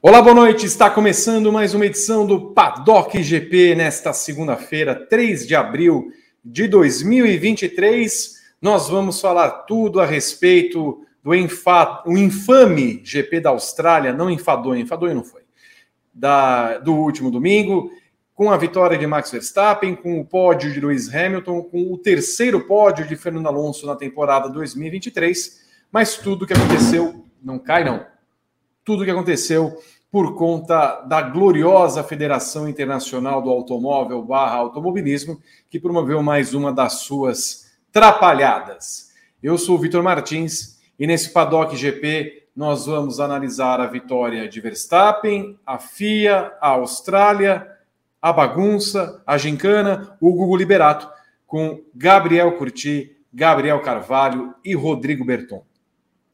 [0.00, 0.64] Olá, boa noite.
[0.64, 6.10] Está começando mais uma edição do Paddock GP nesta segunda-feira, 3 de abril
[6.42, 8.36] de 2023.
[8.62, 11.02] Nós vamos falar tudo a respeito
[11.34, 15.42] do o infame GP da Austrália, não enfadonho, enfadonho não foi,
[16.12, 17.90] da, do último domingo,
[18.34, 22.66] com a vitória de Max Verstappen, com o pódio de Lewis Hamilton, com o terceiro
[22.66, 28.06] pódio de Fernando Alonso na temporada 2023, mas tudo que aconteceu, não cai não,
[28.84, 29.76] tudo que aconteceu
[30.10, 37.00] por conta da gloriosa Federação Internacional do Automóvel barra Automobilismo, que promoveu mais uma das
[37.00, 39.10] suas trapalhadas.
[39.42, 44.60] Eu sou o Vitor Martins e nesse Paddock GP nós vamos analisar a vitória de
[44.60, 47.70] Verstappen, a FIA, a Austrália,
[48.20, 51.08] a bagunça, a gincana, o Google Liberato,
[51.46, 55.64] com Gabriel Curti, Gabriel Carvalho e Rodrigo Berton.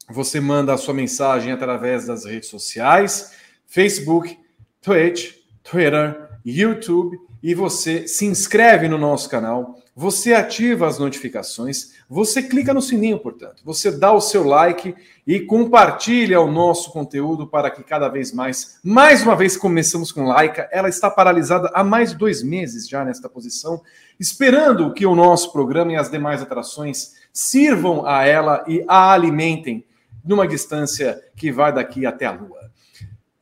[0.09, 3.35] Você manda a sua mensagem através das redes sociais
[3.65, 4.37] Facebook,
[4.81, 12.43] Twitch, Twitter, YouTube e você se inscreve no nosso canal, você ativa as notificações, você
[12.43, 14.93] clica no sininho, portanto, você dá o seu like
[15.25, 20.25] e compartilha o nosso conteúdo para que cada vez mais, mais uma vez começamos com
[20.25, 23.81] Laika, ela está paralisada há mais de dois meses já nesta posição,
[24.19, 29.85] esperando que o nosso programa e as demais atrações sirvam a ela e a alimentem
[30.25, 32.64] numa distância que vai daqui até a Lua.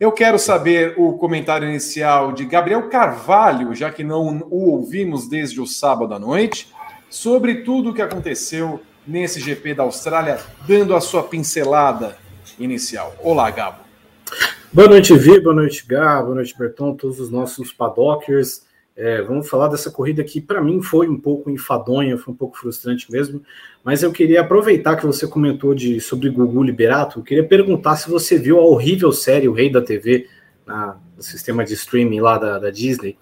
[0.04, 5.62] Eu quero saber o comentário inicial de Gabriel Carvalho, já que não o ouvimos desde
[5.62, 6.68] o sábado à noite,
[7.10, 12.18] sobre tudo o que aconteceu nesse GP da Austrália, dando a sua pincelada
[12.60, 13.16] inicial.
[13.24, 13.78] Olá, Gabo.
[14.74, 18.66] Boa noite, Vi, boa noite, Gabo, boa noite, Berton, todos os nossos paddockers.
[18.96, 22.58] É, vamos falar dessa corrida que para mim foi um pouco enfadonha, foi um pouco
[22.58, 23.42] frustrante mesmo.
[23.84, 27.20] Mas eu queria aproveitar que você comentou de, sobre Gugu Liberato.
[27.20, 30.28] Eu queria perguntar se você viu a horrível série O Rei da TV
[30.66, 33.18] na, no sistema de streaming lá da, da Disney.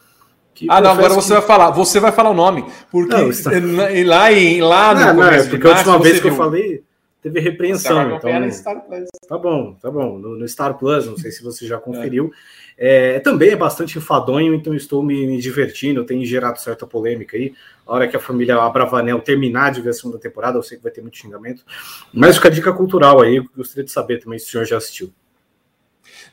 [0.68, 1.34] ah, não, agora você que...
[1.36, 1.72] vai falar.
[1.72, 2.66] Você vai falar o nome.
[2.92, 3.52] Porque não, está...
[4.06, 6.32] lá, em, lá no não, não, é porque a última vez que viu.
[6.32, 6.84] eu falei
[7.22, 8.16] teve repreensão.
[8.16, 9.08] Então, Star Plus.
[9.28, 10.18] Tá bom, tá bom.
[10.18, 12.32] No, no, Star Plus, não sei se você já conferiu.
[12.34, 12.61] É.
[12.84, 17.54] É, também é bastante enfadonho, então estou me, me, divertindo, tem gerado certa polêmica aí.
[17.86, 20.84] A hora que a família Abravanel terminar de ver a segunda temporada, eu sei que
[20.84, 21.64] vai ter muito xingamento.
[22.12, 25.14] Mas fica a dica cultural aí, gostaria de saber também se o senhor já assistiu.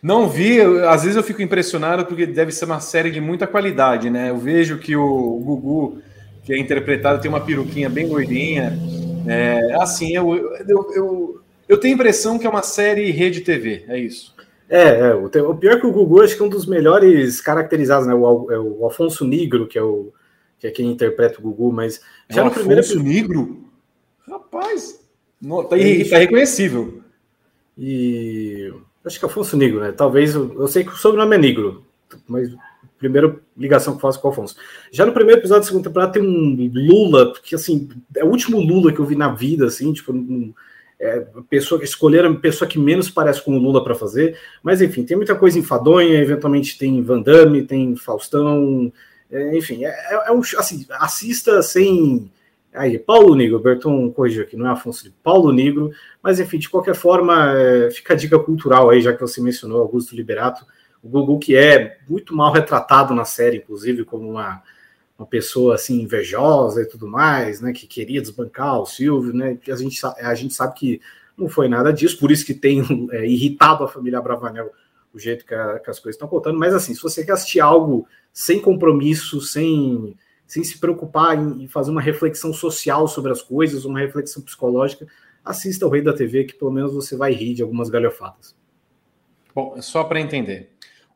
[0.03, 4.09] Não vi, às vezes eu fico impressionado porque deve ser uma série de muita qualidade,
[4.09, 4.31] né?
[4.31, 6.01] Eu vejo que o Gugu,
[6.45, 8.73] que é interpretado, tem uma peruquinha bem gordinha,
[9.27, 10.35] é, assim, eu,
[10.67, 14.38] eu, eu, eu tenho a impressão que é uma série rede TV, é isso.
[14.69, 17.41] É, é o, o, pior é que o Gugu acho que é um dos melhores
[17.41, 18.15] caracterizados, né?
[18.15, 20.13] O, é o Alfonso Negro, que é o
[20.59, 23.65] que é quem interpreta o Gugu, mas é já no primeiro Alfonso Negro?
[24.29, 25.01] Rapaz,
[25.41, 27.01] não, tá, é, tá reconhecível.
[27.77, 28.73] E
[29.05, 29.93] acho que é Afonso Negro, né?
[29.93, 31.87] Talvez eu, eu sei que o sobrenome é Negro,
[32.27, 32.53] mas
[32.99, 34.57] primeira ligação que eu faço com o Alfonso.
[34.91, 38.61] Já no primeiro episódio da segunda temporada tem um Lula, que assim, é o último
[38.61, 40.53] Lula que eu vi na vida, assim, tipo, um,
[41.01, 45.05] é, pessoa, escolheram a pessoa que menos parece com o Lula para fazer, mas enfim,
[45.05, 48.93] tem muita coisa enfadonha, eventualmente tem Van Damme, tem Faustão,
[49.31, 52.31] é, enfim, é, é, é, um, assim, assista sem.
[52.75, 55.91] Aí, Paulo Negro, Berton corrigiu aqui, não é Afonso, Paulo Negro,
[56.23, 59.81] mas enfim, de qualquer forma, é, fica a dica cultural aí, já que você mencionou
[59.81, 60.67] Augusto Liberato,
[61.03, 64.63] o Gugu, que é muito mal retratado na série, inclusive, como uma,
[65.19, 67.73] uma pessoa assim invejosa e tudo mais, né?
[67.73, 69.59] Que queria desbancar o Silvio, né?
[69.69, 71.01] A gente, a gente sabe que
[71.37, 74.71] não foi nada disso, por isso que tem é, irritado a família Bravanel
[75.13, 76.59] o jeito que, a, que as coisas estão contando.
[76.59, 81.69] Mas assim, se você quer assistir algo sem compromisso, sem, sem se preocupar em, em
[81.69, 85.07] fazer uma reflexão social sobre as coisas, uma reflexão psicológica,
[85.45, 88.55] assista o Rei da TV, que pelo menos você vai rir de algumas galhofadas.
[89.55, 90.71] Bom, só para entender.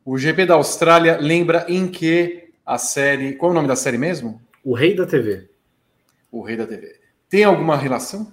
[0.05, 3.35] O GP da Austrália lembra em que a série.
[3.35, 4.41] Qual é o nome da série mesmo?
[4.65, 5.49] O Rei da TV.
[6.31, 6.99] O Rei da TV.
[7.29, 8.33] Tem alguma relação?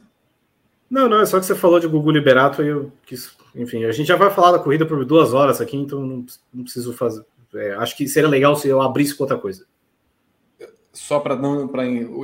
[0.89, 3.31] Não, não, é só que você falou de Gugu Liberato e eu quis.
[3.55, 6.63] Enfim, a gente já vai falar da corrida por duas horas aqui, então não, não
[6.63, 7.23] preciso fazer.
[7.53, 9.65] É, acho que seria legal se eu abrisse com outra coisa.
[10.91, 11.37] Só para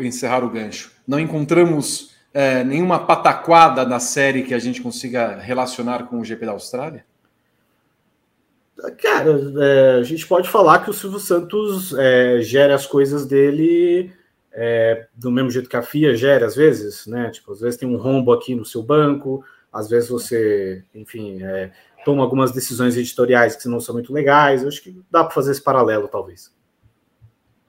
[0.04, 0.92] encerrar o gancho.
[1.08, 6.46] Não encontramos é, nenhuma pataquada na série que a gente consiga relacionar com o GP
[6.46, 7.06] da Austrália?
[8.92, 14.12] Cara, é, a gente pode falar que o Silvio Santos é, gera as coisas dele
[14.52, 17.30] é, do mesmo jeito que a FIA gera, às vezes, né?
[17.30, 21.72] Tipo, às vezes tem um rombo aqui no seu banco, às vezes você, enfim, é,
[22.06, 24.62] toma algumas decisões editoriais que não são muito legais.
[24.62, 26.54] Eu acho que dá para fazer esse paralelo, talvez.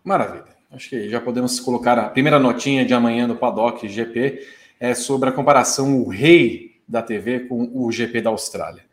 [0.04, 0.56] Maravilha.
[0.70, 4.46] Acho que já podemos colocar a primeira notinha de amanhã do Paddock GP
[4.78, 8.84] é sobre a comparação o rei da TV com o GP da Austrália.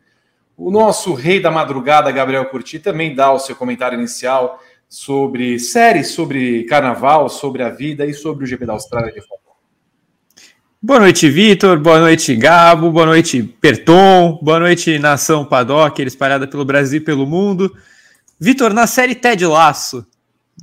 [0.56, 6.12] O nosso rei da madrugada, Gabriel Curti, também dá o seu comentário inicial sobre séries,
[6.12, 9.44] sobre carnaval, sobre a vida e sobre o GP da Austrália de Fórmula
[10.86, 11.80] Boa noite, Vitor.
[11.80, 12.92] Boa noite, Gabo.
[12.92, 14.38] Boa noite, Perton.
[14.42, 17.74] Boa noite, Nação Paddock, espalhada pelo Brasil e pelo mundo.
[18.38, 20.06] Vitor, na série Ted Laço,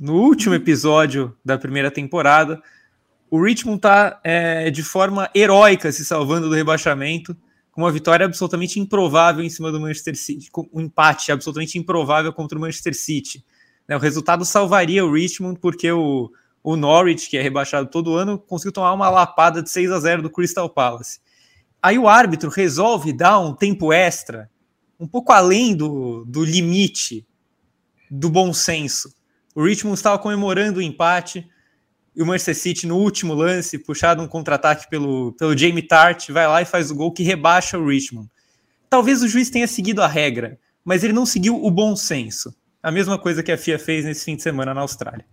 [0.00, 2.62] no último episódio da primeira temporada,
[3.28, 7.36] o Richmond está é, de forma heróica se salvando do rebaixamento,
[7.72, 12.32] com uma vitória absolutamente improvável em cima do Manchester City, com um empate absolutamente improvável
[12.32, 13.44] contra o Manchester City.
[13.88, 16.30] Né, o resultado salvaria o Richmond, porque o
[16.62, 20.22] o Norwich, que é rebaixado todo ano, conseguiu tomar uma lapada de 6 a 0
[20.22, 21.18] do Crystal Palace.
[21.82, 24.48] Aí o árbitro resolve dar um tempo extra,
[24.98, 27.26] um pouco além do, do limite
[28.08, 29.12] do bom senso.
[29.54, 31.48] O Richmond estava comemorando o empate
[32.14, 36.46] e o Manchester City, no último lance, puxado um contra-ataque pelo, pelo Jamie Tart, vai
[36.46, 38.28] lá e faz o gol que rebaixa o Richmond.
[38.90, 42.54] Talvez o juiz tenha seguido a regra, mas ele não seguiu o bom senso.
[42.82, 45.24] A mesma coisa que a FIA fez nesse fim de semana na Austrália.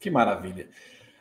[0.00, 0.68] Que maravilha.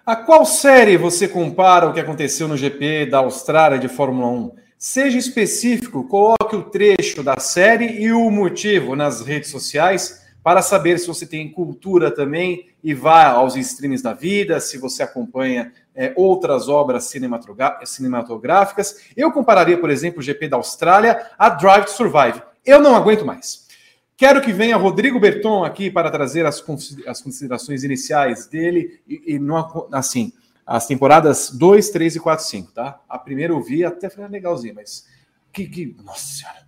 [0.06, 4.56] A qual série você compara o que aconteceu no GP da Austrália de Fórmula 1?
[4.78, 10.98] Seja específico, coloque o trecho da série e o motivo nas redes sociais para saber
[10.98, 16.14] se você tem cultura também e vá aos streams da vida, se você acompanha é,
[16.16, 19.02] outras obras cinematográficas.
[19.18, 22.42] Eu compararia, por exemplo, o GP da Austrália a Drive to Survive.
[22.66, 23.68] Eu não aguento mais.
[24.16, 29.90] Quero que venha Rodrigo Berton aqui para trazer as, considerações iniciais dele e, e não,
[29.92, 30.32] assim,
[30.66, 33.02] as temporadas 2, 3 e 4, 5, tá?
[33.10, 35.06] A primeira eu vi até foi legalzinho, mas
[35.52, 36.66] que, que nossa senhora.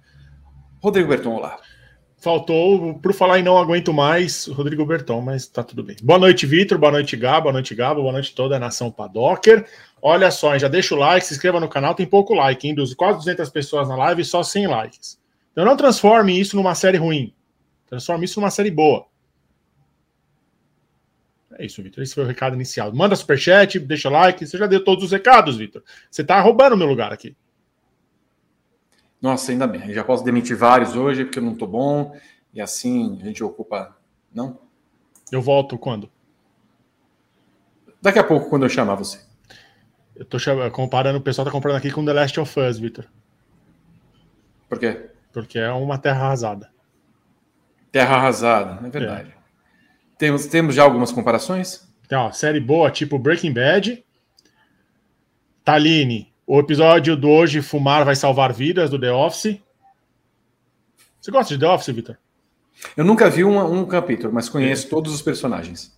[0.81, 1.57] Rodrigo Berton, olá.
[2.19, 5.95] Faltou, por falar em não aguento mais, Rodrigo Berton, mas tá tudo bem.
[6.03, 6.77] Boa noite, Vitor.
[6.77, 7.43] Boa noite, Gabo.
[7.43, 8.01] Boa noite, Gabo.
[8.01, 9.65] Boa noite toda a nação Padocker.
[10.01, 11.95] Olha só, já deixa o like, se inscreva no canal.
[11.95, 12.75] Tem pouco like, hein?
[12.75, 15.17] Dos quase 200 pessoas na live, só 100 likes.
[15.53, 17.33] Então não transforme isso numa série ruim.
[17.87, 19.05] Transforma isso numa série boa.
[21.57, 22.03] É isso, Vitor.
[22.03, 22.93] Esse foi o recado inicial.
[22.93, 24.45] Manda superchat, deixa like.
[24.45, 25.81] Você já deu todos os recados, Vitor.
[26.11, 27.33] Você tá roubando o meu lugar aqui.
[29.21, 29.87] Nossa, ainda bem.
[29.87, 32.17] Eu já posso demitir vários hoje, porque eu não tô bom.
[32.53, 33.95] E assim a gente ocupa.
[34.33, 34.59] Não?
[35.31, 36.09] Eu volto quando?
[38.01, 39.19] Daqui a pouco, quando eu chamar você.
[40.15, 40.37] Eu tô
[40.71, 43.05] comparando, o pessoal tá comprando aqui com The Last of Us, Vitor.
[44.67, 45.09] Por quê?
[45.31, 46.71] Porque é uma terra arrasada.
[47.91, 49.31] Terra arrasada, é verdade.
[49.31, 49.39] É.
[50.17, 51.87] Temos, temos já algumas comparações?
[52.07, 54.03] Tem uma série boa, tipo Breaking Bad.
[55.63, 59.61] Taline, o episódio do Hoje Fumar Vai Salvar Vidas, do The Office.
[61.21, 62.17] Você gosta de The Office, Victor?
[62.97, 64.89] Eu nunca vi um, um capítulo, mas conheço é.
[64.89, 65.95] todos os personagens.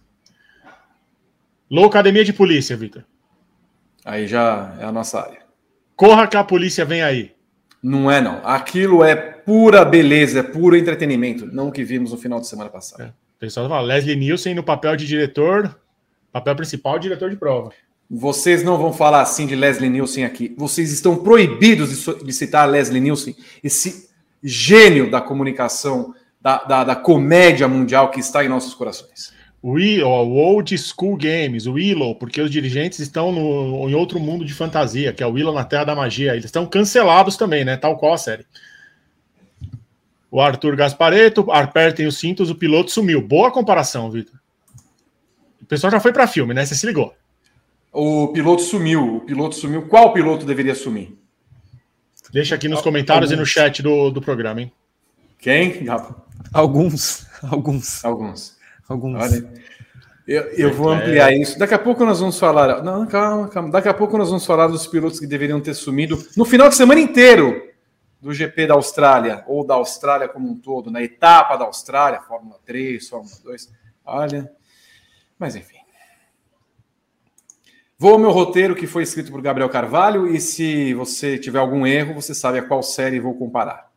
[1.69, 3.05] Loucademia de Polícia, Victor.
[4.03, 5.41] Aí já é a nossa área.
[5.95, 7.33] Corra que a polícia vem aí.
[7.81, 8.45] Não é, não.
[8.45, 11.45] Aquilo é pura beleza, é puro entretenimento.
[11.45, 13.03] Não o que vimos no final de semana passado.
[13.03, 13.07] É.
[13.07, 15.79] O pessoal fala, Leslie Nielsen no papel de diretor,
[16.29, 17.71] papel principal, diretor de prova.
[18.13, 20.53] Vocês não vão falar assim de Leslie Nielsen aqui.
[20.57, 24.09] Vocês estão proibidos de, citar Leslie Nielsen, esse
[24.43, 29.31] gênio da comunicação, da, da, da comédia mundial que está em nossos corações
[29.63, 34.53] o Old School Games, o Willow, porque os dirigentes estão no, em outro mundo de
[34.53, 36.31] fantasia, que é o Willow na Terra da Magia.
[36.31, 37.77] Eles estão cancelados também, né?
[37.77, 38.45] Tal qual a série.
[40.31, 43.21] O Arthur Gaspareto, apertem os cintos, o piloto sumiu.
[43.21, 44.39] Boa comparação, Vitor.
[45.61, 46.65] O pessoal já foi para filme, né?
[46.65, 47.13] Você se ligou.
[47.91, 49.17] O piloto sumiu.
[49.17, 49.87] O piloto sumiu.
[49.87, 51.17] Qual piloto deveria sumir?
[52.31, 53.37] Deixa aqui nos comentários Alguns.
[53.37, 54.71] e no chat do, do programa, hein?
[55.37, 55.85] Quem?
[56.53, 57.27] Alguns.
[57.43, 58.05] Alguns.
[58.05, 58.57] Alguns.
[58.87, 59.21] Alguns.
[59.21, 59.53] Olha,
[60.27, 61.37] eu, eu vou ampliar é.
[61.37, 61.59] isso.
[61.59, 62.81] Daqui a pouco nós vamos falar.
[62.83, 63.71] Não, calma, calma.
[63.71, 66.75] Daqui a pouco nós vamos falar dos pilotos que deveriam ter sumido no final de
[66.75, 67.69] semana inteiro
[68.21, 72.59] do GP da Austrália, ou da Austrália como um todo, na etapa da Austrália, Fórmula
[72.65, 73.73] 3, Fórmula 2.
[74.05, 74.51] Olha.
[75.39, 75.80] Mas enfim.
[78.01, 81.85] Vou ao meu roteiro que foi escrito por Gabriel Carvalho, e se você tiver algum
[81.85, 83.91] erro, você sabe a qual série vou comparar.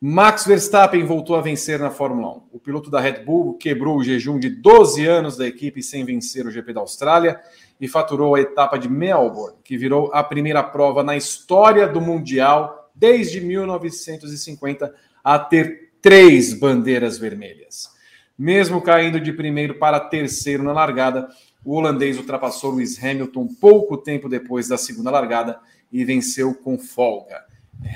[0.00, 2.42] Max Verstappen voltou a vencer na Fórmula 1.
[2.52, 6.46] O piloto da Red Bull quebrou o jejum de 12 anos da equipe sem vencer
[6.46, 7.40] o GP da Austrália
[7.80, 12.92] e faturou a etapa de Melbourne, que virou a primeira prova na história do Mundial
[12.94, 17.90] desde 1950 a ter três bandeiras vermelhas.
[18.38, 21.26] Mesmo caindo de primeiro para terceiro na largada,
[21.66, 25.58] o holandês ultrapassou Lewis Hamilton pouco tempo depois da segunda largada
[25.92, 27.44] e venceu com folga.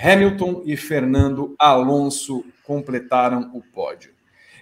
[0.03, 4.11] Hamilton e Fernando Alonso completaram o pódio.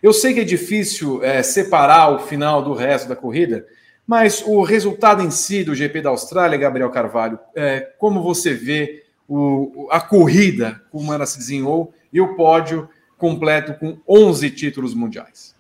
[0.03, 3.67] Eu sei que é difícil é, separar o final do resto da corrida,
[4.07, 9.05] mas o resultado em si do GP da Austrália, Gabriel Carvalho, é, como você vê
[9.27, 15.58] o, a corrida, como ela se desenhou, e o pódio completo com 11 títulos mundiais?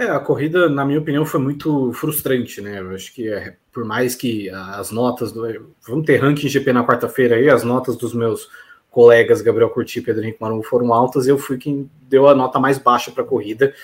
[0.00, 2.80] É, a corrida, na minha opinião, foi muito frustrante, né?
[2.80, 5.42] Eu acho que é, por mais que as notas do.
[5.86, 8.48] Vamos ter ranking GP na quarta-feira aí, as notas dos meus
[8.90, 12.58] colegas Gabriel Curti e Pedro Henrique Marum foram altas, eu fui quem deu a nota
[12.58, 13.74] mais baixa para a corrida,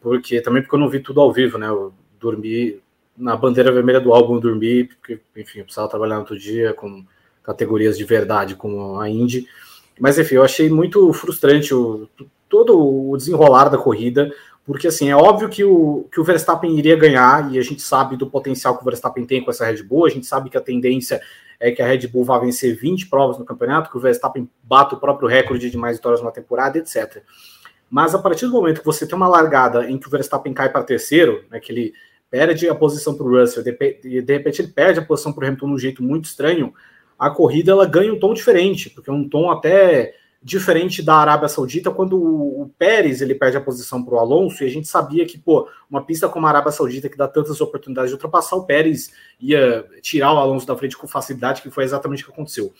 [0.00, 1.68] porque também porque eu não vi tudo ao vivo, né?
[1.68, 2.80] Eu dormi
[3.14, 7.04] na bandeira vermelha do álbum, dormi, porque, enfim, eu precisava trabalhar outro dia com
[7.42, 9.46] categorias de verdade, como a Indy.
[10.00, 12.08] Mas, enfim, eu achei muito frustrante o,
[12.48, 14.32] todo o desenrolar da corrida,
[14.70, 18.16] porque, assim, é óbvio que o, que o Verstappen iria ganhar, e a gente sabe
[18.16, 20.60] do potencial que o Verstappen tem com essa Red Bull, a gente sabe que a
[20.60, 21.20] tendência
[21.58, 24.94] é que a Red Bull vai vencer 20 provas no campeonato, que o Verstappen bata
[24.94, 27.20] o próprio recorde de mais vitórias na temporada, etc.
[27.90, 30.70] Mas a partir do momento que você tem uma largada em que o Verstappen cai
[30.70, 31.92] para terceiro, né, que ele
[32.30, 33.64] perde a posição para o Russell,
[34.04, 36.72] e de repente ele perde a posição para o Hamilton de um jeito muito estranho,
[37.18, 41.48] a corrida ela ganha um tom diferente, porque é um tom até diferente da Arábia
[41.48, 45.26] Saudita, quando o, Pérez ele perde a posição para o Alonso, e a gente sabia
[45.26, 48.64] que, pô, uma pista como a Arábia Saudita, que dá tantas oportunidades de ultrapassar, o
[48.64, 52.72] Pérez ia tirar o Alonso da frente com facilidade, que foi exatamente o que aconteceu.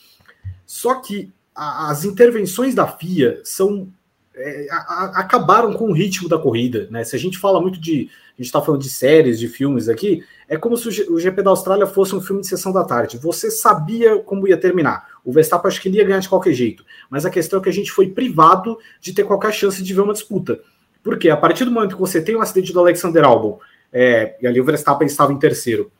[0.64, 3.88] Só que a, as intervenções da FIA são
[4.34, 7.04] é, a, a, acabaram com o ritmo da corrida, né?
[7.04, 8.08] Se a gente fala muito de.
[8.30, 11.42] A gente está falando de séries, de filmes aqui, é como se o, o GP
[11.42, 13.18] da Austrália fosse um filme de sessão da tarde.
[13.18, 15.09] Você sabia como ia terminar.
[15.24, 16.84] O Verstappen acho que ele ia ganhar de qualquer jeito.
[17.08, 20.00] Mas a questão é que a gente foi privado de ter qualquer chance de ver
[20.00, 20.60] uma disputa.
[21.02, 23.58] Porque a partir do momento que você tem o um acidente do Alexander Albon,
[23.92, 25.90] é, e ali o Verstappen estava em terceiro,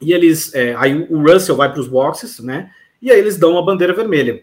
[0.00, 0.54] e eles.
[0.54, 2.70] É, aí o Russell vai para os boxes, né?
[3.02, 4.42] E aí eles dão uma bandeira vermelha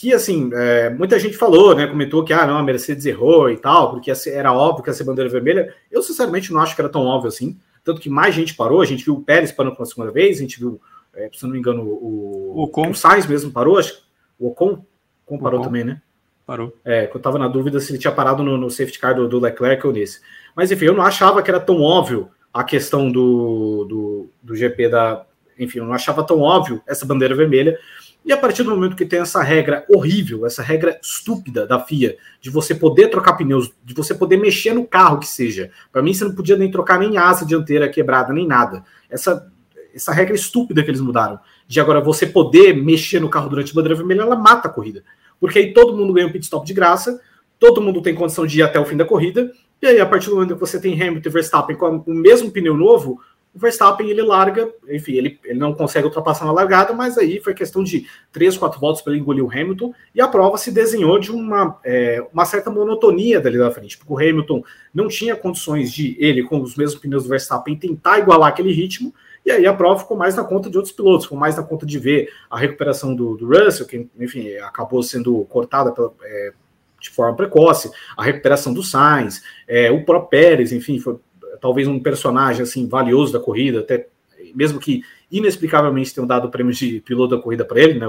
[0.00, 3.56] que assim, é, muita gente falou, né, comentou que ah, não, a Mercedes errou e
[3.56, 5.74] tal, porque era óbvio que ia ser bandeira vermelha.
[5.90, 8.84] Eu sinceramente não acho que era tão óbvio assim, tanto que mais gente parou, a
[8.84, 10.80] gente viu o Pérez parando pela segunda vez, a gente viu,
[11.14, 12.90] é, se não me engano, o, Ocon.
[12.90, 14.02] o Sainz mesmo parou, acho que
[14.38, 14.84] o Ocon,
[15.26, 15.66] Ocon parou Ocon.
[15.68, 16.00] também, né?
[16.46, 16.74] Parou.
[16.84, 19.38] É, eu tava na dúvida se ele tinha parado no, no safety car do, do,
[19.38, 20.20] Leclerc ou nesse.
[20.56, 24.88] Mas enfim, eu não achava que era tão óbvio a questão do, do, do GP
[24.88, 25.26] da.
[25.58, 27.78] Enfim, eu não achava tão óbvio essa bandeira vermelha.
[28.24, 32.16] E a partir do momento que tem essa regra horrível, essa regra estúpida da FIA,
[32.40, 36.12] de você poder trocar pneus, de você poder mexer no carro que seja, para mim
[36.12, 38.84] você não podia nem trocar nem asa dianteira quebrada, nem nada.
[39.08, 39.50] Essa,
[39.94, 43.74] essa regra estúpida que eles mudaram, de agora você poder mexer no carro durante a
[43.74, 45.02] bandeira vermelha, ela mata a corrida.
[45.40, 47.20] Porque aí todo mundo ganha um pit stop de graça,
[47.58, 50.28] todo mundo tem condição de ir até o fim da corrida, e aí a partir
[50.28, 53.20] do momento que você tem Hamilton e Verstappen com o mesmo pneu novo,
[53.54, 57.54] o Verstappen ele larga, enfim, ele, ele não consegue ultrapassar na largada, mas aí foi
[57.54, 61.18] questão de três, quatro voltas para ele engolir o Hamilton, e a prova se desenhou
[61.18, 65.92] de uma, é, uma certa monotonia dali da frente, porque o Hamilton não tinha condições
[65.92, 69.12] de ele, com os mesmos pneus do Verstappen, tentar igualar aquele ritmo,
[69.48, 71.86] e aí a prova ficou mais na conta de outros pilotos, ficou mais na conta
[71.86, 76.52] de ver a recuperação do, do Russell, que, enfim, acabou sendo cortada pela, é,
[77.00, 81.16] de forma precoce, a recuperação do Sainz, é, o próprio Pérez, enfim, foi
[81.62, 84.06] talvez um personagem assim valioso da corrida, até
[84.54, 85.02] mesmo que
[85.32, 88.06] inexplicavelmente tenham dado o prêmio de piloto da corrida para ele, né?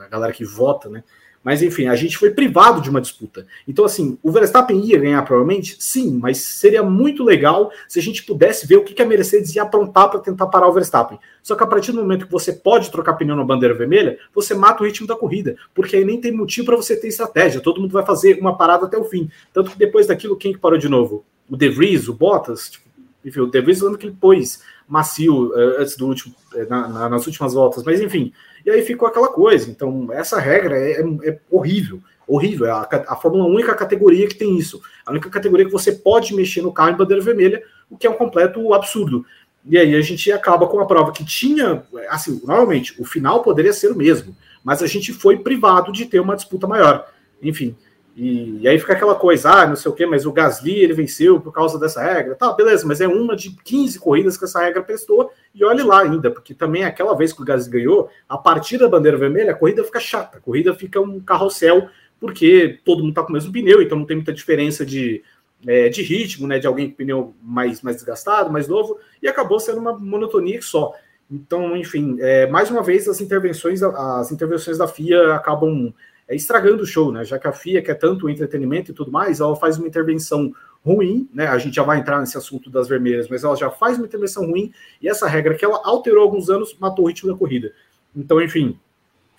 [0.00, 1.04] A galera que vota, né?
[1.42, 3.46] Mas enfim, a gente foi privado de uma disputa.
[3.66, 5.76] Então, assim, o Verstappen ia ganhar provavelmente?
[5.78, 9.62] Sim, mas seria muito legal se a gente pudesse ver o que a Mercedes ia
[9.62, 11.18] aprontar para tentar parar o Verstappen.
[11.42, 14.54] Só que a partir do momento que você pode trocar pneu na bandeira vermelha, você
[14.54, 17.60] mata o ritmo da corrida, porque aí nem tem motivo para você ter estratégia.
[17.60, 19.30] Todo mundo vai fazer uma parada até o fim.
[19.52, 21.24] Tanto que depois daquilo, quem que parou de novo?
[21.48, 22.68] O De Vries, o Bottas?
[22.68, 22.88] Tipo,
[23.24, 27.08] enfim, o De Vries que ele pôs macio uh, antes do último, uh, na, na,
[27.10, 28.32] nas últimas voltas, mas enfim,
[28.68, 29.70] e aí ficou aquela coisa.
[29.70, 32.66] Então, essa regra é, é, é horrível, horrível.
[32.66, 34.82] É a, a Fórmula 1 é a única categoria que tem isso.
[35.06, 38.10] A única categoria que você pode mexer no carro em bandeira vermelha, o que é
[38.10, 39.24] um completo absurdo.
[39.64, 43.72] E aí a gente acaba com a prova que tinha, assim, normalmente o final poderia
[43.72, 47.10] ser o mesmo, mas a gente foi privado de ter uma disputa maior.
[47.42, 47.74] Enfim,
[48.18, 50.92] e, e, aí fica aquela coisa, ah, não sei o quê, mas o Gasly ele
[50.92, 52.34] venceu por causa dessa regra.
[52.34, 56.02] Tá, beleza, mas é uma de 15 corridas que essa regra prestou, e olhe lá
[56.02, 59.54] ainda, porque também aquela vez que o Gasly ganhou, a partir da bandeira vermelha, a
[59.54, 63.52] corrida fica chata, a corrida fica um carrossel, porque todo mundo tá com o mesmo
[63.52, 65.22] pneu, então não tem muita diferença de,
[65.64, 66.58] é, de ritmo, né?
[66.58, 70.92] De alguém com pneu mais, mais desgastado, mais novo, e acabou sendo uma monotonia só.
[71.30, 75.94] Então, enfim, é, mais uma vez as intervenções, as intervenções da FIA acabam
[76.28, 77.24] é, estragando o show, né?
[77.24, 80.52] Já que a FIA quer tanto entretenimento e tudo mais, ela faz uma intervenção
[80.84, 81.46] ruim, né?
[81.46, 84.46] A gente já vai entrar nesse assunto das vermelhas, mas ela já faz uma intervenção
[84.46, 84.70] ruim
[85.00, 87.72] e essa regra que ela alterou alguns anos matou o ritmo da corrida.
[88.14, 88.78] Então, enfim,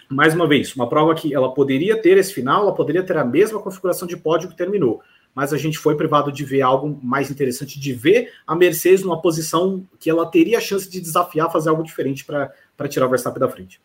[0.10, 3.24] mais uma vez, uma prova que ela poderia ter esse final, ela poderia ter a
[3.24, 5.01] mesma configuração de pódio que terminou,
[5.36, 9.22] mas a gente foi privado de ver algo mais interessante, de ver a Mercedes numa
[9.22, 13.39] posição que ela teria a chance de desafiar, fazer algo diferente para tirar o Verstappen
[13.39, 13.79] da frente.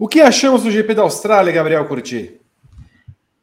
[0.00, 2.40] O que achamos do GP da Austrália, Gabriel Curti?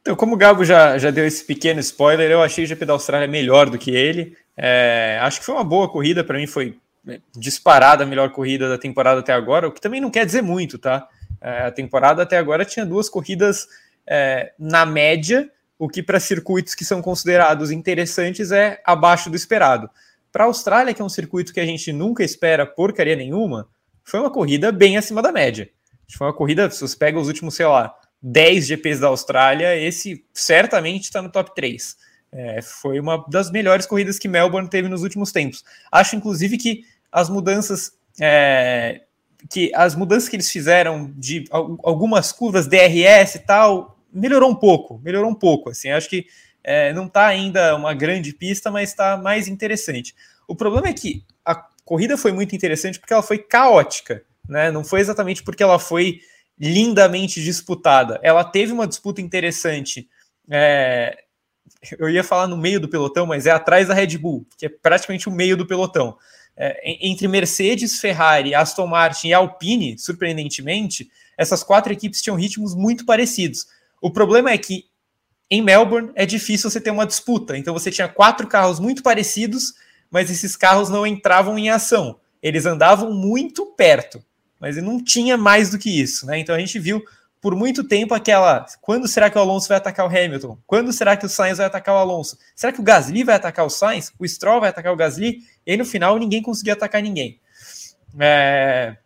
[0.00, 2.94] Então, como o Gabo já, já deu esse pequeno spoiler, eu achei o GP da
[2.94, 4.36] Austrália melhor do que ele.
[4.56, 8.68] É, acho que foi uma boa corrida, para mim foi né, disparada a melhor corrida
[8.68, 11.06] da temporada até agora, o que também não quer dizer muito, tá?
[11.40, 13.68] É, a temporada até agora tinha duas corridas
[14.04, 15.48] é, na média,
[15.78, 19.88] o que para circuitos que são considerados interessantes é abaixo do esperado.
[20.32, 23.68] Para a Austrália, que é um circuito que a gente nunca espera porcaria nenhuma,
[24.02, 25.70] foi uma corrida bem acima da média.
[26.16, 30.24] Foi uma corrida, se você pega os últimos, sei lá, 10 GPs da Austrália, esse
[30.32, 31.96] certamente está no top 3.
[32.30, 35.64] É, foi uma das melhores corridas que Melbourne teve nos últimos tempos.
[35.90, 39.02] Acho, inclusive, que as mudanças é,
[39.48, 44.98] que as mudanças que eles fizeram de algumas curvas DRS e tal melhorou um pouco,
[44.98, 45.70] melhorou um pouco.
[45.70, 46.26] Assim, acho que
[46.64, 50.14] é, não está ainda uma grande pista, mas está mais interessante.
[50.46, 54.70] O problema é que a corrida foi muito interessante porque ela foi caótica né?
[54.70, 56.20] Não foi exatamente porque ela foi
[56.58, 58.18] lindamente disputada.
[58.22, 60.08] Ela teve uma disputa interessante.
[60.50, 61.16] É,
[61.98, 64.68] eu ia falar no meio do pelotão, mas é atrás da Red Bull, que é
[64.68, 66.16] praticamente o meio do pelotão.
[66.56, 73.04] É, entre Mercedes, Ferrari, Aston Martin e Alpine, surpreendentemente, essas quatro equipes tinham ritmos muito
[73.04, 73.66] parecidos.
[74.02, 74.86] O problema é que
[75.50, 77.56] em Melbourne é difícil você ter uma disputa.
[77.56, 79.74] Então você tinha quatro carros muito parecidos,
[80.10, 82.18] mas esses carros não entravam em ação.
[82.42, 84.22] Eles andavam muito perto
[84.60, 86.38] mas ele não tinha mais do que isso, né?
[86.38, 87.02] Então a gente viu
[87.40, 88.66] por muito tempo aquela.
[88.80, 90.58] Quando será que o Alonso vai atacar o Hamilton?
[90.66, 92.36] Quando será que o Sainz vai atacar o Alonso?
[92.54, 94.12] Será que o Gasly vai atacar o Sainz?
[94.18, 95.38] O Stroll vai atacar o Gasly?
[95.66, 97.40] E aí no final ninguém conseguiu atacar ninguém.
[98.18, 98.96] É...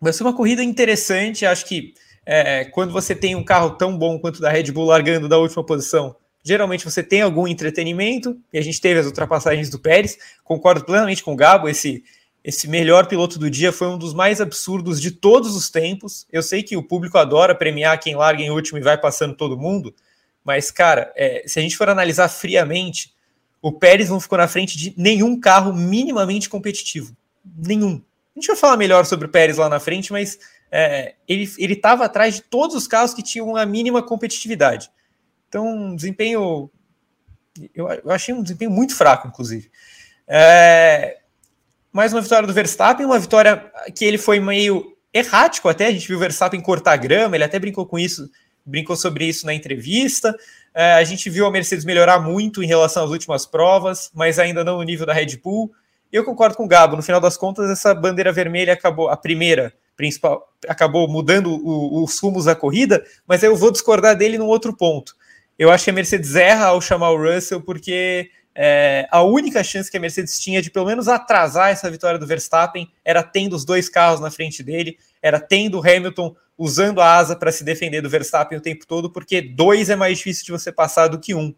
[0.00, 1.46] Vai ser uma corrida interessante.
[1.46, 1.94] Acho que
[2.26, 5.38] é, quando você tem um carro tão bom quanto o da Red Bull largando da
[5.38, 8.38] última posição, geralmente você tem algum entretenimento.
[8.52, 10.18] E a gente teve as ultrapassagens do Pérez.
[10.42, 11.68] Concordo plenamente com o Gabo.
[11.68, 12.04] Esse
[12.44, 16.26] esse melhor piloto do dia foi um dos mais absurdos de todos os tempos.
[16.30, 19.56] Eu sei que o público adora premiar quem larga em último e vai passando todo
[19.56, 19.94] mundo,
[20.44, 23.14] mas, cara, é, se a gente for analisar friamente,
[23.62, 27.16] o Pérez não ficou na frente de nenhum carro minimamente competitivo.
[27.56, 28.02] Nenhum.
[28.36, 30.38] A gente vai falar melhor sobre o Pérez lá na frente, mas
[30.70, 34.90] é, ele estava atrás de todos os carros que tinham a mínima competitividade.
[35.48, 36.70] Então, um desempenho.
[37.74, 39.70] Eu, eu achei um desempenho muito fraco, inclusive.
[40.28, 41.20] É,
[41.94, 46.08] mais uma vitória do Verstappen, uma vitória que ele foi meio errático até, a gente
[46.08, 48.28] viu o Verstappen cortar grama, ele até brincou com isso,
[48.66, 50.34] brincou sobre isso na entrevista.
[50.74, 54.64] É, a gente viu a Mercedes melhorar muito em relação às últimas provas, mas ainda
[54.64, 55.70] não no nível da Red Bull.
[56.12, 59.72] Eu concordo com o Gabo, no final das contas, essa bandeira vermelha acabou, a primeira
[59.96, 64.76] principal, acabou mudando o, os rumos da corrida, mas eu vou discordar dele num outro
[64.76, 65.14] ponto.
[65.56, 69.90] Eu acho que a Mercedes erra ao chamar o Russell porque é, a única chance
[69.90, 73.64] que a Mercedes tinha de pelo menos atrasar essa vitória do Verstappen era tendo os
[73.64, 78.00] dois carros na frente dele, era tendo o Hamilton usando a asa para se defender
[78.00, 81.34] do Verstappen o tempo todo, porque dois é mais difícil de você passar do que
[81.34, 81.52] um.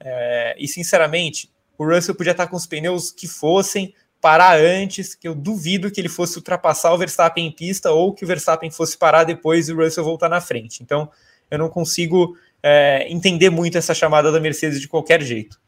[0.00, 5.28] É, e sinceramente, o Russell podia estar com os pneus que fossem parar antes, que
[5.28, 8.98] eu duvido que ele fosse ultrapassar o Verstappen em pista ou que o Verstappen fosse
[8.98, 10.82] parar depois e o Russell voltar na frente.
[10.82, 11.10] Então,
[11.50, 15.58] eu não consigo é, entender muito essa chamada da Mercedes de qualquer jeito.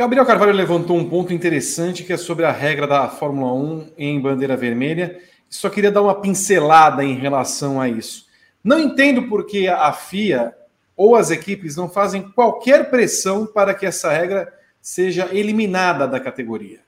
[0.00, 4.20] Gabriel Carvalho levantou um ponto interessante que é sobre a regra da Fórmula 1 em
[4.20, 5.20] bandeira vermelha.
[5.48, 8.26] Só queria dar uma pincelada em relação a isso.
[8.64, 10.54] Não entendo por que a FIA
[10.96, 16.80] ou as equipes não fazem qualquer pressão para que essa regra seja eliminada da categoria.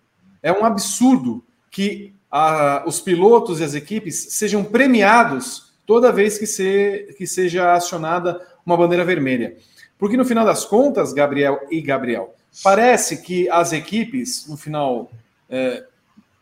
[0.42, 6.46] É um absurdo que a, os pilotos e as equipes sejam premiados toda vez que,
[6.46, 9.56] se, que seja acionada uma bandeira vermelha.
[10.02, 12.34] Porque no final das contas, Gabriel e Gabriel,
[12.64, 15.08] parece que as equipes, no final,
[15.48, 15.84] é,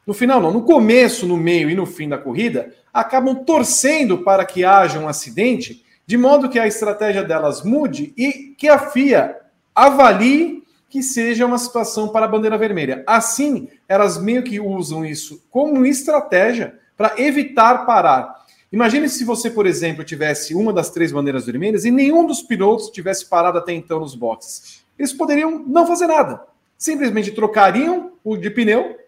[0.07, 4.46] no final não, no começo, no meio e no fim da corrida, acabam torcendo para
[4.46, 9.37] que haja um acidente, de modo que a estratégia delas mude e que a FIA
[9.75, 13.05] avalie que seja uma situação para a bandeira vermelha.
[13.07, 18.40] Assim, elas meio que usam isso como estratégia para evitar parar.
[18.73, 22.91] Imagine se você, por exemplo, tivesse uma das três bandeiras vermelhas e nenhum dos pilotos
[22.91, 26.45] tivesse parado até então nos boxes eles poderiam não fazer nada.
[26.77, 28.99] Simplesmente trocariam o de pneu,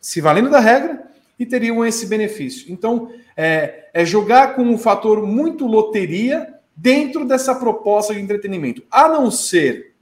[0.00, 2.72] se valendo da regra, e teriam esse benefício.
[2.72, 8.82] Então, é, é jogar com um fator muito loteria dentro dessa proposta de entretenimento.
[8.90, 9.94] A não ser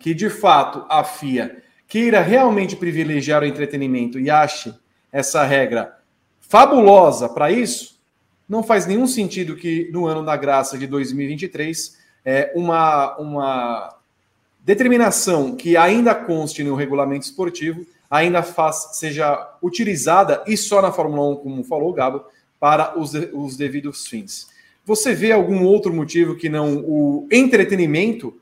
[0.00, 4.74] que, de fato, a FIA queira realmente privilegiar o entretenimento e ache
[5.12, 5.96] essa regra
[6.52, 7.98] fabulosa para isso,
[8.46, 13.96] não faz nenhum sentido que no ano da graça de 2023 é, uma, uma
[14.60, 21.26] determinação que ainda conste no regulamento esportivo ainda faz, seja utilizada e só na Fórmula
[21.30, 22.22] 1, como falou o Gabo,
[22.60, 24.48] para os, os devidos fins.
[24.84, 28.38] Você vê algum outro motivo que não o entretenimento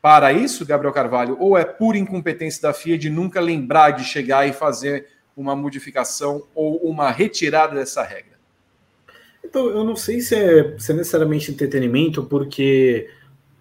[0.00, 1.36] para isso, Gabriel Carvalho?
[1.38, 6.42] Ou é pura incompetência da FIA de nunca lembrar de chegar e fazer uma modificação
[6.54, 8.38] ou uma retirada dessa regra?
[9.44, 13.08] Então, eu não sei se é, se é necessariamente entretenimento, porque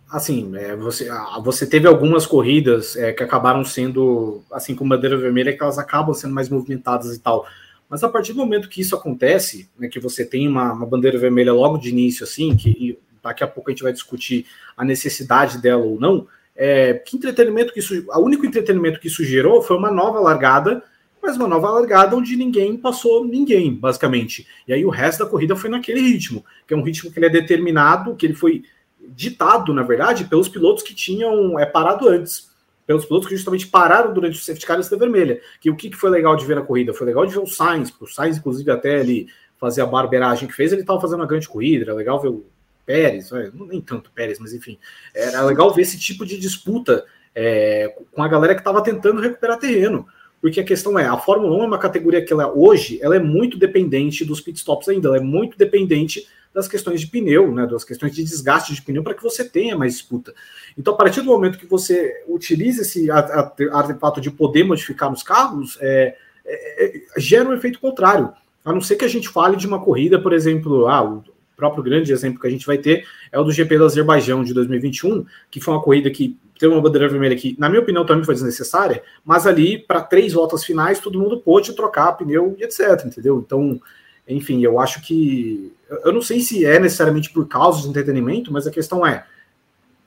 [0.09, 1.07] assim, é, você,
[1.43, 6.13] você teve algumas corridas é, que acabaram sendo, assim, com bandeira vermelha, que elas acabam
[6.15, 7.45] sendo mais movimentadas e tal.
[7.87, 11.17] Mas a partir do momento que isso acontece, né, que você tem uma, uma bandeira
[11.17, 15.59] vermelha logo de início, assim, que daqui a pouco a gente vai discutir a necessidade
[15.59, 19.77] dela ou não, é, que entretenimento que isso, o único entretenimento que isso gerou foi
[19.77, 20.83] uma nova largada,
[21.21, 24.47] mas uma nova largada onde ninguém passou ninguém, basicamente.
[24.67, 27.25] E aí o resto da corrida foi naquele ritmo, que é um ritmo que ele
[27.25, 28.63] é determinado, que ele foi
[29.09, 32.49] ditado, na verdade, pelos pilotos que tinham é, parado antes.
[32.85, 35.39] Pelos pilotos que justamente pararam durante o safety car e vermelha.
[35.61, 36.93] Que o que, que foi legal de ver na corrida?
[36.93, 39.27] Foi legal de ver o Sainz, porque o Sainz, inclusive, até ele
[39.59, 42.45] fazer a barbeiragem que fez, ele estava fazendo uma grande corrida, era legal ver o
[42.85, 44.79] Pérez, nem tanto Pérez, mas enfim,
[45.13, 47.05] era legal ver esse tipo de disputa
[47.35, 50.07] é, com a galera que estava tentando recuperar terreno.
[50.41, 53.19] Porque a questão é, a Fórmula 1 é uma categoria que ela hoje ela é
[53.19, 57.83] muito dependente dos pitstops ainda, ela é muito dependente das questões de pneu, né, das
[57.83, 60.33] questões de desgaste de pneu para que você tenha mais disputa.
[60.77, 65.77] Então, a partir do momento que você utiliza esse artefato de poder modificar nos carros,
[65.79, 68.33] é, é, é, gera um efeito contrário.
[68.65, 71.23] A não ser que a gente fale de uma corrida, por exemplo, ah, o
[71.59, 74.53] próprio grande exemplo que a gente vai ter é o do GP do Azerbaijão de
[74.53, 78.23] 2021, que foi uma corrida que teve uma bandeira vermelha que, na minha opinião, também
[78.23, 83.05] foi desnecessária, mas ali, para três voltas finais, todo mundo pôde trocar pneu e etc,
[83.05, 83.43] entendeu?
[83.45, 83.79] Então,
[84.27, 85.73] enfim, eu acho que.
[86.03, 89.25] Eu não sei se é necessariamente por causa de entretenimento, mas a questão é.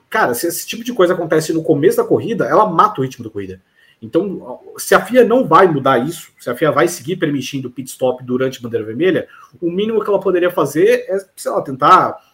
[0.08, 3.24] Cara, se esse tipo de coisa acontece no começo da corrida, ela mata o ritmo
[3.24, 3.60] da corrida.
[4.02, 7.88] Então, se a FIA não vai mudar isso, se a FIA vai seguir permitindo pit
[7.88, 9.28] stop durante a bandeira vermelha,
[9.60, 12.32] o mínimo que ela poderia fazer é, sei lá, tentar.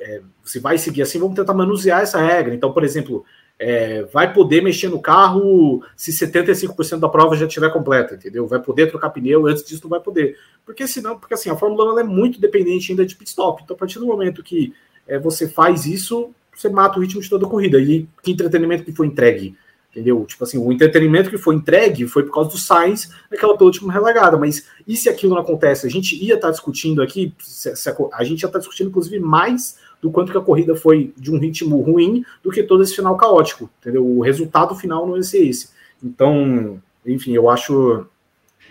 [0.00, 2.54] É, se vai seguir assim, vamos tentar manusear essa regra.
[2.54, 3.22] Então, por exemplo,
[3.58, 8.46] é, vai poder mexer no carro se 75% da prova já estiver completa, entendeu?
[8.46, 10.38] Vai poder trocar pneu, antes disso não vai poder.
[10.64, 13.62] Porque senão, porque assim, a Fórmula 1 é muito dependente ainda de pit stop.
[13.62, 14.72] Então, a partir do momento que
[15.06, 17.78] é, você faz isso, você mata o ritmo de toda a corrida.
[17.78, 19.54] E que entretenimento que foi entregue?
[19.90, 20.24] Entendeu?
[20.24, 24.38] Tipo assim, o entretenimento que foi entregue foi por causa do Sainz naquela última relegada.
[24.38, 25.86] Mas e se aquilo não acontece?
[25.86, 28.58] A gente ia estar tá discutindo aqui, se, se a, a, gente ia estar tá
[28.58, 32.62] discutindo, inclusive, mais do quanto que a corrida foi de um ritmo ruim do que
[32.62, 34.06] todo esse final caótico, entendeu?
[34.06, 35.70] O resultado final não ia ser esse.
[36.02, 38.06] Então, enfim, eu acho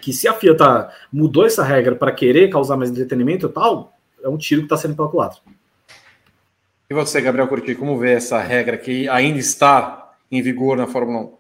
[0.02, 3.94] que se a FIA tá, mudou essa regra para querer causar mais entretenimento e tal,
[4.24, 5.42] é um tiro que está sendo culatra.
[6.90, 11.26] E você, Gabriel Curti, como vê essa regra que ainda está em vigor na Fórmula
[11.26, 11.40] 1?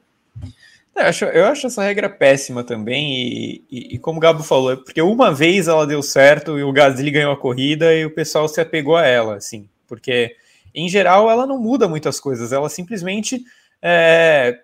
[0.96, 4.74] Eu acho, eu acho essa regra péssima também, e, e, e, como o Gabo falou,
[4.74, 8.14] é porque uma vez ela deu certo e o Gasly ganhou a corrida e o
[8.14, 10.36] pessoal se apegou a ela, assim porque
[10.74, 13.44] em geral ela não muda muitas coisas, ela simplesmente
[13.82, 14.60] é,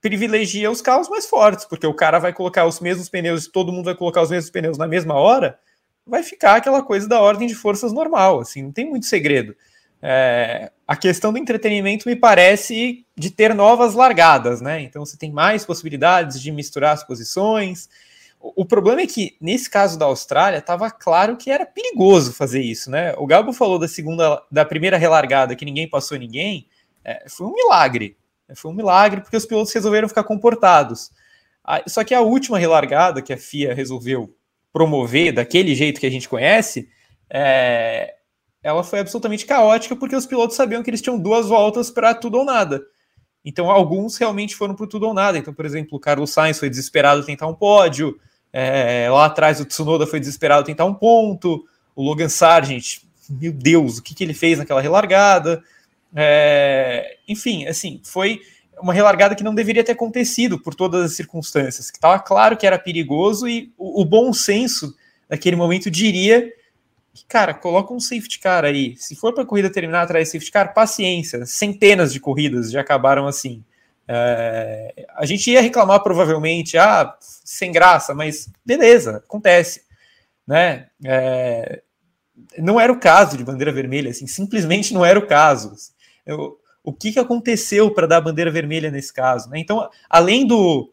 [0.00, 3.86] privilegia os carros mais fortes, porque o cara vai colocar os mesmos pneus, todo mundo
[3.86, 5.58] vai colocar os mesmos pneus na mesma hora,
[6.06, 9.54] vai ficar aquela coisa da ordem de forças normal, assim, não tem muito segredo.
[10.02, 14.82] É, a questão do entretenimento me parece de ter novas largadas, né?
[14.82, 17.88] Então você tem mais possibilidades de misturar as posições,
[18.42, 22.90] o problema é que, nesse caso da Austrália, estava claro que era perigoso fazer isso,
[22.90, 23.14] né?
[23.16, 26.66] O Gabo falou da segunda, da primeira relargada que ninguém passou ninguém.
[27.04, 28.16] É, foi um milagre.
[28.56, 31.12] Foi um milagre porque os pilotos resolveram ficar comportados.
[31.86, 34.34] Só que a última relargada que a FIA resolveu
[34.72, 36.88] promover daquele jeito que a gente conhece,
[37.30, 38.16] é,
[38.62, 42.38] ela foi absolutamente caótica porque os pilotos sabiam que eles tinham duas voltas para tudo
[42.38, 42.82] ou nada.
[43.44, 45.36] Então, alguns realmente foram para tudo ou nada.
[45.36, 48.18] Então, por exemplo, o Carlos Sainz foi desesperado tentar um pódio.
[48.52, 51.64] É, lá atrás o Tsunoda foi desesperado tentar um ponto.
[51.96, 55.62] O Logan Sargent, meu Deus, o que, que ele fez naquela relargada?
[56.14, 58.40] É, enfim, assim, foi
[58.80, 61.90] uma relargada que não deveria ter acontecido por todas as circunstâncias.
[61.90, 64.94] Que estava claro que era perigoso e o, o bom senso
[65.28, 66.48] naquele momento diria
[67.28, 68.96] cara, coloca um safety car aí.
[68.96, 71.44] Se for para a corrida terminar atrás de safety car, paciência.
[71.46, 73.64] Centenas de corridas já acabaram assim.
[74.08, 79.84] É, a gente ia reclamar provavelmente, ah, sem graça, mas beleza, acontece,
[80.46, 80.88] né?
[81.04, 81.82] É,
[82.58, 85.74] não era o caso de bandeira vermelha, assim, simplesmente não era o caso.
[86.26, 89.48] Eu, o que, que aconteceu para dar bandeira vermelha nesse caso?
[89.48, 89.58] Né?
[89.58, 90.92] Então, além do,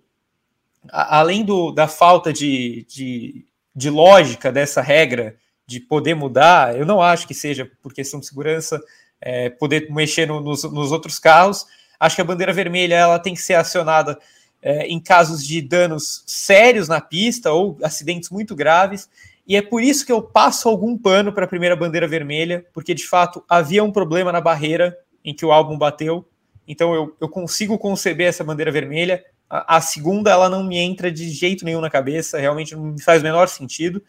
[0.89, 5.35] além do, da falta de, de, de lógica dessa regra
[5.69, 8.81] de poder mudar, eu não acho que seja por questão de segurança,
[9.21, 11.67] é, poder mexer no, nos, nos, outros carros.
[11.99, 14.17] Acho que a bandeira vermelha ela tem que ser acionada
[14.63, 19.07] é, em casos de danos sérios na pista ou acidentes muito graves.
[19.47, 22.95] E é por isso que eu passo algum pano para a primeira bandeira vermelha, porque
[22.95, 26.27] de fato havia um problema na barreira em que o álbum bateu.
[26.67, 29.23] Então eu, eu consigo conceber essa bandeira vermelha.
[29.47, 33.21] A, a, segunda ela não me entra de jeito nenhum na cabeça, realmente não faz
[33.21, 34.01] o menor sentido.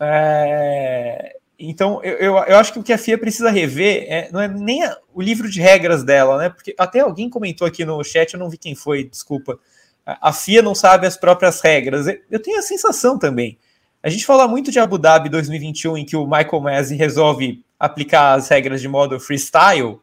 [0.00, 4.40] É, então, eu, eu, eu, acho que o que a FIA precisa rever é, não
[4.40, 6.48] é nem a, o livro de regras dela, né?
[6.48, 9.58] Porque até alguém comentou aqui no chat, eu não vi quem foi, desculpa.
[10.06, 12.06] A, FIA não sabe as próprias regras.
[12.30, 13.58] Eu tenho a sensação também.
[14.02, 18.32] A gente fala muito de Abu Dhabi 2021, em que o Michael Masi resolve aplicar
[18.32, 20.00] as regras de modo freestyle,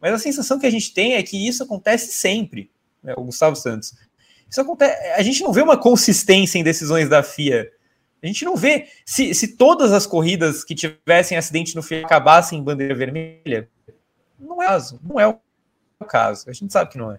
[0.00, 2.70] mas a sensação que a gente tem é que isso acontece sempre,
[3.02, 3.94] né, o Gustavo Santos.
[4.48, 7.68] Isso acontece, a gente não vê uma consistência em decisões da FIA.
[8.22, 8.86] A gente não vê.
[9.04, 13.68] Se, se todas as corridas que tivessem acidente no fim acabassem em bandeira vermelha,
[14.38, 15.00] não é o caso.
[15.02, 16.48] Não é o caso.
[16.48, 17.18] A gente sabe que não é.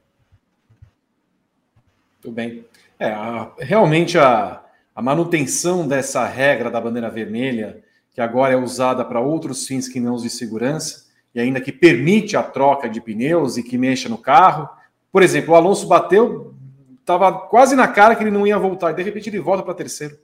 [2.21, 2.65] Tudo bem.
[2.97, 4.63] É, a, realmente a,
[4.95, 9.99] a manutenção dessa regra da bandeira vermelha, que agora é usada para outros fins que
[9.99, 11.03] não os de segurança,
[11.35, 14.69] e ainda que permite a troca de pneus e que mexa no carro.
[15.11, 16.53] Por exemplo, o Alonso bateu,
[16.99, 19.73] estava quase na cara que ele não ia voltar, e de repente ele volta para
[19.73, 20.17] terceiro.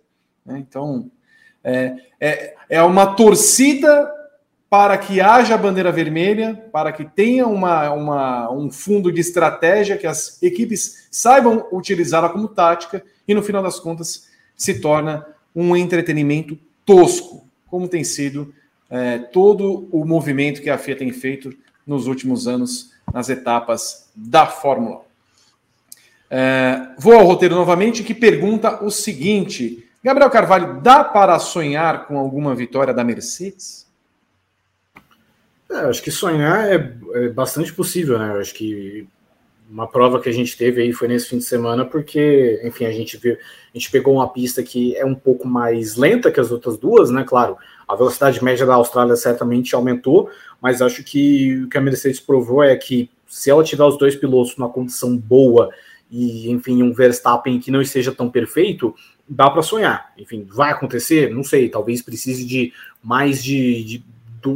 [0.50, 0.66] Né?
[0.68, 1.10] Então,
[1.64, 4.12] é, é, é uma torcida
[4.70, 10.06] para que haja bandeira vermelha, para que tenha uma, uma, um fundo de estratégia, que
[10.06, 16.58] as equipes saibam utilizá-la como tática, e no final das contas se torna um entretenimento
[16.86, 18.54] tosco, como tem sido
[18.90, 24.46] é, todo o movimento que a FIA tem feito nos últimos anos nas etapas da
[24.46, 25.10] Fórmula 1.
[26.32, 32.18] É, vou ao roteiro novamente, que pergunta o seguinte: Gabriel Carvalho, dá para sonhar com
[32.18, 33.86] alguma vitória da Mercedes?
[35.70, 38.40] É, acho que sonhar é, é, bastante possível, né?
[38.40, 39.08] acho que
[39.70, 42.92] uma prova que a gente teve aí foi nesse fim de semana, porque, enfim, a
[42.92, 46.52] gente viu, a gente pegou uma pista que é um pouco mais lenta que as
[46.52, 47.24] outras duas, né?
[47.24, 47.56] Claro,
[47.88, 52.64] a velocidade média da Austrália certamente aumentou, mas acho que o que a Mercedes provou
[52.64, 55.70] é que se ela tiver os dois pilotos numa condição boa
[56.10, 58.96] e, enfim, um Verstappen que não esteja tão perfeito,
[59.30, 60.12] dá para sonhar.
[60.18, 61.30] Enfim, vai acontecer?
[61.34, 64.04] Não sei, talvez precise de mais de, de,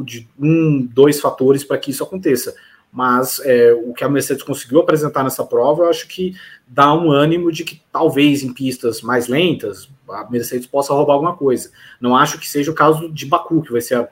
[0.03, 2.55] de um, dois fatores para que isso aconteça.
[2.91, 6.35] Mas é, o que a Mercedes conseguiu apresentar nessa prova, eu acho que
[6.67, 11.35] dá um ânimo de que talvez em pistas mais lentas a Mercedes possa roubar alguma
[11.35, 11.71] coisa.
[11.99, 14.09] Não acho que seja o caso de Baku, que vai ser a,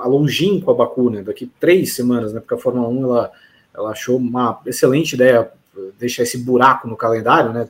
[0.00, 1.22] a longínqua Baku, né?
[1.22, 2.38] Daqui três semanas, né?
[2.40, 3.32] Porque a Fórmula 1 ela,
[3.74, 5.50] ela achou uma excelente ideia
[5.98, 7.68] deixar esse buraco no calendário, né?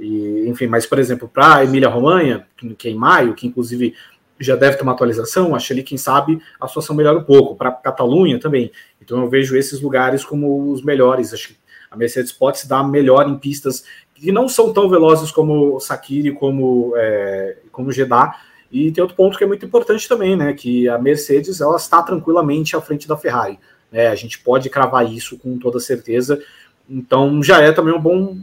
[0.00, 2.46] E, enfim, mas, por exemplo, para a Emília-Romanha,
[2.78, 3.94] que é em maio, que inclusive
[4.40, 7.54] já deve ter uma atualização, acho ali, quem sabe, a situação melhora um pouco.
[7.54, 8.72] Para Catalunha também.
[9.00, 11.34] Então eu vejo esses lugares como os melhores.
[11.34, 11.56] Acho que
[11.90, 13.84] a Mercedes pode se dar melhor em pistas
[14.14, 18.34] que não são tão velozes como Sakiri, como, é, como Jeddah.
[18.72, 20.54] E tem outro ponto que é muito importante também, né?
[20.54, 23.58] Que a Mercedes ela está tranquilamente à frente da Ferrari.
[23.90, 24.06] Né?
[24.08, 26.40] A gente pode cravar isso com toda certeza.
[26.88, 28.38] Então já é também um bom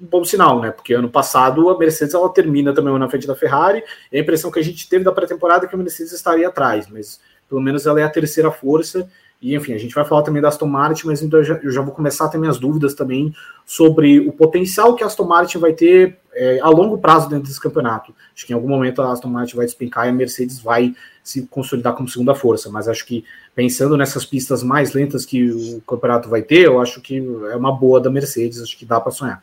[0.00, 0.70] bom sinal, né?
[0.70, 3.84] Porque ano passado a Mercedes ela termina também na frente da Ferrari.
[4.10, 6.88] E a impressão que a gente teve da pré-temporada é que a Mercedes estaria atrás,
[6.88, 9.08] mas pelo menos ela é a terceira força.
[9.42, 11.70] E enfim, a gente vai falar também da Aston Martin, mas então eu já, eu
[11.70, 13.34] já vou começar a ter minhas dúvidas também
[13.64, 17.60] sobre o potencial que a Aston Martin vai ter é, a longo prazo dentro desse
[17.60, 18.14] campeonato.
[18.34, 21.46] Acho que em algum momento a Aston Martin vai despencar e a Mercedes vai se
[21.46, 22.70] consolidar como segunda força.
[22.70, 27.00] Mas acho que pensando nessas pistas mais lentas que o campeonato vai ter, eu acho
[27.00, 27.16] que
[27.50, 29.42] é uma boa da Mercedes, acho que dá para sonhar.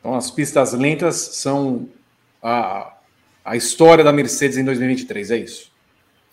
[0.00, 1.88] Então, as pistas lentas são
[2.42, 2.92] a,
[3.44, 5.70] a história da Mercedes em 2023, é isso?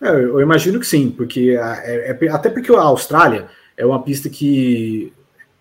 [0.02, 3.48] É, eu imagino que sim, porque é, é, até porque a Austrália
[3.78, 5.12] é uma pista que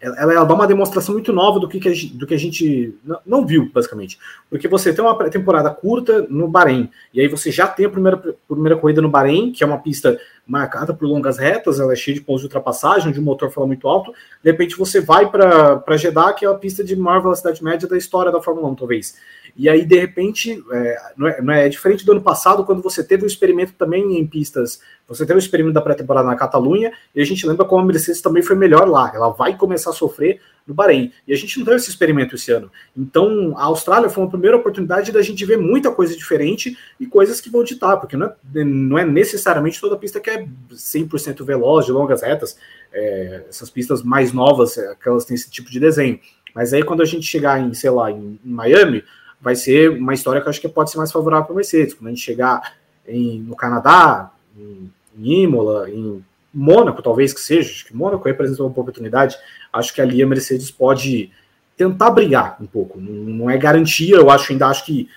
[0.00, 2.94] ela, ela, dá uma demonstração muito nova do que, que, a, do que a gente
[3.24, 4.18] não viu, basicamente.
[4.50, 8.18] Porque você tem uma temporada curta no Bahrein, e aí você já tem a primeira,
[8.46, 12.14] primeira corrida no Bahrein, que é uma pista marcada por longas retas, ela é cheia
[12.14, 14.12] de pontos de ultrapassagem, onde o motor fala muito alto.
[14.42, 17.96] De repente você vai para Jeddah, que é a pista de maior velocidade média da
[17.96, 19.16] história da Fórmula 1, talvez.
[19.56, 22.82] E aí, de repente, é, não, é, não é, é, diferente do ano passado, quando
[22.82, 24.80] você teve um experimento também em pistas.
[25.06, 28.20] Você teve um experimento da pré-temporada na Catalunha, e a gente lembra como a Mercedes
[28.20, 29.12] também foi melhor lá.
[29.14, 31.12] Ela vai começar a sofrer no Bahrein.
[31.26, 32.70] E a gente não teve esse experimento esse ano.
[32.96, 37.40] Então, a Austrália foi uma primeira oportunidade da gente ver muita coisa diferente e coisas
[37.40, 41.86] que vão ditar, porque não é, não é necessariamente toda pista que é 100% veloz,
[41.86, 42.56] de longas retas.
[42.92, 46.18] É, essas pistas mais novas, aquelas têm esse tipo de desenho.
[46.54, 49.04] Mas aí, quando a gente chegar em, sei lá, em, Miami
[49.40, 51.92] vai ser uma história que eu acho que pode ser mais favorável para a Mercedes.
[51.92, 56.24] Quando a gente chegar em, no Canadá, em, em Imola, em
[56.54, 59.36] Mônaco, talvez que seja, acho que Mônaco representa uma oportunidade.
[59.72, 61.30] Acho que ali a Mercedes pode
[61.76, 63.00] tentar brigar um pouco.
[63.00, 65.08] Não, não é garantia, eu acho ainda acho que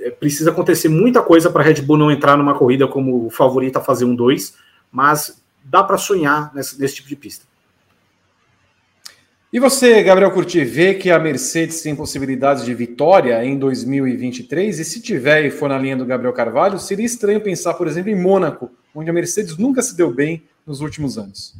[0.00, 3.78] é, precisa acontecer muita coisa para a Red Bull não entrar numa corrida como favorita
[3.78, 4.54] a fazer um 2,
[4.92, 7.46] mas dá para sonhar nesse, nesse tipo de pista.
[9.52, 14.80] E você, Gabriel Curti, vê que a Mercedes tem possibilidades de vitória em 2023?
[14.80, 18.10] E se tiver e for na linha do Gabriel Carvalho, seria estranho pensar, por exemplo,
[18.10, 21.54] em Mônaco, onde a Mercedes nunca se deu bem nos últimos anos.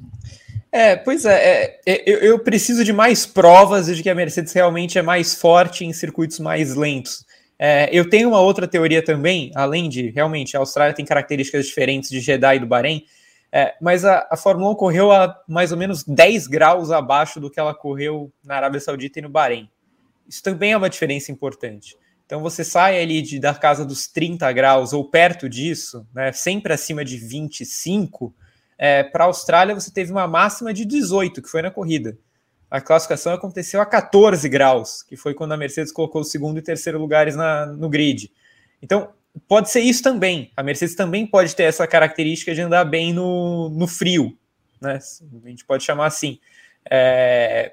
[0.73, 4.99] É, pois é, é eu, eu, preciso de mais provas de que a Mercedes realmente
[4.99, 7.25] é mais forte em circuitos mais lentos.
[7.59, 12.11] É, eu tenho uma outra teoria também, além de realmente a Austrália tem características diferentes
[12.11, 13.05] de Jeddah e do Bahrein,
[13.51, 17.51] é, mas a, a, Fórmula 1 correu a mais ou menos 10 graus abaixo do
[17.51, 19.71] que ela correu na Arábia Saudita e no Bahrein.
[20.29, 21.97] Isso também é uma diferença importante.
[22.27, 26.73] Então você sai ali de, da casa dos 30 graus ou perto disso, né, sempre
[26.73, 28.35] acima de 25,
[28.79, 32.17] é, para a Austrália você teve uma máxima de 18, que foi na corrida.
[32.71, 36.62] A classificação aconteceu a 14 graus, que foi quando a Mercedes colocou o segundo e
[36.62, 38.31] terceiro lugares na, no grid.
[38.83, 39.11] Então,
[39.47, 40.51] pode ser isso também.
[40.57, 44.37] A Mercedes também pode ter essa característica de andar bem no, no frio,
[44.81, 44.99] né?
[45.45, 46.39] A gente pode chamar assim.
[46.91, 47.73] É...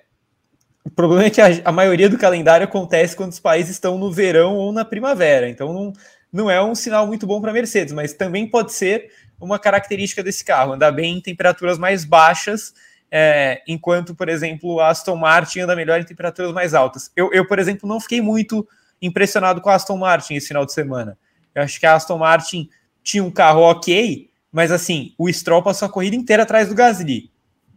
[0.85, 4.11] O problema é que a, a, maioria do calendário acontece quando os países estão no
[4.11, 5.49] verão ou na primavera.
[5.49, 5.93] Então não,
[6.31, 9.09] não é um sinal muito bom para a Mercedes, mas também pode ser
[9.45, 12.73] uma característica desse carro, andar bem em temperaturas mais baixas,
[13.11, 17.11] é, enquanto, por exemplo, a Aston Martin anda melhor em temperaturas mais altas.
[17.15, 18.67] Eu, eu, por exemplo, não fiquei muito
[19.01, 21.17] impressionado com a Aston Martin esse final de semana.
[21.53, 22.69] Eu acho que a Aston Martin
[23.03, 27.29] tinha um carro ok, mas assim, o Stroll passou a corrida inteira atrás do Gasly.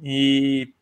[0.03, 0.73] E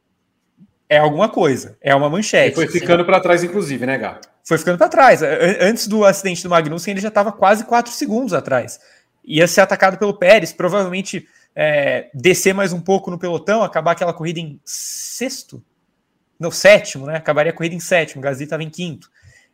[0.88, 2.53] é alguma coisa, é uma manchete.
[2.53, 4.29] E foi ficando para trás, inclusive, né, Gato?
[4.44, 5.20] Foi ficando para trás.
[5.61, 8.79] Antes do acidente do Magnussen, ele já estava quase 4 segundos atrás.
[9.24, 14.12] Ia ser atacado pelo Pérez, provavelmente é, descer mais um pouco no pelotão, acabar aquela
[14.12, 15.62] corrida em sexto?
[16.38, 17.16] No sétimo, né?
[17.16, 19.08] Acabaria a corrida em sétimo, Gasly estava em quinto.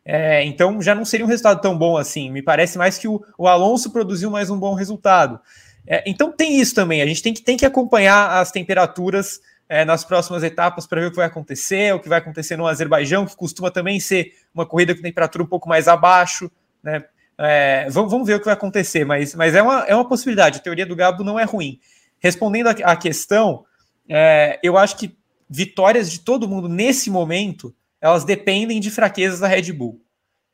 [0.04, 2.30] É, então já não seria um resultado tão bom assim.
[2.30, 5.38] Me parece mais que o, o Alonso produziu mais um bom resultado.
[5.86, 7.02] É, então tem isso também.
[7.02, 11.06] A gente tem que, tem que acompanhar as temperaturas é, nas próximas etapas para ver
[11.06, 14.66] o que vai acontecer, o que vai acontecer no Azerbaijão, que costuma também ser uma
[14.66, 16.50] corrida com temperatura um pouco mais abaixo.
[16.82, 17.04] Né?
[17.42, 20.58] É, vamos, vamos, ver o que vai acontecer, mas, mas é, uma, é uma possibilidade.
[20.58, 21.80] A teoria do Gabo não é ruim.
[22.18, 23.64] Respondendo à questão,
[24.06, 25.16] é, eu acho que
[25.48, 30.00] vitórias de todo mundo nesse momento elas dependem de fraquezas da Red Bull.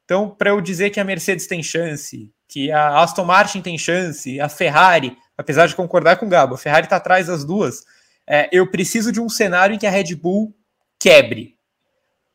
[0.05, 4.40] Então, para eu dizer que a Mercedes tem chance, que a Aston Martin tem chance,
[4.40, 7.85] a Ferrari, apesar de concordar com o Gabo, a Ferrari está atrás das duas,
[8.27, 10.55] é, eu preciso de um cenário em que a Red Bull
[10.99, 11.57] quebre,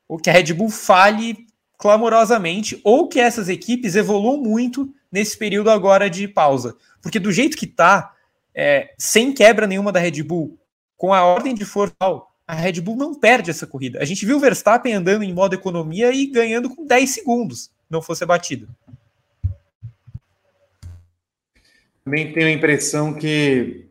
[0.08, 1.46] ou que a Red Bull fale
[1.82, 6.78] clamorosamente, ou que essas equipes evoluam muito nesse período agora de pausa.
[7.02, 8.14] Porque do jeito que está,
[8.54, 10.60] é, sem quebra nenhuma da Red Bull,
[10.96, 11.96] com a ordem de força
[12.48, 14.00] a Red Bull não perde essa corrida.
[14.00, 18.02] A gente viu o Verstappen andando em modo economia e ganhando com 10 segundos, não
[18.02, 18.68] fosse batido.
[22.06, 23.88] Também tenho a impressão que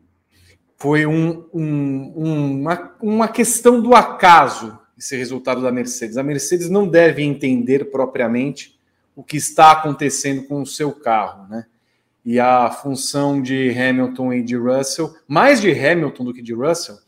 [0.77, 6.15] foi um, um, uma, uma questão do acaso esse resultado da Mercedes.
[6.15, 8.79] A Mercedes não deve entender propriamente
[9.15, 11.65] o que está acontecendo com o seu carro, né?
[12.23, 16.99] E a função de Hamilton e de Russell, mais de Hamilton do que de Russell,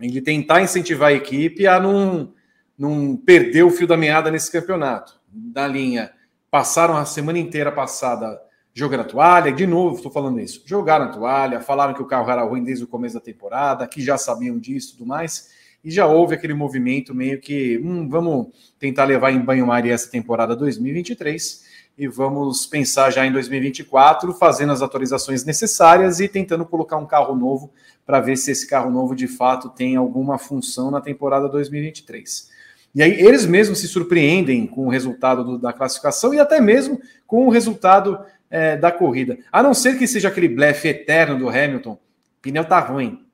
[0.00, 2.32] de tentar incentivar a equipe a não,
[2.76, 5.20] não perder o fio da meada nesse campeonato.
[5.28, 6.10] Da linha,
[6.50, 8.40] passaram a semana inteira passada
[8.72, 12.28] jogando a toalha, de novo estou falando isso, jogaram a toalha, falaram que o carro
[12.28, 15.50] era ruim desde o começo da temporada, que já sabiam disso e tudo mais,
[15.84, 18.46] e já houve aquele movimento meio que, hum, vamos
[18.78, 21.62] tentar levar em banho-maria essa temporada 2023
[21.96, 27.36] e vamos pensar já em 2024, fazendo as atualizações necessárias e tentando colocar um carro
[27.36, 27.72] novo
[28.04, 32.50] para ver se esse carro novo de fato tem alguma função na temporada 2023.
[32.94, 37.00] E aí eles mesmos se surpreendem com o resultado do, da classificação e até mesmo
[37.26, 38.18] com o resultado
[38.50, 39.38] é, da corrida.
[39.52, 41.98] A não ser que seja aquele blefe eterno do Hamilton,
[42.40, 43.24] pneu tá ruim,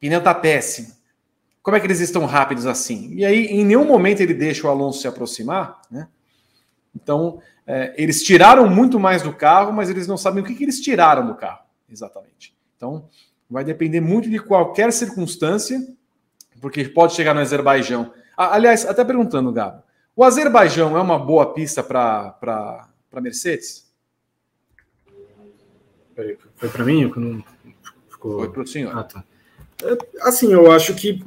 [0.00, 1.01] pneu tá péssimo.
[1.62, 3.14] Como é que eles estão rápidos assim?
[3.14, 6.08] E aí, em nenhum momento ele deixa o Alonso se aproximar, né?
[6.94, 10.64] Então, é, eles tiraram muito mais do carro, mas eles não sabem o que, que
[10.64, 12.54] eles tiraram do carro, exatamente.
[12.76, 13.08] Então,
[13.48, 15.80] vai depender muito de qualquer circunstância,
[16.60, 18.12] porque pode chegar no Azerbaijão.
[18.36, 19.82] Ah, aliás, até perguntando, Gabo,
[20.16, 23.90] o Azerbaijão é uma boa pista para Mercedes?
[26.56, 27.10] Foi para mim?
[27.16, 27.44] Não
[28.10, 28.40] ficou...
[28.40, 28.96] Foi para o senhor.
[28.96, 29.24] Ah, tá.
[29.82, 29.96] É,
[30.28, 31.22] assim, eu acho que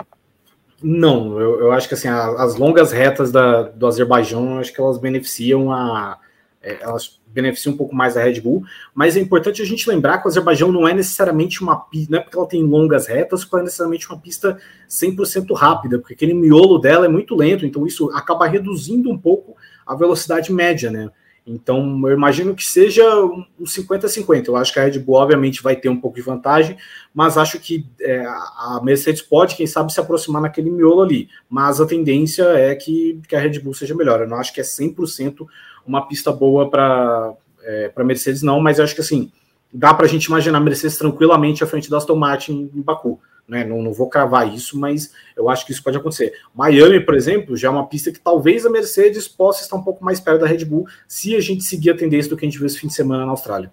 [0.86, 1.40] não.
[1.40, 5.72] Eu, eu acho que assim, as longas retas da, do Azerbaijão, acho que elas beneficiam
[5.72, 6.20] a,
[6.62, 8.64] é, elas beneficiam um pouco mais a Red Bull,
[8.94, 12.20] mas é importante a gente lembrar que o Azerbaijão não é necessariamente uma pista, não
[12.20, 14.58] é porque ela tem longas retas, que é necessariamente uma pista
[14.90, 19.58] 100% rápida, porque aquele miolo dela é muito lento, então isso acaba reduzindo um pouco
[19.86, 21.10] a velocidade média, né?
[21.48, 24.48] Então, eu imagino que seja um 50-50.
[24.48, 26.76] Eu acho que a Red Bull, obviamente, vai ter um pouco de vantagem,
[27.16, 31.30] mas acho que é, a Mercedes pode, quem sabe, se aproximar naquele miolo ali.
[31.50, 34.20] Mas a tendência é que, que a Red Bull seja melhor.
[34.20, 35.48] Eu não acho que é 100%
[35.88, 39.32] uma pista boa para é, a Mercedes, não, mas eu acho que assim,
[39.74, 43.18] dá para a gente imaginar a Mercedes tranquilamente à frente da Aston Martin em Baku.
[43.48, 43.64] Né?
[43.64, 46.34] Não, não vou cravar isso, mas eu acho que isso pode acontecer.
[46.54, 50.04] Miami, por exemplo, já é uma pista que talvez a Mercedes possa estar um pouco
[50.04, 52.58] mais perto da Red Bull se a gente seguir a tendência do que a gente
[52.58, 53.72] viu esse fim de semana na Austrália.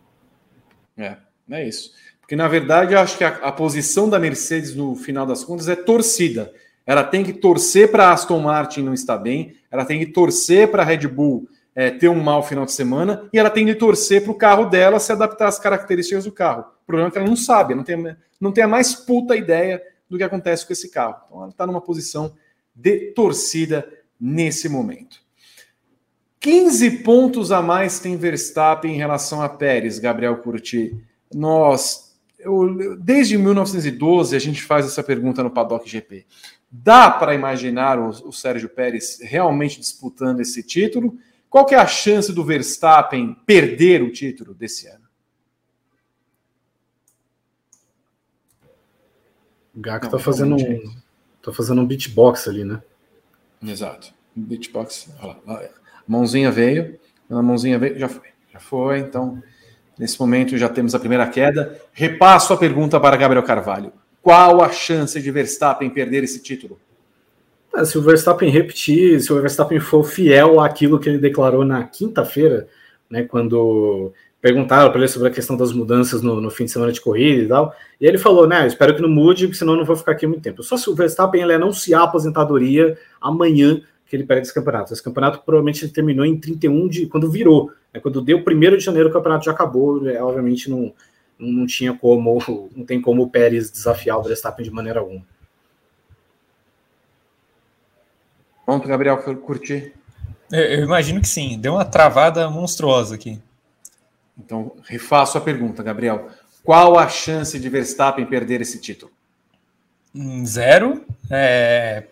[0.97, 1.17] É,
[1.51, 1.91] é isso.
[2.33, 5.69] Porque, na verdade, eu acho que a, a posição da Mercedes, no final das contas,
[5.69, 6.51] é torcida.
[6.87, 10.71] Ela tem que torcer para a Aston Martin não estar bem, ela tem que torcer
[10.71, 13.75] para a Red Bull é, ter um mau final de semana e ela tem que
[13.75, 16.63] torcer para o carro dela se adaptar às características do carro.
[16.63, 19.83] O problema é que ela não sabe, não tem, não tem a mais puta ideia
[20.09, 21.17] do que acontece com esse carro.
[21.27, 22.35] Então ela está numa posição
[22.75, 23.87] de torcida
[24.19, 25.21] nesse momento.
[26.41, 30.99] 15 pontos a mais tem Verstappen em relação a Pérez, Gabriel Curti.
[31.35, 32.02] Nós,
[32.43, 36.27] eu, desde 1912, a gente faz essa pergunta no Paddock GP.
[36.71, 41.19] Dá para imaginar o, o Sérgio Pérez realmente disputando esse título?
[41.49, 45.05] Qual que é a chance do Verstappen perder o título desse ano?
[49.75, 50.95] O Gaco tá fazendo um,
[51.43, 52.83] tá fazendo um beatbox ali, né?
[53.63, 54.13] Exato.
[54.35, 55.09] Beatbox.
[55.21, 55.69] Olha lá.
[56.07, 56.99] Mãozinha veio,
[57.31, 58.33] a mãozinha veio, já foi.
[58.53, 59.43] Já foi, então
[60.03, 61.81] nesse momento já temos a primeira queda.
[61.93, 63.93] Repasso a pergunta para Gabriel Carvalho.
[64.21, 66.79] Qual a chance de Verstappen perder esse título?
[67.75, 71.85] É, se o Verstappen repetir, se o Verstappen for fiel àquilo que ele declarou na
[71.85, 72.69] quinta-feira,
[73.09, 76.91] né, quando perguntaram para ele sobre a questão das mudanças no, no, fim de semana
[76.91, 79.79] de corrida e tal, e ele falou, né, espero que não mude, porque senão eu
[79.79, 80.65] não vou ficar aqui muito tempo.
[80.65, 83.81] Só se o Verstappen ele anunciar a aposentadoria amanhã
[84.13, 84.93] que ele perde esse campeonato.
[84.93, 88.77] Esse campeonato provavelmente ele terminou em 31 de quando virou, né, quando deu o primeiro
[88.77, 90.93] de janeiro o campeonato já acabou, é, obviamente não,
[91.39, 92.39] não tinha como,
[92.77, 95.25] não tem como o Pérez desafiar o Verstappen de maneira alguma.
[98.67, 99.95] Pronto, Gabriel, curti.
[100.51, 101.59] Eu imagino que sim.
[101.59, 103.41] Deu uma travada monstruosa aqui.
[104.39, 106.29] Então, refaço a pergunta, Gabriel.
[106.63, 109.11] Qual a chance de Verstappen perder esse título?
[110.15, 111.03] Hum, zero.
[111.31, 112.05] É...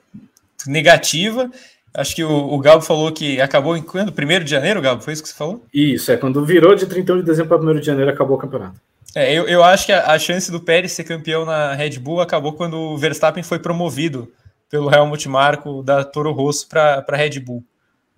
[0.67, 1.51] Negativa.
[1.93, 4.13] Acho que o, o Gabo falou que acabou em quando?
[4.13, 5.03] Primeiro de janeiro, Gabo?
[5.03, 5.65] Foi isso que você falou?
[5.75, 8.81] Isso, é quando virou de 31 de dezembro para 1 de janeiro acabou o campeonato.
[9.15, 12.21] É, eu, eu acho que a, a, chance do Pérez ser campeão na Red Bull
[12.21, 14.33] acabou quando o Verstappen foi promovido
[14.69, 17.65] pelo Helmut Marko da Toro Rosso para a Red Bull.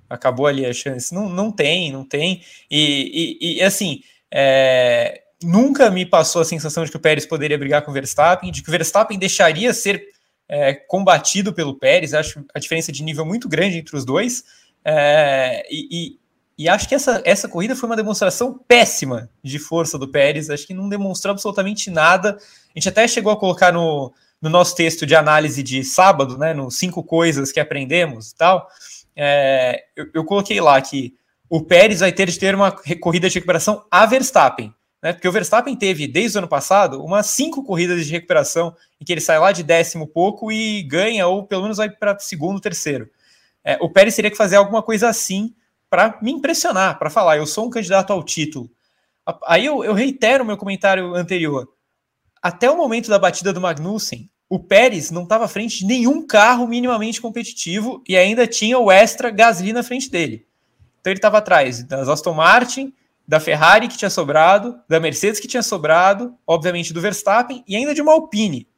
[0.09, 1.15] Acabou ali a chance.
[1.15, 2.43] Não, não tem, não tem.
[2.71, 7.57] E, e, e assim, é, nunca me passou a sensação de que o Pérez poderia
[7.57, 10.05] brigar com o Verstappen, de que o Verstappen deixaria ser
[10.53, 12.13] é, combatido pelo Pérez.
[12.13, 14.45] Acho a diferença de nível muito grande entre os dois.
[14.85, 16.19] É, e,
[16.59, 20.51] e, acho que essa, essa corrida foi uma demonstração péssima de força do Pérez.
[20.51, 22.37] Acho que não demonstrou absolutamente nada.
[22.37, 26.53] A gente até chegou a colocar no, no nosso texto de análise de sábado, né,
[26.53, 28.69] no cinco coisas que aprendemos e tal,
[29.17, 31.15] é, eu, eu, coloquei lá que
[31.49, 35.33] o Pérez vai ter de ter uma corrida de recuperação a Verstappen, né, porque o
[35.33, 39.39] Verstappen teve, desde o ano passado, umas cinco corridas de recuperação em que ele sai
[39.39, 43.11] lá de décimo pouco e ganha, ou pelo menos vai para segundo, terceiro.
[43.65, 45.55] É, o Pérez teria que fazer alguma coisa assim
[45.91, 48.71] para me impressionar, para falar, eu sou um candidato ao título.
[49.47, 51.69] Aí eu, eu reitero o meu comentário anterior.
[52.41, 56.27] Até o momento da batida do Magnussen, o Pérez não estava à frente de nenhum
[56.27, 60.47] carro minimamente competitivo e ainda tinha o extra Gasly na frente dele.
[61.01, 62.93] Então ele estava atrás das Aston Martin,
[63.33, 67.95] da Ferrari que tinha sobrado, da Mercedes que tinha sobrado, obviamente do Verstappen e ainda
[67.95, 68.69] de uma Alpine.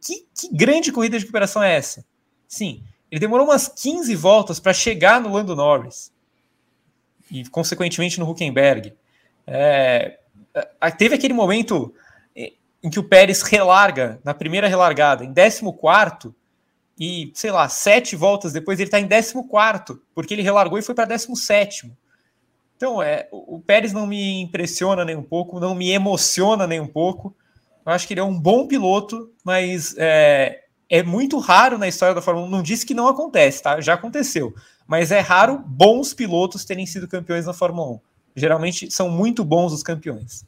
[0.00, 2.06] Que, que grande corrida de recuperação é essa?
[2.46, 6.12] Sim, ele demorou umas 15 voltas para chegar no Lando Norris
[7.28, 8.94] e, consequentemente, no Huckenberg.
[9.44, 10.20] É,
[10.96, 11.92] teve aquele momento
[12.36, 16.32] em que o Pérez relarga na primeira relargada em 14
[16.96, 19.34] e, sei lá, sete voltas depois ele está em 14,
[20.14, 21.92] porque ele relargou e foi para 17.
[22.76, 26.86] Então, é, o Pérez não me impressiona nem um pouco, não me emociona nem um
[26.86, 27.34] pouco.
[27.86, 32.14] Eu acho que ele é um bom piloto, mas é, é muito raro na história
[32.14, 32.50] da Fórmula 1.
[32.50, 33.80] Não disse que não acontece, tá?
[33.80, 34.54] Já aconteceu.
[34.86, 38.00] Mas é raro bons pilotos terem sido campeões na Fórmula 1.
[38.36, 40.44] Geralmente são muito bons os campeões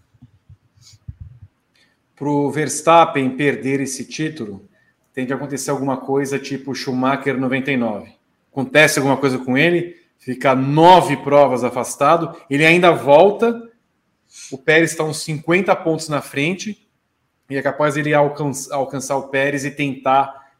[2.16, 4.66] para o Verstappen perder esse título,
[5.12, 8.10] tem de acontecer alguma coisa tipo Schumacher 99.
[8.50, 13.70] Acontece alguma coisa com ele, fica nove provas afastado, ele ainda volta.
[14.50, 16.86] O Pérez está uns 50 pontos na frente
[17.48, 20.50] e é capaz ele alcançar, alcançar o Pérez e tentar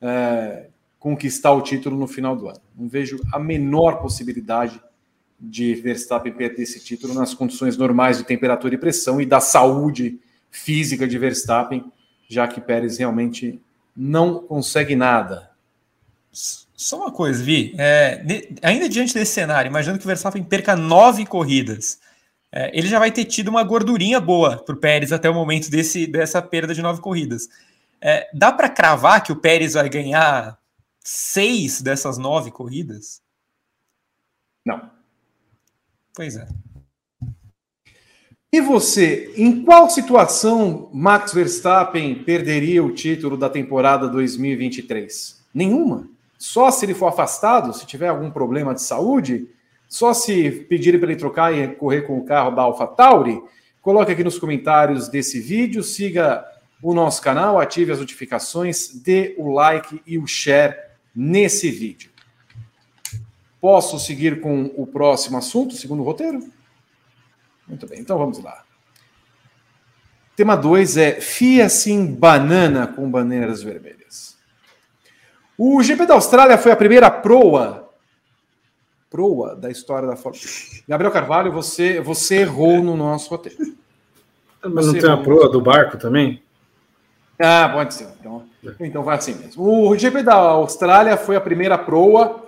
[0.00, 2.60] é, conquistar o título no final do ano.
[2.76, 4.80] Não vejo a menor possibilidade
[5.38, 10.18] de Verstappen perder esse título nas condições normais de temperatura e pressão e da saúde
[10.50, 11.90] física de Verstappen,
[12.28, 13.60] já que Pérez realmente
[13.96, 15.50] não consegue nada.
[16.76, 17.74] Só uma coisa, Vi.
[17.78, 18.24] É,
[18.62, 22.00] ainda diante desse cenário, imaginando que o Verstappen perca nove corridas,
[22.50, 25.70] é, ele já vai ter tido uma gordurinha boa para o Pérez até o momento
[25.70, 27.48] desse, dessa perda de nove corridas.
[28.00, 30.58] É, dá para cravar que o Pérez vai ganhar
[31.00, 33.22] seis dessas nove corridas?
[34.64, 34.90] Não.
[36.14, 36.46] Pois é.
[38.52, 45.42] E você, em qual situação Max Verstappen perderia o título da temporada 2023?
[45.52, 46.08] Nenhuma.
[46.44, 49.48] Só se ele for afastado, se tiver algum problema de saúde,
[49.88, 53.42] só se pedirem para ele trocar e correr com o carro da AlphaTauri,
[53.80, 56.44] coloque aqui nos comentários desse vídeo, siga
[56.82, 60.76] o nosso canal, ative as notificações, dê o like e o share
[61.16, 62.10] nesse vídeo.
[63.58, 66.46] Posso seguir com o próximo assunto, segundo o roteiro?
[67.66, 68.64] Muito bem, então vamos lá.
[70.36, 74.03] Tema 2 é Fia-se em banana com bandeiras vermelhas.
[75.56, 77.82] O GP da Austrália foi a primeira proa
[79.10, 80.82] proa da história da Fórmula 1.
[80.88, 83.76] Gabriel Carvalho, você, você errou no nosso roteiro.
[84.64, 86.42] Mas não tem a proa do barco também?
[87.38, 88.08] Ah, pode ser.
[88.18, 88.44] Então,
[88.80, 89.62] então vai assim mesmo.
[89.62, 92.44] O GP da Austrália foi a primeira proa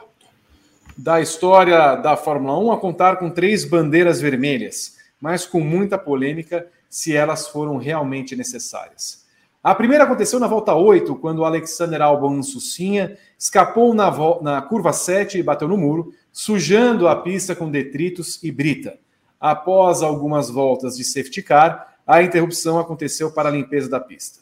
[0.98, 6.68] da história da Fórmula 1 a contar com três bandeiras vermelhas mas com muita polêmica
[6.88, 9.25] se elas foram realmente necessárias.
[9.66, 14.92] A primeira aconteceu na volta 8, quando o Alexander Albon Sucinha escapou na, na curva
[14.92, 18.96] 7 e bateu no muro, sujando a pista com detritos e brita.
[19.40, 24.38] Após algumas voltas de safety car, a interrupção aconteceu para a limpeza da pista.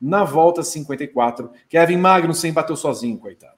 [0.00, 3.56] Na volta 54, Kevin Magnussen bateu sozinho, coitado.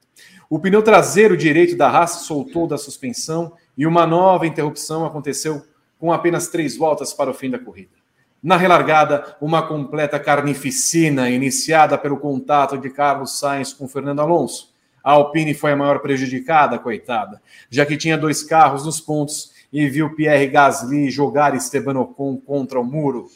[0.49, 5.61] O pneu traseiro direito da Haas soltou da suspensão e uma nova interrupção aconteceu
[5.99, 8.02] com apenas três voltas para o fim da corrida.
[8.43, 14.73] Na relargada, uma completa carnificina iniciada pelo contato de Carlos Sainz com Fernando Alonso.
[15.01, 19.87] A Alpine foi a maior prejudicada, coitada, já que tinha dois carros nos pontos e
[19.87, 23.29] viu Pierre Gasly jogar Esteban Ocon contra o muro.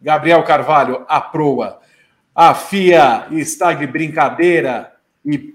[0.00, 1.78] Gabriel Carvalho, a proa.
[2.34, 5.54] A FIA está de brincadeira e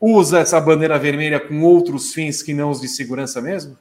[0.00, 3.76] usa essa bandeira vermelha com outros fins que não os de segurança mesmo?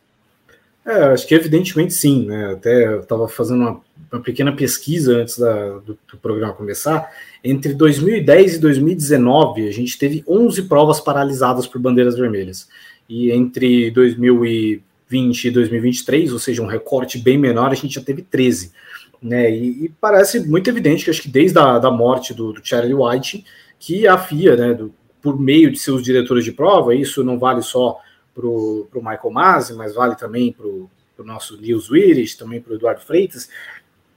[0.85, 2.51] É, acho que evidentemente sim, né?
[2.51, 3.81] Até eu estava fazendo uma,
[4.11, 7.09] uma, pequena pesquisa antes da, do, do, programa começar.
[7.41, 12.67] Entre 2010 e 2019, a gente teve 11 provas paralisadas por bandeiras vermelhas.
[13.07, 18.21] E entre 2020 e 2023, ou seja, um recorte bem menor, a gente já teve
[18.21, 18.73] 13.
[19.21, 19.49] Né?
[19.55, 22.93] E, e parece muito evidente que acho que desde a da morte do, do Charlie
[22.93, 23.45] White,
[23.79, 27.61] que a FIA, né, do, por meio de seus diretores de prova, isso não vale
[27.61, 27.99] só
[28.33, 32.75] para o Michael Masi, mas vale também para o nosso Nils Willis, também para o
[32.75, 33.49] Eduardo Freitas,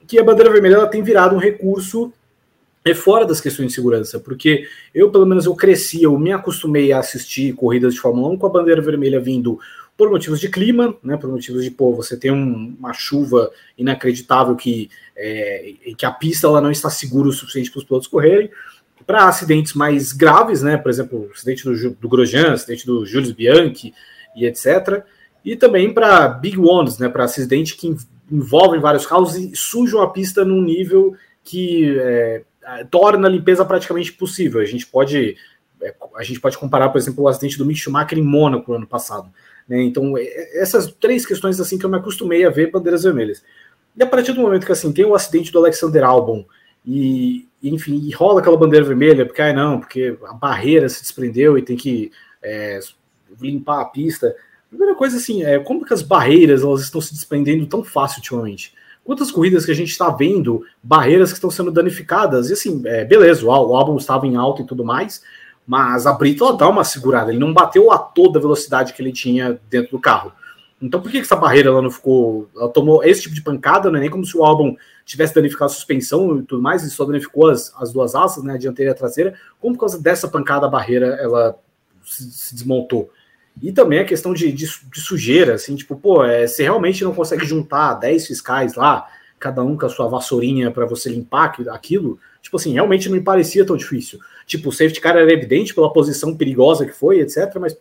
[0.06, 2.12] que a bandeira vermelha ela tem virado um recurso
[2.84, 6.92] é fora das questões de segurança, porque eu, pelo menos, eu cresci, eu me acostumei
[6.92, 9.58] a assistir corridas de Fórmula 1 com a bandeira vermelha vindo
[9.96, 14.54] por motivos de clima, né, por motivos de, pô, você tem um, uma chuva inacreditável
[14.54, 18.50] que, é, que a pista ela não está segura o suficiente para os pilotos correrem,
[19.06, 20.76] para acidentes mais graves, né?
[20.76, 23.94] Por exemplo, acidente do, do Grosjean, acidente do Jules Bianchi
[24.34, 25.04] e etc.
[25.44, 27.08] E também para big ones, né?
[27.08, 27.96] Para acidentes que
[28.30, 32.42] envolvem vários carros e sujam a pista num nível que é,
[32.90, 34.60] torna a limpeza praticamente impossível.
[34.60, 35.36] A gente pode
[35.80, 38.78] é, a gente pode comparar, por exemplo, o acidente do Mick Schumacher em Mônaco no
[38.78, 39.30] ano passado.
[39.68, 39.82] Né?
[39.82, 43.44] Então, é, essas três questões assim que eu me acostumei a ver bandeiras vermelhas.
[43.96, 46.44] E a partir do momento que assim tem o acidente do Alexander Albon
[46.84, 51.56] e, enfim, e rola aquela bandeira vermelha, porque, ah, não, porque a barreira se desprendeu
[51.56, 52.10] e tem que
[52.42, 52.80] é,
[53.40, 54.34] limpar a pista.
[54.68, 58.74] Primeira coisa, assim, é como que as barreiras elas estão se desprendendo tão fácil ultimamente?
[59.04, 63.04] Quantas corridas que a gente está vendo, barreiras que estão sendo danificadas, e assim, é,
[63.04, 65.22] beleza, o, álbum estava em alta e tudo mais,
[65.66, 69.00] mas a Brita ela dá uma segurada, ele não bateu a toda a velocidade que
[69.00, 70.32] ele tinha dentro do carro.
[70.80, 72.48] Então por que, essa barreira ela não ficou.
[72.54, 75.70] Ela tomou esse tipo de pancada, não é nem como se o álbum tivesse danificado
[75.70, 78.90] a suspensão e tudo mais, e só danificou as, as duas asas, né, a dianteira
[78.90, 81.58] e a traseira, como por causa dessa pancada a barreira ela
[82.04, 83.10] se, se desmontou.
[83.62, 87.14] E também a questão de, de, de, sujeira, assim, tipo, pô, é, você realmente não
[87.14, 89.06] consegue juntar 10 fiscais lá,
[89.38, 93.22] cada um com a sua vassourinha para você limpar aquilo, tipo assim, realmente não me
[93.22, 94.18] parecia tão difícil.
[94.46, 97.76] Tipo, o safety car era evidente pela posição perigosa que foi, etc, mas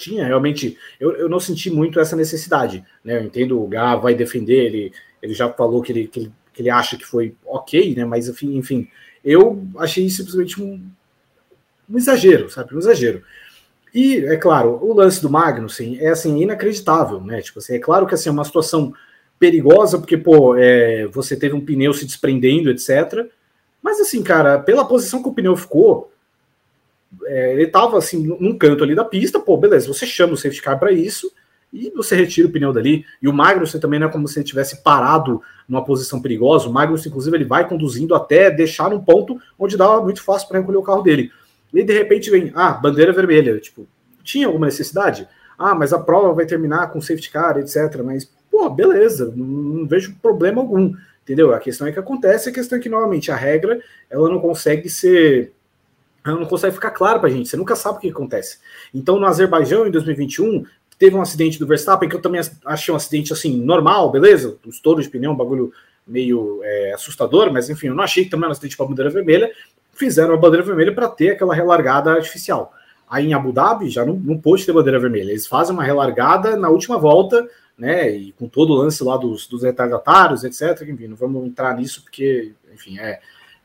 [0.00, 0.76] tinha realmente.
[0.98, 2.84] Eu, eu não senti muito essa necessidade.
[3.04, 3.18] Né?
[3.18, 4.92] Eu entendo o Gá vai defender, ele,
[5.22, 8.04] ele já falou que ele, que ele, que ele acha que foi ok, né?
[8.04, 8.88] Mas enfim, enfim,
[9.24, 10.82] eu achei simplesmente um,
[11.88, 12.74] um exagero, sabe?
[12.74, 13.22] Um exagero.
[13.94, 17.40] E, é claro, o lance do Magnussen é assim, inacreditável, né?
[17.42, 18.92] Tipo assim, é claro que assim, é uma situação
[19.38, 23.26] perigosa, porque, pô, é, você teve um pneu se desprendendo, etc.
[23.82, 26.09] Mas assim, cara, pela posição que o pneu ficou,
[27.24, 30.62] é, ele tava assim, num canto ali da pista, pô, beleza, você chama o safety
[30.62, 31.30] car para isso
[31.72, 33.04] e você retira o pneu dali.
[33.22, 36.68] E o Magnussen também não é como se ele tivesse parado numa posição perigosa.
[36.68, 40.58] O Magnussen, inclusive, ele vai conduzindo até deixar um ponto onde dava muito fácil para
[40.58, 41.30] recolher o carro dele.
[41.72, 43.58] E de repente vem, ah, bandeira vermelha.
[43.60, 43.86] Tipo,
[44.24, 45.28] tinha alguma necessidade?
[45.56, 48.02] Ah, mas a prova vai terminar com safety car, etc.
[48.04, 50.92] Mas, pô, beleza, não, não vejo problema algum.
[51.22, 51.54] Entendeu?
[51.54, 53.80] A questão é que acontece, a questão é que, novamente, a regra
[54.10, 55.52] ela não consegue ser
[56.24, 58.58] não consegue ficar claro para a gente, você nunca sabe o que acontece.
[58.94, 60.64] Então, no Azerbaijão, em 2021,
[60.98, 64.58] teve um acidente do Verstappen, que eu também achei um acidente assim, normal, beleza?
[64.66, 65.72] Os touros de pneu, um bagulho
[66.06, 69.10] meio é, assustador, mas enfim, eu não achei que também era um acidente para bandeira
[69.10, 69.50] vermelha.
[69.94, 72.72] Fizeram a bandeira vermelha para ter aquela relargada artificial.
[73.08, 75.30] Aí em Abu Dhabi já não, não pôde ter bandeira vermelha.
[75.30, 77.48] Eles fazem uma relargada na última volta,
[77.78, 78.10] né?
[78.10, 80.86] E com todo o lance lá dos, dos retardatários, etc.
[80.88, 83.20] Enfim, não vamos entrar nisso, porque, enfim, é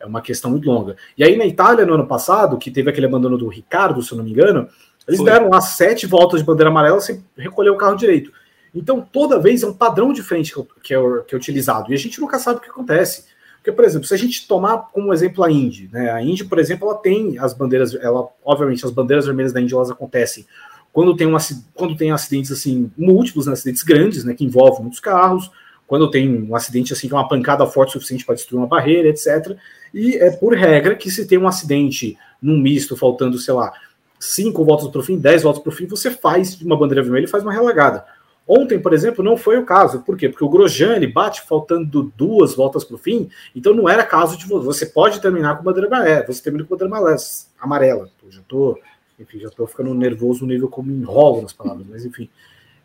[0.06, 0.96] é uma questão muito longa.
[1.18, 4.18] E aí na Itália, no ano passado, que teve aquele abandono do Ricardo, se eu
[4.18, 4.70] não me engano,
[5.08, 5.30] eles Foi.
[5.30, 8.32] deram lá sete voltas de bandeira amarela sem recolher o carro direito.
[8.74, 10.54] Então, toda vez é um padrão de frente
[10.84, 10.98] que é,
[11.28, 11.92] que é utilizado.
[11.92, 13.26] E a gente nunca sabe o que acontece.
[13.58, 16.12] Porque, por exemplo, se a gente tomar como exemplo a Indy, né?
[16.12, 19.74] A Indy, por exemplo, ela tem as bandeiras, ela, obviamente, as bandeiras vermelhas da Indy
[19.74, 20.46] elas acontecem
[20.96, 21.36] quando tem, um,
[21.74, 25.52] quando tem acidentes assim, múltiplos, né, acidentes grandes, né, que envolvem muitos carros,
[25.88, 29.10] quando tem um acidente assim, que é uma pancada forte suficiente para destruir uma barreira,
[29.10, 29.58] etc.
[29.94, 33.72] E é por regra que se tem um acidente num misto, faltando, sei lá,
[34.20, 37.26] cinco voltas para o fim, dez voltas para o fim, você faz uma bandeira vermelha
[37.26, 38.06] e faz uma relagada.
[38.48, 40.02] Ontem, por exemplo, não foi o caso.
[40.02, 40.30] Por quê?
[40.30, 44.38] Porque o Grosjean ele bate faltando duas voltas para o fim, então não era caso
[44.38, 47.18] de você pode terminar com bandeira amarela, você termina com bandeira
[47.60, 48.10] amarela.
[48.24, 48.78] Eu já tô,
[49.20, 52.30] enfim, já ficando nervoso no nível como enrolo nas palavras, mas enfim.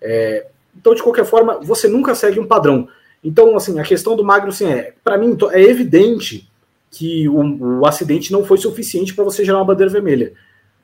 [0.00, 0.46] É,
[0.76, 2.88] então, de qualquer forma, você nunca segue um padrão.
[3.22, 6.50] Então, assim, a questão do Magnussen é, para mim, é evidente
[6.90, 10.32] que o, o acidente não foi suficiente para você gerar uma bandeira vermelha.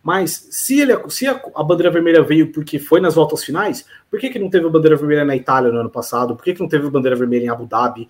[0.02, 4.20] Mas se, ele, se a, a, bandeira vermelha veio porque foi nas voltas finais, por
[4.20, 6.36] que, que não teve a bandeira vermelha na Itália no ano passado?
[6.36, 8.08] Por que, que não teve a bandeira vermelha em Abu Dhabi?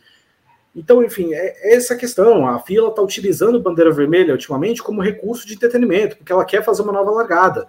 [0.75, 2.47] Então, enfim, é, é essa questão.
[2.47, 6.83] A FIA está utilizando bandeira vermelha ultimamente como recurso de entretenimento, porque ela quer fazer
[6.83, 7.67] uma nova largada.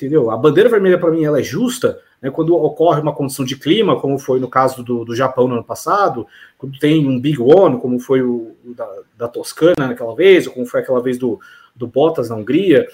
[0.00, 0.30] Entendeu?
[0.30, 4.00] A bandeira vermelha, para mim, ela é justa né, quando ocorre uma condição de clima,
[4.00, 6.26] como foi no caso do, do Japão no ano passado,
[6.56, 8.88] quando tem um Big One, como foi o, o da,
[9.18, 11.38] da, Toscana naquela vez, ou como foi aquela vez do,
[11.76, 12.88] do Bottas na Hungria,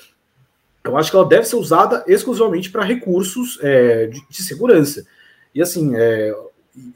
[0.82, 5.06] eu acho que ela deve ser usada exclusivamente para recursos é, de, de, segurança.
[5.54, 6.36] E assim, é,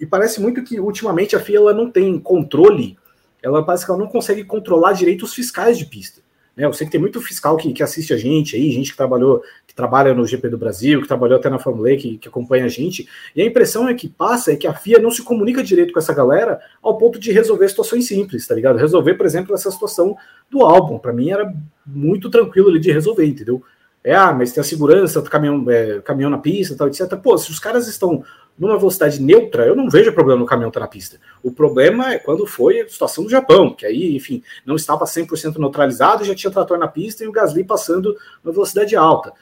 [0.00, 2.98] e parece muito que ultimamente a FIA ela não tem controle,
[3.40, 6.20] ela parece que ela não consegue controlar direito os fiscais de pista.
[6.56, 6.64] Né?
[6.66, 9.42] Eu sei que tem muito fiscal que, que assiste a gente aí, gente que trabalhou,
[9.70, 12.64] que trabalha no GP do Brasil, que trabalhou até na Fórmula E, que, que acompanha
[12.64, 15.62] a gente, e a impressão é que passa é que a FIA não se comunica
[15.62, 18.78] direito com essa galera ao ponto de resolver situações simples, tá ligado?
[18.78, 20.16] Resolver, por exemplo, essa situação
[20.50, 20.98] do álbum.
[20.98, 21.54] Para mim era
[21.86, 23.62] muito tranquilo ali de resolver, entendeu?
[24.02, 27.16] É, ah, mas tem a segurança, caminhão, é, caminhão na pista, tal, etc.
[27.22, 28.24] Pô, se os caras estão
[28.58, 31.18] numa velocidade neutra, eu não vejo problema no caminhão estar na pista.
[31.42, 35.58] O problema é quando foi a situação do Japão, que aí, enfim, não estava 100%
[35.58, 39.32] neutralizado, já tinha trator na pista e o Gasly passando na velocidade alta.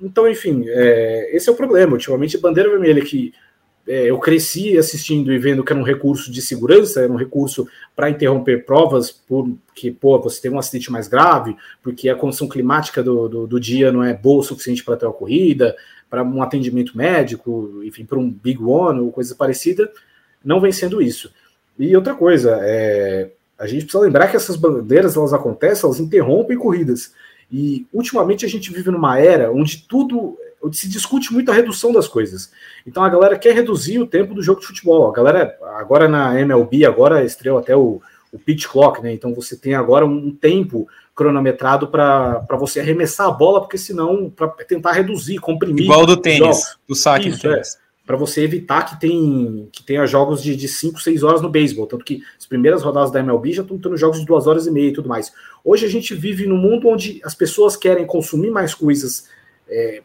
[0.00, 1.92] Então, enfim, é, esse é o problema.
[1.92, 3.32] Ultimamente, bandeira vermelha que
[3.88, 7.66] é, eu cresci assistindo e vendo que era um recurso de segurança, era um recurso
[7.96, 13.02] para interromper provas, porque pô, você tem um acidente mais grave, porque a condição climática
[13.02, 15.74] do, do, do dia não é boa o suficiente para ter uma corrida,
[16.10, 19.90] para um atendimento médico, enfim, para um big one ou coisa parecida,
[20.44, 21.32] não vem sendo isso.
[21.78, 26.58] E outra coisa, é, a gente precisa lembrar que essas bandeiras elas acontecem, elas interrompem
[26.58, 27.12] corridas.
[27.50, 31.92] E ultimamente a gente vive numa era onde tudo onde se discute muito a redução
[31.92, 32.50] das coisas.
[32.86, 35.08] Então a galera quer reduzir o tempo do jogo de futebol.
[35.08, 39.12] A galera agora na MLB agora estreou até o, o pitch clock, né?
[39.12, 44.48] Então você tem agora um tempo cronometrado para você arremessar a bola, porque senão, para
[44.48, 45.84] tentar reduzir, comprimir.
[45.84, 47.74] Igual do tênis, do saque Isso, do tênis.
[47.74, 51.86] É, para você evitar que, tem, que tenha jogos de 5, 6 horas no beisebol.
[51.86, 54.70] Tanto que as primeiras rodadas da MLB já estão tendo jogos de 2 horas e
[54.70, 55.30] meia e tudo mais.
[55.62, 59.28] Hoje a gente vive num mundo onde as pessoas querem consumir mais coisas,
[59.68, 60.00] é,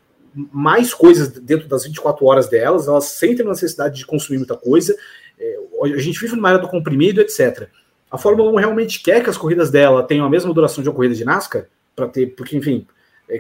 [0.52, 4.94] mais coisas dentro das 24 horas delas, elas sentem a necessidade de consumir muita coisa.
[5.40, 7.70] É, a gente vive numa era do comprimido, etc.
[8.12, 10.96] A Fórmula 1 realmente quer que as corridas dela tenham a mesma duração de uma
[10.96, 12.86] corrida de NASCAR, para ter, porque, enfim,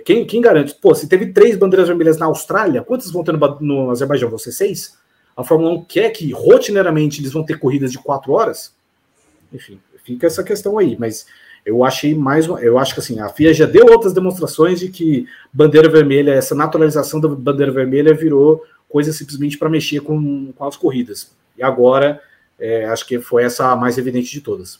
[0.05, 0.75] quem, quem garante?
[0.75, 4.29] Pô, se teve três bandeiras vermelhas na Austrália, quantas vão ter no, no Azerbaijão?
[4.29, 4.97] Você seis?
[5.35, 8.73] A Fórmula 1 quer que rotineiramente eles vão ter corridas de quatro horas?
[9.51, 11.25] Enfim, fica essa questão aí, mas
[11.65, 15.27] eu achei mais eu acho que assim, a FIA já deu outras demonstrações de que
[15.51, 20.77] bandeira vermelha, essa naturalização da bandeira vermelha virou coisa simplesmente para mexer com, com as
[20.77, 21.31] corridas.
[21.57, 22.21] E agora,
[22.59, 24.79] é, acho que foi essa a mais evidente de todas.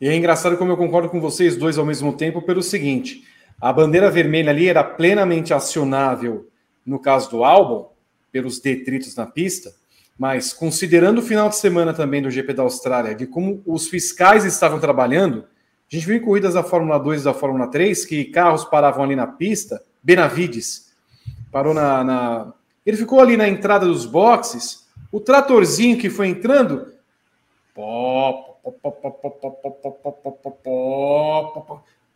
[0.00, 3.24] E é engraçado como eu concordo com vocês dois ao mesmo tempo pelo seguinte:
[3.60, 6.48] a bandeira vermelha ali era plenamente acionável
[6.84, 7.86] no caso do álbum,
[8.30, 9.74] pelos detritos na pista,
[10.18, 14.44] mas considerando o final de semana também do GP da Austrália, de como os fiscais
[14.44, 15.44] estavam trabalhando,
[15.90, 19.04] a gente viu em corridas da Fórmula 2 e da Fórmula 3 que carros paravam
[19.04, 20.86] ali na pista, Benavides
[21.50, 22.52] parou na, na.
[22.84, 26.92] Ele ficou ali na entrada dos boxes, o tratorzinho que foi entrando.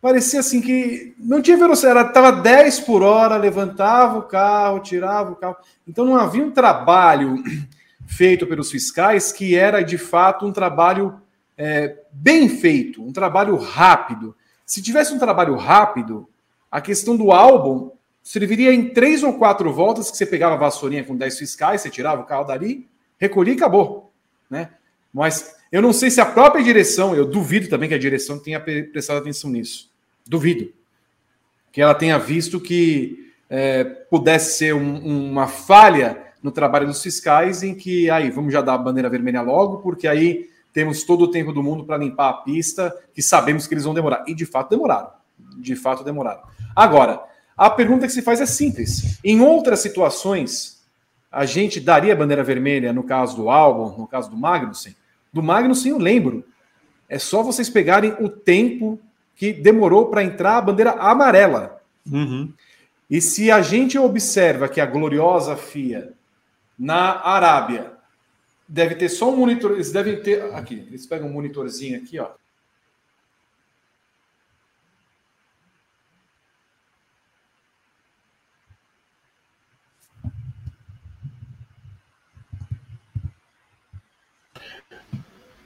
[0.01, 5.35] Parecia assim que não tinha velocidade, estava 10 por hora, levantava o carro, tirava o
[5.35, 5.57] carro.
[5.87, 7.35] Então não havia um trabalho
[8.07, 11.21] feito pelos fiscais, que era de fato um trabalho
[11.55, 14.35] é, bem feito, um trabalho rápido.
[14.65, 16.27] Se tivesse um trabalho rápido,
[16.71, 17.91] a questão do álbum
[18.23, 21.91] serviria em três ou quatro voltas que você pegava a vassourinha com 10 fiscais, você
[21.91, 22.87] tirava o carro dali,
[23.19, 24.11] recolhia e acabou.
[24.49, 24.71] Né?
[25.13, 28.59] Mas eu não sei se a própria direção, eu duvido também que a direção tenha
[28.59, 29.90] prestado atenção nisso.
[30.27, 30.71] Duvido.
[31.71, 37.63] Que ela tenha visto que é, pudesse ser um, uma falha no trabalho dos fiscais,
[37.63, 41.31] em que aí vamos já dar a bandeira vermelha logo, porque aí temos todo o
[41.31, 44.23] tempo do mundo para limpar a pista, que sabemos que eles vão demorar.
[44.27, 45.09] E de fato demoraram.
[45.57, 46.41] De fato demoraram.
[46.75, 47.21] Agora,
[47.57, 49.19] a pergunta que se faz é simples.
[49.23, 50.81] Em outras situações,
[51.31, 54.95] a gente daria bandeira vermelha no caso do Albon, no caso do Magnussen?
[55.31, 56.45] Do Magnussen eu lembro.
[57.07, 58.99] É só vocês pegarem o tempo
[59.41, 61.81] que demorou para entrar a bandeira amarela.
[62.05, 62.53] Uhum.
[63.09, 66.13] E se a gente observa que a gloriosa FIA
[66.77, 67.91] na Arábia.
[68.67, 69.71] Deve ter só um monitor.
[69.71, 70.53] Eles devem ter.
[70.53, 72.29] Aqui, eles pegam um monitorzinho aqui, ó.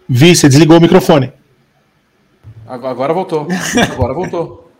[0.07, 1.33] Vi, você desligou o microfone.
[2.67, 3.47] Agora voltou.
[3.91, 4.71] Agora voltou.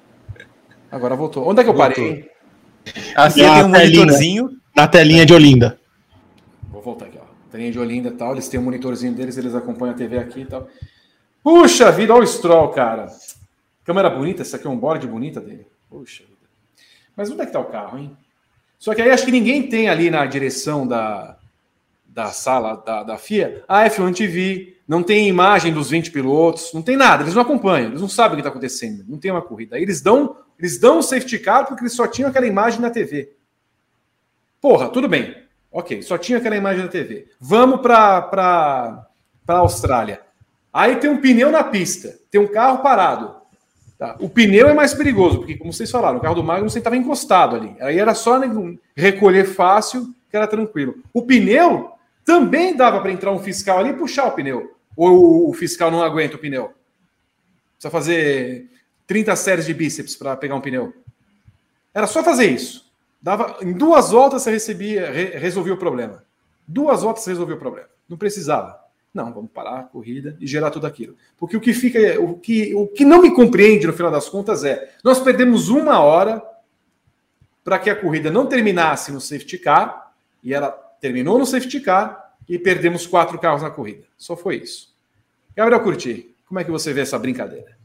[0.91, 1.47] Agora voltou.
[1.47, 2.29] Onde é que eu parei?
[3.15, 4.49] Assim tem um monitorzinho.
[4.75, 5.79] Na telinha de Olinda
[6.85, 7.25] voltar aqui, ó.
[7.51, 8.33] Telinha de Olinda e tal.
[8.33, 10.69] Eles têm um monitorzinho deles, eles acompanham a TV aqui e tal.
[11.43, 13.07] Puxa vida, olha o Stroll, cara.
[13.83, 15.65] Câmera bonita, essa aqui é um board bonita dele.
[15.89, 16.35] Puxa vida.
[17.15, 18.15] Mas onde é que tá o carro, hein?
[18.77, 21.37] Só que aí acho que ninguém tem ali na direção da,
[22.15, 26.81] da sala da, da FIA a F1 TV, não tem imagem dos 20 pilotos, não
[26.81, 29.41] tem nada, eles não acompanham, eles não sabem o que está acontecendo, não tem uma
[29.41, 29.75] corrida.
[29.75, 32.89] Aí eles dão, eles dão o safety car porque eles só tinham aquela imagem na
[32.89, 33.33] TV.
[34.61, 35.35] Porra, tudo bem.
[35.69, 37.27] Ok, só tinha aquela imagem na TV.
[37.37, 39.09] Vamos para
[39.45, 40.21] a Austrália.
[40.71, 43.35] Aí tem um pneu na pista, tem um carro parado.
[43.97, 44.15] Tá?
[44.21, 47.57] O pneu é mais perigoso, porque, como vocês falaram, o carro do Magnus estava encostado
[47.57, 47.75] ali.
[47.81, 48.39] Aí era só
[48.95, 50.95] recolher fácil, que era tranquilo.
[51.13, 51.94] O pneu
[52.25, 54.75] também dava para entrar um fiscal ali e puxar o pneu.
[54.97, 56.73] Ou o fiscal não aguenta o pneu?
[57.73, 58.69] Precisa fazer
[59.05, 60.93] 30 séries de bíceps para pegar um pneu.
[61.93, 62.91] Era só fazer isso.
[63.21, 66.23] Dava, em duas voltas você recebia, re, resolvia o problema.
[66.67, 67.87] Duas voltas você resolvia o problema.
[68.09, 68.79] Não precisava.
[69.13, 71.15] Não, vamos parar a corrida e gerar tudo aquilo.
[71.37, 74.63] Porque o que fica, o que, o que não me compreende no final das contas
[74.63, 76.43] é: nós perdemos uma hora
[77.63, 80.13] para que a corrida não terminasse no safety car,
[80.43, 84.03] e ela terminou no safety car, e perdemos quatro carros na corrida.
[84.17, 84.93] Só foi isso.
[85.55, 87.75] Gabriel Curti, como é que você vê essa brincadeira?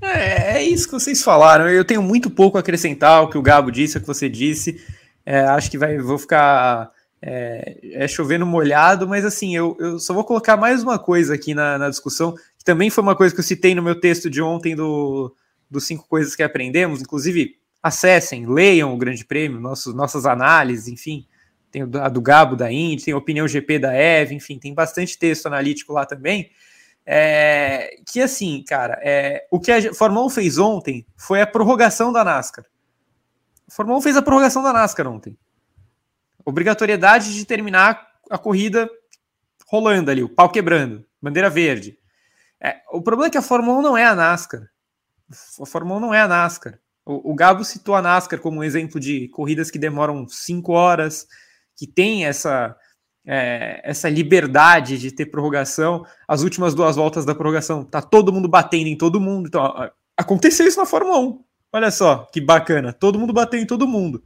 [0.00, 1.68] É, é, isso que vocês falaram.
[1.68, 4.82] Eu tenho muito pouco a acrescentar o que o Gabo disse, o que você disse.
[5.26, 6.90] É, acho que vai, vou ficar
[7.20, 11.54] é, é chovendo molhado, mas assim, eu, eu só vou colocar mais uma coisa aqui
[11.54, 14.40] na, na, discussão, que também foi uma coisa que eu citei no meu texto de
[14.40, 15.34] ontem do,
[15.70, 17.02] dos cinco coisas que aprendemos.
[17.02, 21.26] Inclusive, acessem, leiam o Grande Prêmio, nossos, nossas análises, enfim.
[21.70, 25.18] Tem a do Gabo da Indy, tem a opinião GP da Eve, enfim, tem bastante
[25.18, 26.50] texto analítico lá também.
[27.04, 32.12] É, que assim, cara, é, o que a Fórmula 1 fez ontem foi a prorrogação
[32.12, 32.66] da NASCAR.
[33.66, 35.36] A Fórmula 1 fez a prorrogação da NASCAR ontem.
[36.44, 38.90] Obrigatoriedade de terminar a corrida
[39.66, 41.98] rolando ali, o pau quebrando, bandeira verde.
[42.60, 44.68] É, o problema é que a Fórmula 1 não é a NASCAR.
[45.60, 46.78] A Fórmula 1 não é a NASCAR.
[47.04, 51.26] O, o Gabo citou a NASCAR como um exemplo de corridas que demoram cinco horas,
[51.78, 52.76] que tem essa
[53.24, 58.48] é, essa liberdade de ter prorrogação, as últimas duas voltas da prorrogação, tá todo mundo
[58.48, 59.46] batendo em todo mundo.
[59.46, 61.44] Então, aconteceu isso na Fórmula 1.
[61.72, 64.24] Olha só que bacana, todo mundo bateu em todo mundo.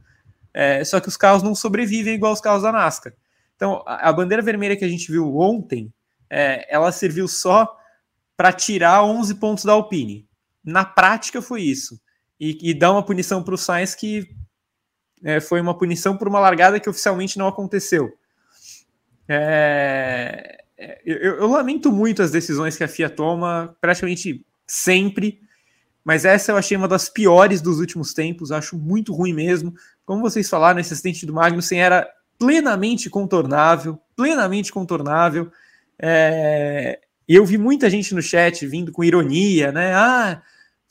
[0.53, 3.13] É, só que os carros não sobrevivem igual os carros da NASCAR.
[3.55, 5.93] Então, a, a bandeira vermelha que a gente viu ontem,
[6.29, 7.75] é, ela serviu só
[8.37, 10.27] para tirar 11 pontos da Alpine.
[10.63, 11.99] Na prática, foi isso.
[12.39, 14.29] E, e dá uma punição para o Sainz que
[15.23, 18.13] é, foi uma punição por uma largada que oficialmente não aconteceu.
[19.27, 25.39] É, é eu, eu, lamento muito as decisões que a FIA toma, praticamente sempre,
[26.03, 29.73] mas essa eu achei uma das piores dos últimos tempos, acho muito ruim mesmo.
[30.05, 32.07] Como vocês falaram, esse acidente do Magnussen era
[32.37, 35.49] plenamente contornável, plenamente contornável.
[35.97, 39.93] É, eu vi muita gente no chat vindo com ironia, né?
[39.93, 40.41] Ah,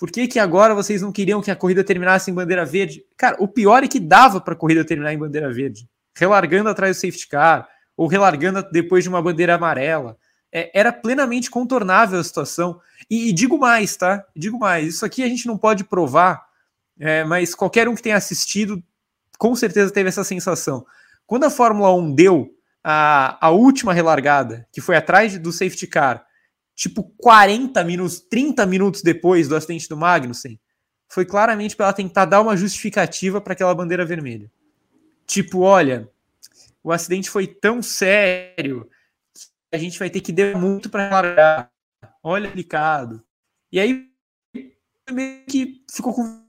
[0.02, 3.04] por que, que agora vocês não queriam que a corrida terminasse em bandeira verde?
[3.16, 6.96] Cara, o pior é que dava para a corrida terminar em bandeira verde, relargando atrás
[6.96, 10.18] do safety car, ou relargando depois de uma bandeira amarela.
[10.50, 12.80] É, era plenamente contornável a situação.
[13.08, 14.26] E, e, digo mais, tá?
[14.34, 16.46] Digo mais, isso aqui a gente não pode provar,
[16.98, 18.82] é, mas qualquer um que tenha assistido
[19.38, 20.84] com certeza teve essa sensação.
[21.28, 22.50] Quando a Fórmula 1 deu
[22.82, 26.26] a, a última relargada, que foi atrás do safety car,
[26.74, 30.58] tipo 40 minutos, 30 minutos depois do acidente do Magnussen,
[31.08, 34.50] foi claramente para ela tentar dar uma justificativa para aquela bandeira vermelha.
[35.26, 36.08] Tipo, olha,
[36.82, 38.88] o acidente foi tão sério
[39.34, 41.72] que a gente vai ter que dar muito para largar.
[42.22, 43.22] Olha, delicado.
[43.70, 44.10] E aí
[45.10, 46.42] meio que ficou com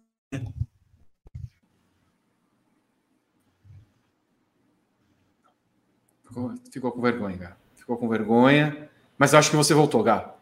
[6.23, 7.57] Ficou, ficou com vergonha, cara.
[7.75, 8.89] Ficou com vergonha.
[9.17, 10.33] Mas eu acho que você voltou, Gá.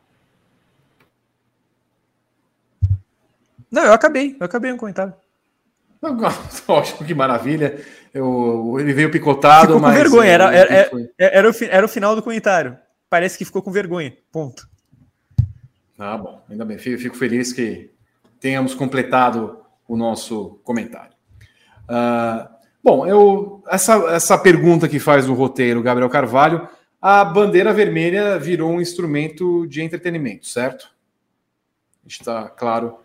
[3.69, 4.35] Não, eu acabei.
[4.39, 5.13] Eu acabei um comentário.
[6.67, 7.83] Ótimo, que maravilha.
[8.13, 9.95] Eu, ele veio picotado, ficou mas.
[9.95, 12.77] Com vergonha, era, era, era, era, o, era o final do comentário.
[13.09, 14.15] Parece que ficou com vergonha.
[14.31, 14.67] Ponto.
[15.97, 16.43] Ah, bom.
[16.49, 16.77] Ainda bem.
[16.77, 17.91] Fico, fico feliz que
[18.39, 21.13] tenhamos completado o nosso comentário.
[21.83, 26.67] Uh, Bom, eu essa, essa pergunta que faz o roteiro Gabriel Carvalho,
[27.01, 30.91] a bandeira vermelha virou um instrumento de entretenimento, certo?
[32.05, 32.97] Está claro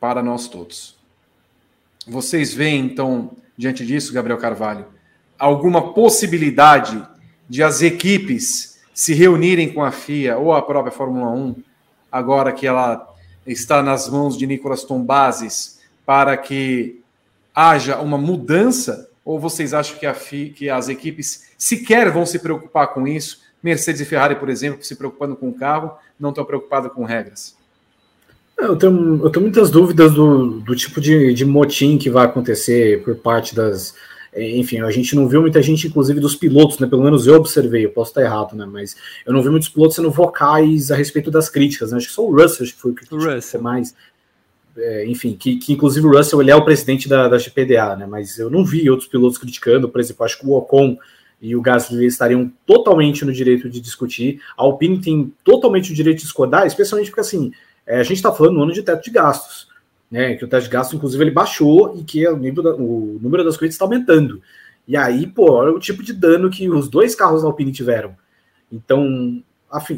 [0.00, 0.96] para nós todos.
[2.06, 4.86] Vocês veem, então, diante disso, Gabriel Carvalho,
[5.38, 7.06] alguma possibilidade
[7.48, 11.56] de as equipes se reunirem com a FIA ou a própria Fórmula 1,
[12.10, 13.14] agora que ela
[13.46, 17.02] está nas mãos de Nicolas Tombazes, para que
[17.54, 22.38] haja uma mudança ou vocês acham que, a FI, que as equipes sequer vão se
[22.38, 23.42] preocupar com isso?
[23.62, 27.56] Mercedes e Ferrari, por exemplo, se preocupando com o carro, não estão preocupados com regras.
[28.58, 33.02] Eu tenho, eu tenho muitas dúvidas do, do tipo de, de motim que vai acontecer
[33.02, 33.94] por parte das.
[34.36, 36.86] Enfim, a gente não viu muita gente, inclusive dos pilotos, né?
[36.86, 38.66] Pelo menos eu observei, eu posso estar errado, né?
[38.66, 41.96] Mas eu não vi muitos pilotos sendo vocais a respeito das críticas, né?
[41.96, 43.62] Acho que só o Russell acho que foi o que Russell.
[43.62, 43.94] mais
[44.76, 48.06] é, enfim, que, que, inclusive o Russell ele é o presidente da, da GPDA, né?
[48.06, 50.96] Mas eu não vi outros pilotos criticando, por exemplo, acho que o Ocon
[51.40, 54.40] e o Gasly estariam totalmente no direito de discutir.
[54.56, 57.52] A Alpine tem totalmente o direito de discordar, especialmente porque assim,
[57.86, 59.68] é, a gente está falando no ano de teto de gastos,
[60.10, 60.34] né?
[60.34, 63.44] Que o teto de gastos, inclusive, ele baixou e que o, nível da, o número
[63.44, 64.40] das corridas está aumentando.
[64.86, 68.16] E aí, pô, olha o tipo de dano que os dois carros da Alpine tiveram.
[68.70, 69.42] Então,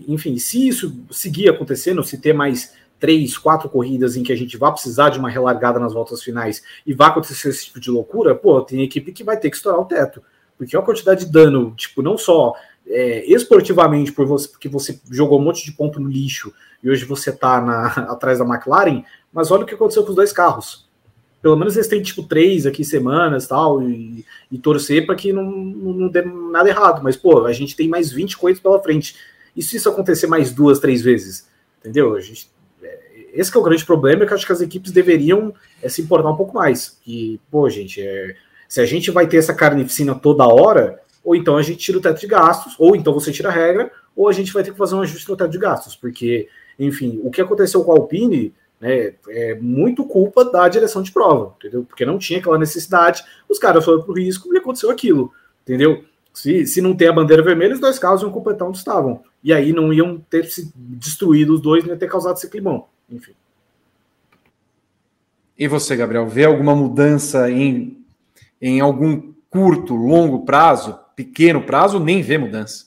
[0.07, 4.57] enfim, se isso seguir acontecendo, se ter mais três, quatro corridas em que a gente
[4.57, 8.34] vai precisar de uma relargada nas voltas finais e vai acontecer esse tipo de loucura,
[8.34, 10.22] pô, tem equipe que vai ter que estourar o teto.
[10.57, 12.55] Porque a quantidade de dano, tipo, não só
[12.86, 17.05] é, esportivamente, por você, porque você jogou um monte de ponto no lixo e hoje
[17.05, 20.86] você tá na, atrás da McLaren, mas olha o que aconteceu com os dois carros.
[21.42, 25.44] Pelo menos eles têm, tipo, três aqui semanas tal, e, e torcer para que não,
[25.44, 27.03] não, dê nada errado.
[27.05, 29.14] Mas, pô, a gente tem mais 20 corridas pela frente.
[29.55, 31.49] E se isso acontecer mais duas, três vezes?
[31.78, 32.16] Entendeu?
[32.16, 32.51] A gente
[33.37, 36.30] esse é o grande problema, é que acho que as equipes deveriam é, se importar
[36.30, 36.99] um pouco mais.
[37.07, 38.34] E, pô, gente, é,
[38.68, 42.01] se a gente vai ter essa carnificina toda hora, ou então a gente tira o
[42.01, 44.78] teto de gastos, ou então você tira a regra, ou a gente vai ter que
[44.78, 48.55] fazer um ajuste no teto de gastos, porque, enfim, o que aconteceu com a Alpine
[48.80, 51.84] né, é muito culpa da direção de prova, entendeu?
[51.84, 55.30] Porque não tinha aquela necessidade, os caras foram pro risco e aconteceu aquilo,
[55.62, 56.03] entendeu?
[56.32, 59.22] Se, se não tem a bandeira vermelha, os dois carros iam completar onde estavam.
[59.43, 62.87] E aí não iam ter se destruído os dois, não ia ter causado esse climão
[63.11, 63.32] enfim.
[65.59, 68.04] E você, Gabriel, vê alguma mudança em,
[68.61, 72.86] em algum curto, longo prazo, pequeno prazo, nem vê mudança?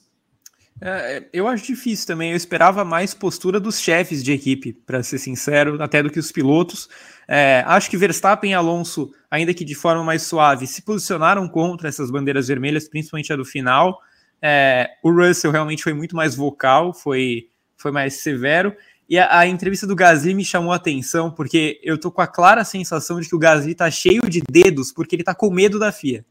[0.82, 2.32] É, eu acho difícil também.
[2.32, 6.32] Eu esperava mais postura dos chefes de equipe, para ser sincero, até do que os
[6.32, 6.88] pilotos.
[7.28, 11.90] É, acho que Verstappen e Alonso, ainda que de forma mais suave, se posicionaram contra
[11.90, 14.00] essas bandeiras vermelhas, principalmente a do final.
[14.42, 18.74] É, o Russell realmente foi muito mais vocal, foi, foi mais severo.
[19.10, 22.28] E a, a, entrevista do Gasly me chamou a atenção, porque eu tô com a
[22.28, 25.80] clara sensação de que o Gasly tá cheio de dedos, porque ele tá com medo
[25.80, 26.24] da FIA.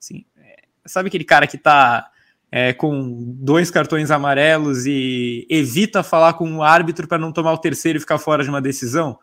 [0.00, 2.08] Assim, é, sabe aquele cara que tá
[2.52, 7.58] é, com dois cartões amarelos e evita falar com o árbitro para não tomar o
[7.58, 9.18] terceiro e ficar fora de uma decisão?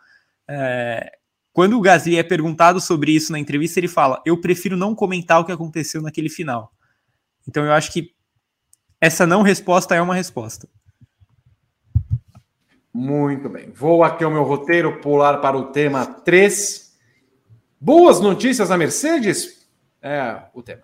[0.46, 1.18] É,
[1.54, 5.40] quando o Gasly é perguntado sobre isso na entrevista, ele fala: Eu prefiro não comentar
[5.40, 6.74] o que aconteceu naquele final.
[7.48, 8.12] Então eu acho que
[9.00, 10.68] essa não resposta é uma resposta.
[13.00, 13.70] Muito bem.
[13.76, 16.98] Vou aqui ao meu roteiro pular para o tema 3.
[17.80, 19.68] Boas notícias da Mercedes?
[20.02, 20.82] É o tema.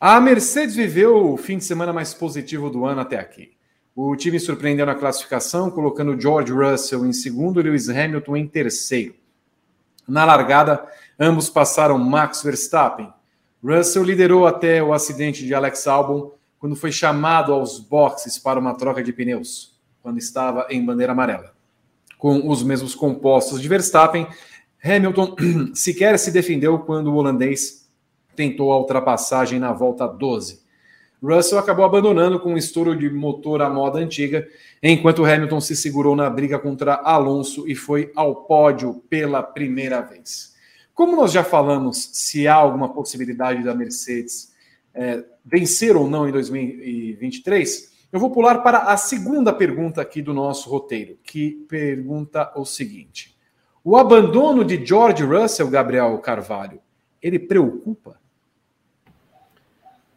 [0.00, 3.54] A Mercedes viveu o fim de semana mais positivo do ano até aqui.
[3.94, 9.14] O time surpreendeu na classificação, colocando George Russell em segundo e Lewis Hamilton em terceiro.
[10.08, 10.88] Na largada,
[11.20, 13.12] ambos passaram Max Verstappen.
[13.62, 18.72] Russell liderou até o acidente de Alex Albon, quando foi chamado aos boxes para uma
[18.74, 19.73] troca de pneus
[20.04, 21.54] quando estava em bandeira amarela.
[22.18, 24.26] Com os mesmos compostos de Verstappen,
[24.84, 25.34] Hamilton
[25.74, 27.90] sequer se defendeu quando o holandês
[28.36, 30.62] tentou a ultrapassagem na volta 12.
[31.22, 34.46] Russell acabou abandonando com um estouro de motor à moda antiga,
[34.82, 40.52] enquanto Hamilton se segurou na briga contra Alonso e foi ao pódio pela primeira vez.
[40.92, 44.52] Como nós já falamos, se há alguma possibilidade da Mercedes
[44.92, 50.32] é, vencer ou não em 2023, eu vou pular para a segunda pergunta aqui do
[50.32, 53.36] nosso roteiro, que pergunta o seguinte:
[53.82, 56.78] O abandono de George Russell, Gabriel Carvalho,
[57.20, 58.16] ele preocupa?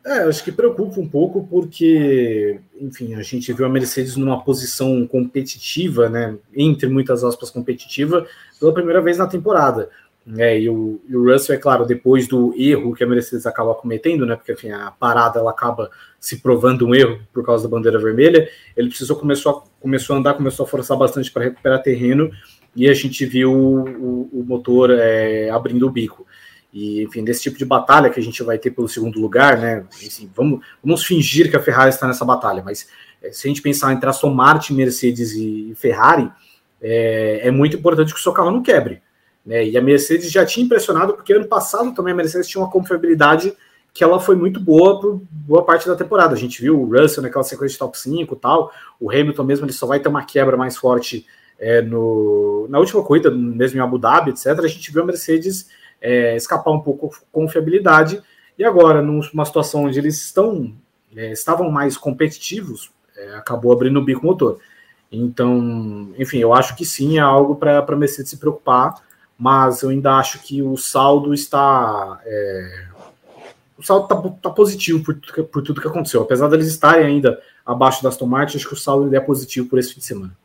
[0.06, 5.08] É, acho que preocupa um pouco porque, enfim, a gente viu a Mercedes numa posição
[5.08, 8.28] competitiva, né, entre muitas aspas competitiva,
[8.60, 9.90] pela primeira vez na temporada.
[10.36, 13.74] É, e, o, e o Russell, é claro, depois do erro que a Mercedes acaba
[13.74, 14.36] cometendo, né?
[14.36, 18.50] Porque enfim, a parada ela acaba se provando um erro por causa da bandeira vermelha.
[18.76, 22.30] Ele precisou começou a, começou a andar, começou a forçar bastante para recuperar terreno
[22.76, 26.26] e a gente viu o, o motor é, abrindo o bico.
[26.74, 29.86] E, enfim, desse tipo de batalha que a gente vai ter pelo segundo lugar, né?
[30.06, 32.90] Assim, vamos, vamos fingir que a Ferrari está nessa batalha, mas
[33.22, 36.30] é, se a gente pensar entre Aston Martin, Mercedes e Ferrari,
[36.82, 39.02] é, é muito importante que o seu carro não quebre
[39.48, 39.66] né?
[39.66, 43.54] E a Mercedes já tinha impressionado, porque ano passado também a Mercedes tinha uma confiabilidade
[43.94, 46.34] que ela foi muito boa por boa parte da temporada.
[46.34, 49.66] A gente viu o Russell naquela sequência de top 5 e tal, o Hamilton mesmo
[49.66, 51.26] ele só vai ter uma quebra mais forte
[51.58, 54.48] é, no, na última corrida, mesmo em Abu Dhabi, etc.
[54.60, 55.70] A gente viu a Mercedes
[56.02, 58.22] é, escapar um pouco confiabilidade,
[58.60, 60.74] e agora, numa situação onde eles estão
[61.16, 64.60] é, estavam mais competitivos, é, acabou abrindo o bico motor.
[65.12, 69.07] Então, enfim, eu acho que sim, é algo para a Mercedes se preocupar
[69.38, 72.20] mas eu ainda acho que o saldo está.
[72.26, 72.88] É,
[73.78, 75.16] o saldo está tá positivo por,
[75.46, 76.22] por, tudo que aconteceu.
[76.24, 79.94] Apesar deles estarem ainda abaixo das tomates, acho que o saldo é positivo por esse
[79.94, 80.36] fim de semana.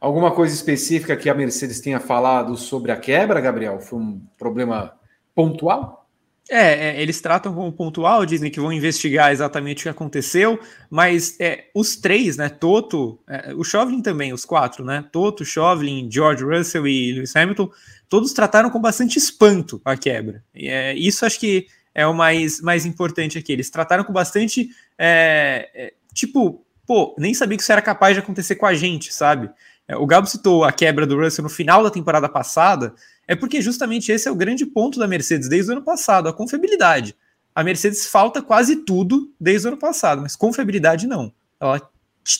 [0.00, 3.80] Alguma coisa específica que a Mercedes tenha falado sobre a quebra, Gabriel?
[3.80, 4.92] Foi um problema
[5.34, 6.07] pontual?
[6.50, 11.38] É, é, eles tratam como pontual, dizem que vão investigar exatamente o que aconteceu, mas
[11.38, 16.42] é, os três, né, Toto, é, o Chauvelin também, os quatro, né, Toto, Chauvelin, George
[16.42, 17.70] Russell e Lewis Hamilton,
[18.08, 20.42] todos trataram com bastante espanto a quebra.
[20.54, 23.52] E, é, isso acho que é o mais, mais importante aqui.
[23.52, 28.20] Eles trataram com bastante, é, é, tipo, pô, nem sabia que isso era capaz de
[28.20, 29.50] acontecer com a gente, sabe?
[29.96, 32.94] O Gabo citou a quebra do Russell no final da temporada passada,
[33.28, 36.32] é porque justamente esse é o grande ponto da Mercedes desde o ano passado, a
[36.32, 37.14] confiabilidade.
[37.54, 41.30] A Mercedes falta quase tudo desde o ano passado, mas confiabilidade não.
[41.60, 41.80] Ela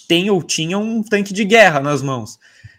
[0.09, 2.39] tem ou tinha um tanque de guerra nas mãos.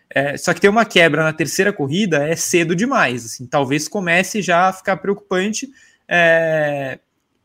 [0.09, 3.25] É, só que ter uma quebra na terceira corrida é cedo demais.
[3.25, 5.69] Assim, talvez comece já a ficar preocupante
[6.07, 6.97] é,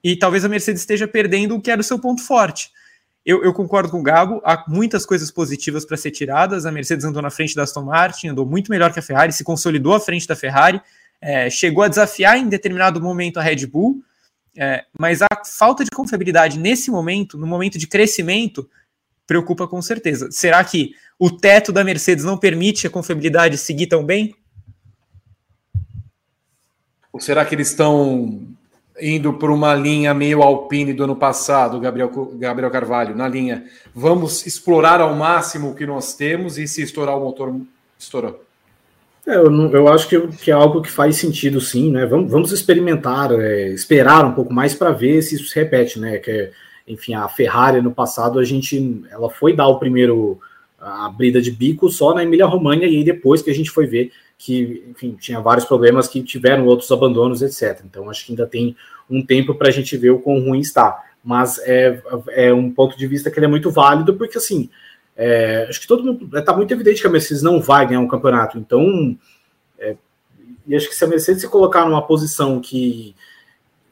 [0.03, 2.71] e talvez a Mercedes esteja perdendo o que era o seu ponto forte.
[3.25, 6.67] Eu, eu, concordo com o Gabo, há muitas coisas positivas para ser tiradas.
[6.67, 9.43] A Mercedes andou na frente da Aston Martin, andou muito melhor que a Ferrari, se
[9.43, 10.81] consolidou à frente da Ferrari,
[11.23, 14.03] é, chegou a desafiar em determinado momento a Red Bull,
[14.57, 18.69] é, mas a falta de confiabilidade nesse momento, no momento de crescimento,
[19.27, 20.31] preocupa com certeza.
[20.31, 24.35] Será que o teto da Mercedes não permite a confiabilidade seguir tão bem?
[27.11, 28.47] Ou será que eles estão
[29.01, 33.65] indo por uma linha meio alpine do ano passado, Gabriel, Gabriel Carvalho, na linha,
[33.95, 37.55] vamos explorar ao máximo o que nós temos e se estourar o motor,
[37.99, 38.43] estourou.
[39.27, 42.05] É, eu, não, eu, acho que, que, é algo que faz sentido, sim, né?
[42.05, 46.19] Vamos, vamos experimentar, é, esperar um pouco mais para ver se isso se repete, né?
[46.19, 46.51] Que,
[46.87, 50.39] enfim, a Ferrari no passado a gente, ela foi dar o primeiro
[50.79, 53.87] a brida de bico só na Emília Romagna e aí depois que a gente foi
[53.87, 57.83] ver que, enfim, tinha vários problemas que tiveram outros abandonos, etc.
[57.85, 58.77] Então, acho que ainda tem
[59.11, 61.03] um tempo para a gente ver o quão ruim está.
[61.23, 64.69] Mas é, é um ponto de vista que ele é muito válido, porque, assim,
[65.17, 68.09] É, acho que todo mundo está muito evidente que a Mercedes não vai ganhar um
[68.09, 68.59] campeonato.
[68.59, 69.17] Então,
[69.79, 69.95] é,
[70.67, 73.15] e acho que se a Mercedes se colocar numa posição que,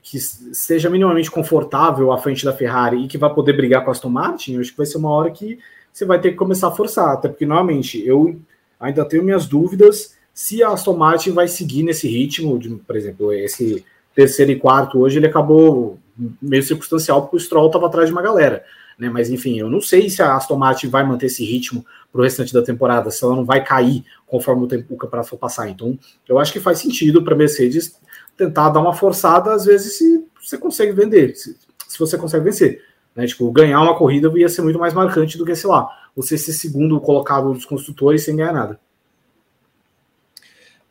[0.03, 3.93] que seja minimamente confortável à frente da Ferrari e que vai poder brigar com a
[3.93, 5.61] Aston Martin, acho que vai ser uma hora que
[5.93, 7.11] você vai ter que começar a forçar.
[7.11, 8.40] Até porque, normalmente, eu
[8.80, 12.59] ainda tenho minhas dúvidas se a Aston Martin vai seguir nesse ritmo.
[12.59, 15.99] De, por exemplo, esse terceiro e quarto hoje ele acabou
[16.41, 18.64] meio circunstancial porque o Stroll estava atrás de uma galera.
[18.99, 19.09] Né?
[19.09, 22.24] Mas enfim, eu não sei se a Aston Martin vai manter esse ritmo para o
[22.24, 25.68] restante da temporada, se ela não vai cair conforme o, tempo, o campeonato for passar.
[25.68, 27.99] Então, eu acho que faz sentido para a Mercedes
[28.37, 31.57] tentar dar uma forçada, às vezes, se você consegue vender, se,
[31.89, 32.83] se você consegue vencer.
[33.16, 33.26] Né?
[33.26, 36.53] Tipo, ganhar uma corrida ia ser muito mais marcante do que, sei lá, você ser
[36.53, 38.78] segundo colocado dos construtores sem ganhar nada.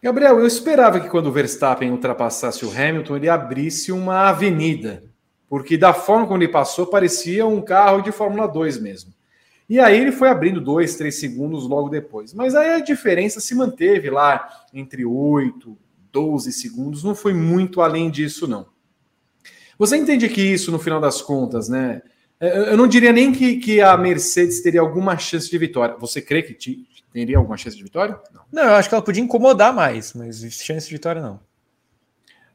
[0.02, 5.04] Gabriel, eu esperava que quando o Verstappen ultrapassasse o Hamilton, ele abrisse uma avenida
[5.52, 9.14] porque da forma como ele passou, parecia um carro de Fórmula 2 mesmo.
[9.68, 12.34] E aí ele foi abrindo dois, três segundos logo depois.
[12.34, 15.78] Mas aí a diferença se manteve lá entre 8,
[16.10, 18.66] 12 segundos, não foi muito além disso, não.
[19.78, 22.02] Você entende que isso, no final das contas, né?
[22.40, 25.98] É, eu não diria nem que, que a Mercedes teria alguma chance de vitória.
[26.00, 26.54] Você crê que
[27.12, 28.20] teria alguma chance de vitória?
[28.34, 28.42] Não.
[28.52, 31.40] não, eu acho que ela podia incomodar mais, mas chance de vitória não.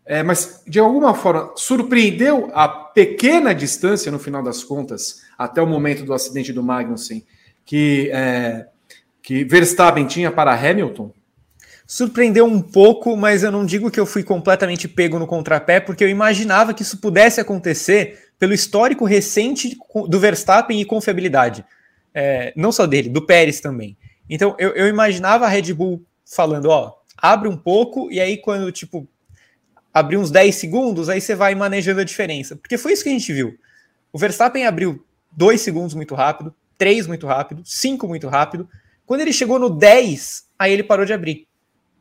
[0.05, 5.67] É, mas, de alguma forma, surpreendeu a pequena distância, no final das contas, até o
[5.67, 7.27] momento do acidente do Magnussen,
[7.65, 8.69] que, é,
[9.21, 11.13] que Verstappen tinha para Hamilton?
[11.85, 16.05] Surpreendeu um pouco, mas eu não digo que eu fui completamente pego no contrapé, porque
[16.05, 19.77] eu imaginava que isso pudesse acontecer pelo histórico recente
[20.09, 21.65] do Verstappen e confiabilidade.
[22.15, 23.97] É, não só dele, do Pérez também.
[24.29, 28.71] Então, eu, eu imaginava a Red Bull falando, ó, abre um pouco, e aí quando,
[28.73, 29.09] tipo,
[29.93, 32.57] abrir uns 10 segundos, aí você vai manejando a diferença.
[32.57, 33.57] Porque foi isso que a gente viu.
[34.13, 38.69] O Verstappen abriu 2 segundos muito rápido, 3 muito rápido, 5 muito rápido.
[39.07, 41.47] Quando ele chegou no 10, aí ele parou de abrir.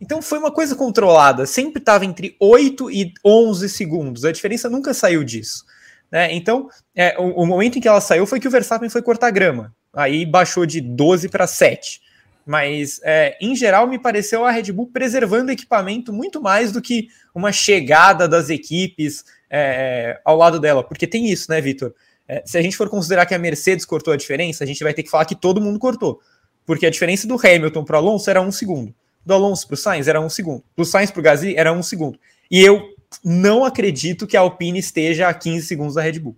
[0.01, 4.25] Então foi uma coisa controlada, sempre estava entre 8 e 11 segundos.
[4.25, 5.65] A diferença nunca saiu disso.
[6.11, 6.33] Né?
[6.33, 9.31] Então, é, o, o, momento em que ela saiu foi que o Verstappen foi cortar
[9.31, 9.73] grama.
[9.93, 12.01] Aí baixou de 12 para 7.
[12.45, 17.07] Mas, é, em geral, me pareceu a Red Bull preservando equipamento muito mais do que
[17.33, 20.83] uma chegada das equipes é, ao lado dela.
[20.83, 21.93] Porque tem isso, né, Vitor?
[22.27, 24.93] É, se a gente for considerar que a Mercedes cortou a diferença, a gente vai
[24.93, 26.19] ter que falar que todo mundo cortou.
[26.65, 28.93] Porque a diferença do Hamilton para o Alonso era um segundo.
[29.25, 30.63] Do Alonso para o Sainz era um segundo.
[30.77, 32.19] Do Sainz para o Gasly era um segundo.
[32.49, 32.89] E eu
[33.23, 36.35] não acredito que a Alpine esteja a 15 segundos da Red Bull.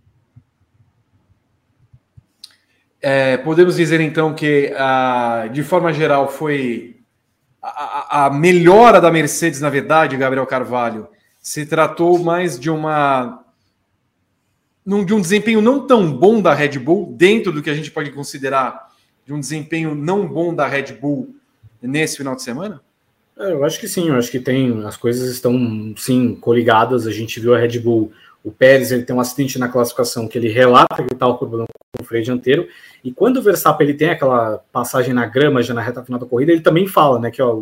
[3.02, 6.98] É, podemos dizer então que, ah, de forma geral, foi
[7.62, 11.08] a, a, melhora da Mercedes, na verdade, Gabriel Carvalho,
[11.41, 13.43] se tratou mais de uma
[14.86, 18.10] de um desempenho não tão bom da Red Bull, dentro do que a gente pode
[18.12, 18.88] considerar
[19.26, 21.36] de um desempenho não bom da Red Bull
[21.82, 22.82] nesse final de semana?
[23.38, 27.06] É, eu acho que sim, eu acho que tem, as coisas estão sim coligadas.
[27.06, 28.12] A gente viu a Red Bull,
[28.48, 31.66] o Pérez, ele tem um acidente na classificação que ele relata que está o problema
[31.68, 32.66] com o freio dianteiro,
[33.04, 36.26] e quando o Verstappen ele tem aquela passagem na grama já na reta final da
[36.26, 37.60] corrida, ele também fala, né, que ó,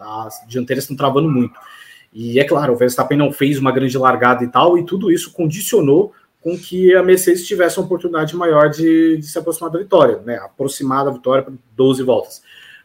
[0.00, 1.58] as dianteiras estão travando muito.
[2.12, 5.32] E é claro, o Verstappen não fez uma grande largada e tal, e tudo isso
[5.32, 10.20] condicionou com que a Mercedes tivesse uma oportunidade maior de, de se aproximar da vitória,
[10.24, 12.42] né, aproximar da vitória para 12 voltas.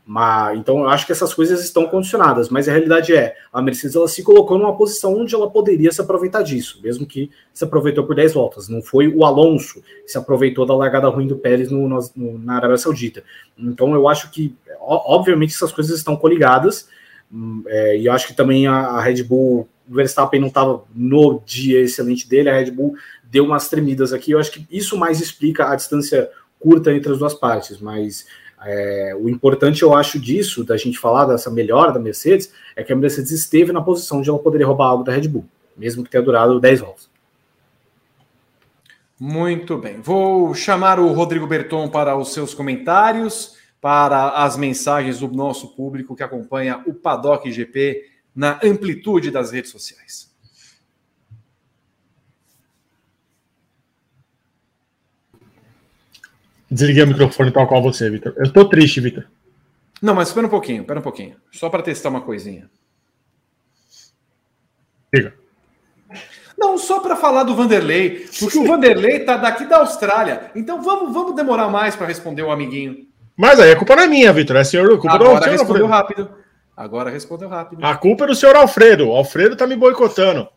[0.10, 3.94] Mas, então eu acho que essas coisas estão condicionadas, mas a realidade é, a Mercedes
[3.94, 8.06] ela se colocou numa posição onde ela poderia se aproveitar disso, mesmo que se aproveitou
[8.06, 8.70] por 10 voltas.
[8.70, 12.56] Não foi o Alonso que se aproveitou da largada ruim do Pérez no, no, na
[12.56, 13.22] Arábia Saudita.
[13.58, 16.88] Então eu acho que, obviamente, essas coisas estão coligadas,
[17.30, 20.86] hum, é, e eu acho que também a, a Red Bull, o Verstappen não estava
[20.96, 24.32] no dia excelente dele, a Red Bull deu umas tremidas aqui.
[24.32, 28.26] Eu acho que isso mais explica a distância curta entre as duas partes, mas
[28.64, 32.92] é, o importante, eu acho, disso, da gente falar dessa melhora da Mercedes, é que
[32.92, 36.10] a Mercedes esteve na posição de ela poderia roubar algo da Red Bull, mesmo que
[36.10, 37.10] tenha durado 10 voltas.
[39.20, 40.00] Muito bem.
[40.00, 46.16] Vou chamar o Rodrigo Berton para os seus comentários, para as mensagens do nosso público
[46.16, 48.06] que acompanha o Paddock GP
[48.36, 50.32] na amplitude das redes sociais.
[56.70, 58.34] Desliguei o microfone tal qual você, Vitor.
[58.38, 59.26] Eu tô triste, Vitor.
[60.02, 61.36] Não, mas espera um pouquinho, espera um pouquinho.
[61.52, 62.70] Só para testar uma coisinha.
[65.14, 65.34] Diga.
[66.58, 70.52] Não, só para falar do Vanderlei, porque o Vanderlei tá daqui da Austrália.
[70.56, 73.08] Então vamos, vamos demorar mais para responder o amiguinho.
[73.36, 74.56] Mas aí a culpa não é minha, Vitor.
[74.56, 76.24] É senhor, a culpa Agora do senhor respondeu Alfredo.
[76.24, 76.30] rápido.
[76.76, 77.86] Agora respondeu rápido.
[77.86, 79.08] A culpa é do senhor Alfredo.
[79.08, 80.48] O Alfredo tá me boicotando.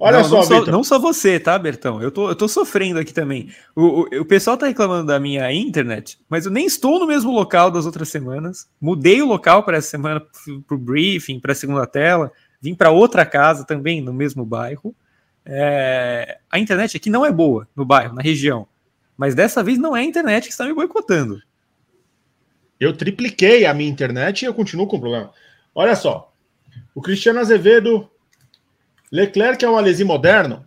[0.00, 2.00] Olha não, só, não só, não só você, tá, Bertão?
[2.00, 3.50] Eu tô, eu tô sofrendo aqui também.
[3.74, 7.32] O, o, o, pessoal tá reclamando da minha internet, mas eu nem estou no mesmo
[7.32, 8.68] local das outras semanas.
[8.80, 10.22] Mudei o local para essa semana
[10.66, 12.30] pro briefing, para a segunda tela.
[12.60, 14.94] Vim para outra casa também no mesmo bairro.
[15.44, 18.68] É, a internet aqui não é boa no bairro, na região.
[19.16, 21.42] Mas dessa vez não é a internet que está me boicotando.
[22.78, 25.32] Eu tripliquei a minha internet e eu continuo com problema.
[25.74, 26.32] Olha só.
[26.94, 28.08] O Cristiano Azevedo.
[29.10, 30.66] Leclerc é um Alesi moderno?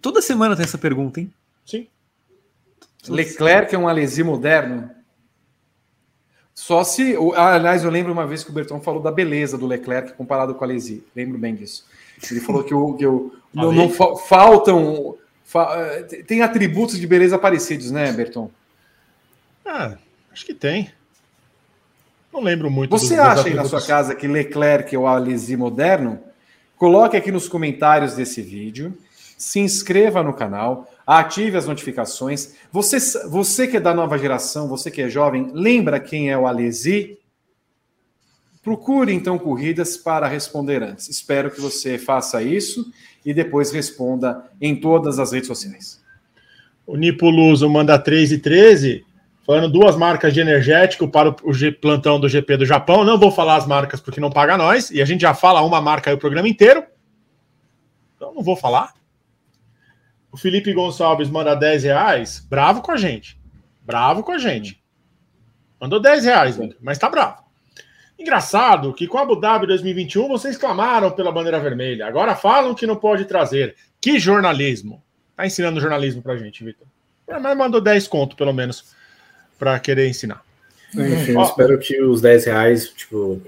[0.00, 1.32] Toda semana tem essa pergunta, hein?
[1.64, 1.86] Sim.
[3.08, 4.90] Leclerc é um Alesi moderno?
[6.54, 7.16] Só se.
[7.36, 10.60] Aliás, eu lembro uma vez que o Berton falou da beleza do Leclerc comparado com
[10.60, 11.04] o Alesi.
[11.14, 11.84] Lembro bem disso.
[12.30, 15.16] Ele falou que, o, que o, não, não fa faltam.
[15.44, 18.50] Fa tem atributos de beleza parecidos, né, Berton?
[19.66, 19.96] Ah,
[20.32, 20.92] acho que tem.
[22.32, 22.90] Não lembro muito.
[22.90, 26.20] Você dos, acha dos aí na sua casa que Leclerc é o Alesi moderno?
[26.84, 28.94] Coloque aqui nos comentários desse vídeo.
[29.38, 32.56] Se inscreva no canal, ative as notificações.
[32.70, 36.46] Você, você que é da nova geração, você que é jovem, lembra quem é o
[36.46, 37.16] Alesi?
[38.62, 41.08] Procure então corridas para responder antes.
[41.08, 42.92] Espero que você faça isso
[43.24, 46.02] e depois responda em todas as redes sociais.
[46.86, 49.03] O Nipo Luso manda 3 e 13,
[49.44, 53.04] falando duas marcas de energético para o plantão do GP do Japão.
[53.04, 55.80] Não vou falar as marcas porque não paga nós, e a gente já fala uma
[55.80, 56.84] marca aí o programa inteiro.
[58.16, 58.94] Então não vou falar.
[60.32, 63.38] O Felipe Gonçalves manda 10 reais, bravo com a gente.
[63.82, 64.82] Bravo com a gente.
[65.80, 67.44] Mandou 10 reais, mas tá bravo.
[68.18, 72.06] Engraçado que com a Abu Dhabi 2021 vocês clamaram pela bandeira vermelha.
[72.06, 73.76] Agora falam que não pode trazer.
[74.00, 75.02] Que jornalismo.
[75.36, 76.86] Tá ensinando jornalismo pra gente, Vitor.
[77.26, 78.94] É, mas mandou 10 conto, pelo menos,
[79.58, 80.42] para querer ensinar.
[80.96, 83.40] Enfim, espero que os 10 reais, tipo,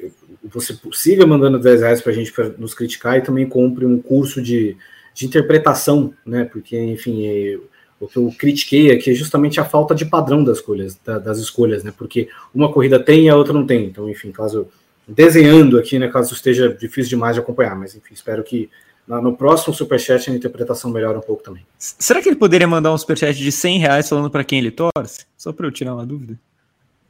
[0.45, 4.43] você siga mandando 10 reais pra gente pra nos criticar e também compre um curso
[4.43, 4.77] de,
[5.15, 6.45] de interpretação, né?
[6.45, 7.59] Porque, enfim, é,
[8.01, 11.39] o que eu critiquei aqui é justamente a falta de padrão das escolhas, da, das
[11.39, 11.93] escolhas, né?
[11.97, 13.87] Porque uma corrida tem e a outra não tem.
[13.87, 14.69] Então, enfim, caso
[15.07, 16.09] desenhando aqui, né?
[16.09, 18.69] Caso esteja difícil demais de acompanhar, mas enfim, espero que
[19.07, 21.65] no próximo superchat a interpretação melhore um pouco também.
[21.78, 25.27] Será que ele poderia mandar um superchat de 100 reais falando para quem ele torce?
[25.37, 26.39] Só para eu tirar uma dúvida.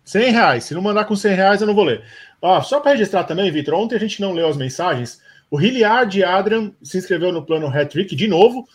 [0.04, 0.64] 100 reais.
[0.64, 2.04] Se não mandar com 100 reais, eu não vou ler.
[2.40, 5.20] Ó, só para registrar também, Vitor, ontem a gente não leu as mensagens.
[5.50, 8.68] O Hilliard Adrian se inscreveu no plano Hat-Trick de novo.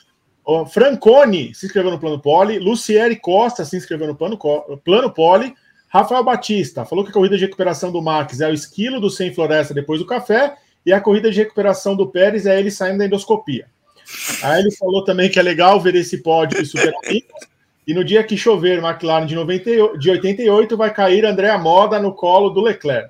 [0.44, 4.38] O Francone se inscreveu no plano Poli, Luciere Costa se inscreveu no plano,
[4.84, 5.54] plano Poli,
[5.88, 9.34] Rafael Batista falou que a corrida de recuperação do Max é o esquilo do sem
[9.34, 13.06] floresta depois do café e a corrida de recuperação do Pérez é ele saindo da
[13.06, 13.68] endoscopia.
[14.44, 16.94] Aí ele falou também que é legal ver esse pódio de super
[17.88, 22.14] e no dia que chover McLaren de, 98, de 88 vai cair Andréa Moda no
[22.14, 23.10] colo do Leclerc.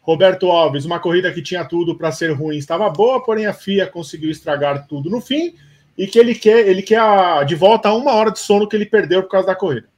[0.00, 3.86] Roberto Alves, uma corrida que tinha tudo para ser ruim, estava boa, porém a FIA
[3.86, 5.54] conseguiu estragar tudo no fim
[5.98, 8.76] e que ele quer, ele quer a, de volta a uma hora de sono que
[8.76, 9.88] ele perdeu por causa da corrida.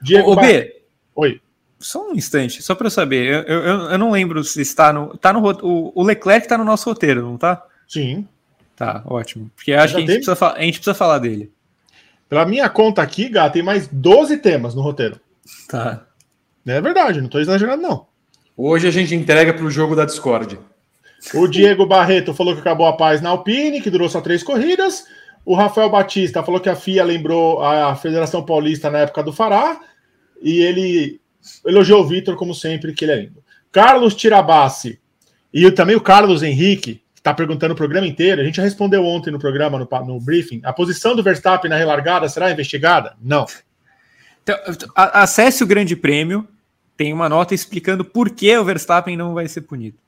[0.00, 0.82] Diego Ô, B,
[1.16, 1.40] Oi.
[1.78, 3.26] Só um instante, só para eu saber.
[3.26, 5.16] Eu, eu, eu, não lembro se está no.
[5.16, 7.64] Tá no o, o Leclerc está no nosso roteiro, não tá?
[7.86, 8.26] Sim.
[8.74, 9.50] Tá, ótimo.
[9.54, 11.52] Porque acho que a gente, precisa, a gente precisa falar dele.
[12.28, 15.20] Pela minha conta aqui, Gá, tem mais 12 temas no roteiro.
[15.68, 16.04] Tá.
[16.66, 18.06] É verdade, não estou exagerando, não.
[18.56, 20.58] Hoje a gente entrega para o jogo da Discord.
[21.34, 25.04] O Diego Barreto falou que acabou a paz na Alpine, que durou só três corridas.
[25.44, 29.80] O Rafael Batista falou que a FIA lembrou a Federação Paulista na época do Fará
[30.42, 31.20] e ele
[31.64, 33.42] elogiou o Vitor, como sempre, que ele é lindo.
[33.70, 34.98] Carlos Tirabassi
[35.52, 38.40] e também o Carlos Henrique, que está perguntando o programa inteiro.
[38.40, 40.60] A gente já respondeu ontem no programa, no, no briefing.
[40.64, 43.16] A posição do Verstappen na relargada será investigada?
[43.20, 43.46] Não.
[44.42, 44.56] Então,
[44.94, 46.46] acesse o Grande Prêmio,
[46.96, 49.98] tem uma nota explicando por que o Verstappen não vai ser punido.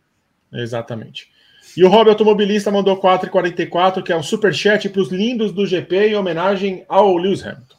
[0.53, 1.29] Exatamente.
[1.77, 6.09] E o Hobby Automobilista mandou 4,44, que é um superchat para os lindos do GP
[6.09, 7.77] em homenagem ao Lewis Hamilton.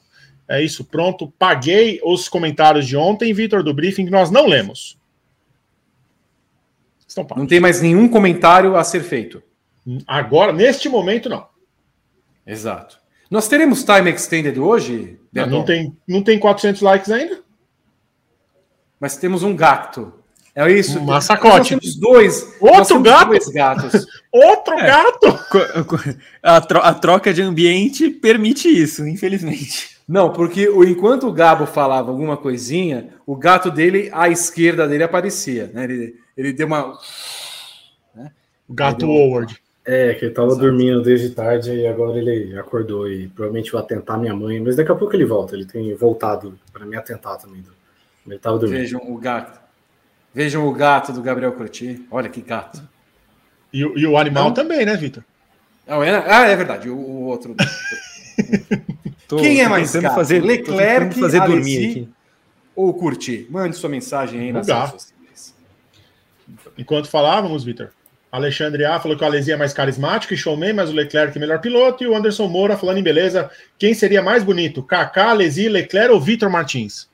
[0.51, 1.31] É isso, pronto.
[1.39, 4.97] Paguei os comentários de ontem, Vitor, do briefing, que nós não lemos.
[7.37, 9.41] não tem mais nenhum comentário a ser feito.
[10.05, 11.47] Agora, neste momento, não.
[12.45, 12.99] Exato.
[13.29, 15.17] Nós teremos time extended hoje?
[15.31, 17.39] Não, não, tem, não tem 400 likes ainda.
[18.99, 20.13] Mas temos um gato.
[20.53, 20.99] É isso.
[20.99, 21.57] Um massacote.
[21.57, 22.55] Nós temos dois.
[22.59, 23.29] Outro temos gato?
[23.29, 24.05] Dois gatos.
[24.33, 24.85] Outro é.
[24.85, 25.39] gato?
[26.43, 30.00] A, troca de ambiente permite isso, infelizmente.
[30.11, 35.03] Não, porque o, enquanto o Gabo falava alguma coisinha, o gato dele, à esquerda dele,
[35.05, 35.71] aparecia.
[35.73, 35.85] Né?
[35.85, 36.99] Ele, ele deu uma.
[38.13, 38.29] Né?
[38.67, 39.55] O gato Howard.
[39.85, 40.63] É, que ele tava Exato.
[40.63, 44.91] dormindo desde tarde e agora ele acordou e provavelmente vai atentar minha mãe, mas daqui
[44.91, 45.55] a pouco ele volta.
[45.55, 47.63] Ele tem voltado para me atentar também.
[48.27, 48.79] Ele tava dormindo.
[48.81, 49.61] Vejam o gato.
[50.33, 52.05] Vejam o gato do Gabriel Curti.
[52.11, 52.83] Olha que gato.
[53.71, 55.23] E, e o animal então, também, né, Vitor?
[55.87, 57.55] Ah, é verdade, o, o outro.
[59.31, 60.15] Tô, Quem é mais tentando gato?
[60.15, 62.09] fazer, Leclerc, tentando fazer dormir Alesi aqui.
[62.75, 63.47] ou curtir?
[63.49, 65.55] Mande sua mensagem aí nas redes sociais.
[66.77, 67.91] Enquanto falávamos, Vitor,
[68.29, 71.39] Alexandre A falou que o Alesi é mais carismático e showman, mas o Leclerc é
[71.39, 72.03] melhor piloto.
[72.03, 73.49] E o Anderson Moura falando em beleza,
[73.79, 74.83] quem seria mais bonito?
[74.83, 77.09] Kaká, Alesi, Leclerc ou Vitor Martins?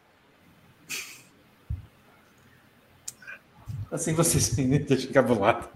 [3.91, 5.69] Assim vocês me deixam cabulado.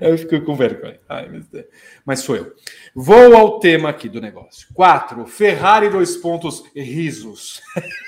[0.00, 0.98] Eu fico com vergonha.
[1.08, 1.42] Ai.
[2.04, 2.54] Mas sou eu.
[2.94, 4.68] Vou ao tema aqui do negócio.
[4.74, 5.26] 4.
[5.26, 7.62] Ferrari, dois pontos, risos.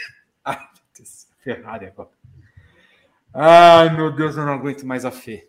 [1.44, 2.10] Ferrari agora.
[3.32, 5.48] Ai, meu Deus, eu não aguento mais a Fê.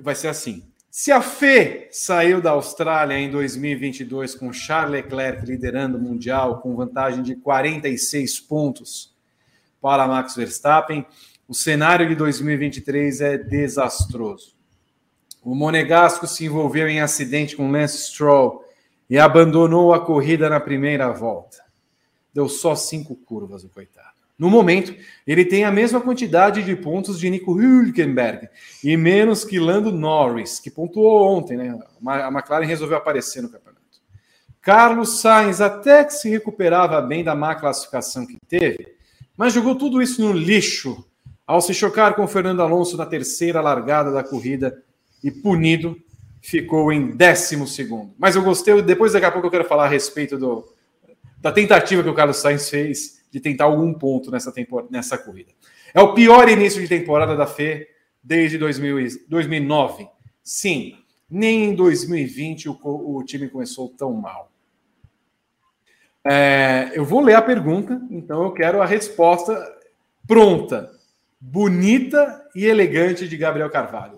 [0.00, 0.70] Vai ser assim.
[0.90, 6.74] Se a Fê saiu da Austrália em 2022 com Charles Leclerc liderando o Mundial com
[6.74, 9.14] vantagem de 46 pontos
[9.80, 11.06] para Max Verstappen,
[11.46, 14.57] o cenário de 2023 é desastroso.
[15.42, 18.64] O Monegasco se envolveu em acidente com Lance Stroll
[19.08, 21.58] e abandonou a corrida na primeira volta.
[22.34, 24.08] Deu só cinco curvas, o coitado.
[24.38, 24.94] No momento,
[25.26, 28.48] ele tem a mesma quantidade de pontos de Nico Hülkenberg
[28.84, 31.76] e menos que Lando Norris, que pontuou ontem, né?
[32.06, 33.78] A McLaren resolveu aparecer no campeonato.
[34.60, 38.94] Carlos Sainz até que se recuperava bem da má classificação que teve,
[39.36, 41.04] mas jogou tudo isso no lixo
[41.46, 44.84] ao se chocar com Fernando Alonso na terceira largada da corrida
[45.22, 45.96] e punido,
[46.40, 48.14] ficou em décimo segundo.
[48.18, 50.64] Mas eu gostei, depois daqui a pouco eu quero falar a respeito do,
[51.38, 55.52] da tentativa que o Carlos Sainz fez de tentar algum ponto nessa, temporada, nessa corrida.
[55.92, 57.86] É o pior início de temporada da FE
[58.22, 60.08] desde 2000, 2009.
[60.42, 60.94] Sim,
[61.30, 64.50] nem em 2020 o, o time começou tão mal.
[66.24, 69.56] É, eu vou ler a pergunta, então eu quero a resposta
[70.26, 70.90] pronta
[71.40, 74.17] bonita e elegante de Gabriel Carvalho.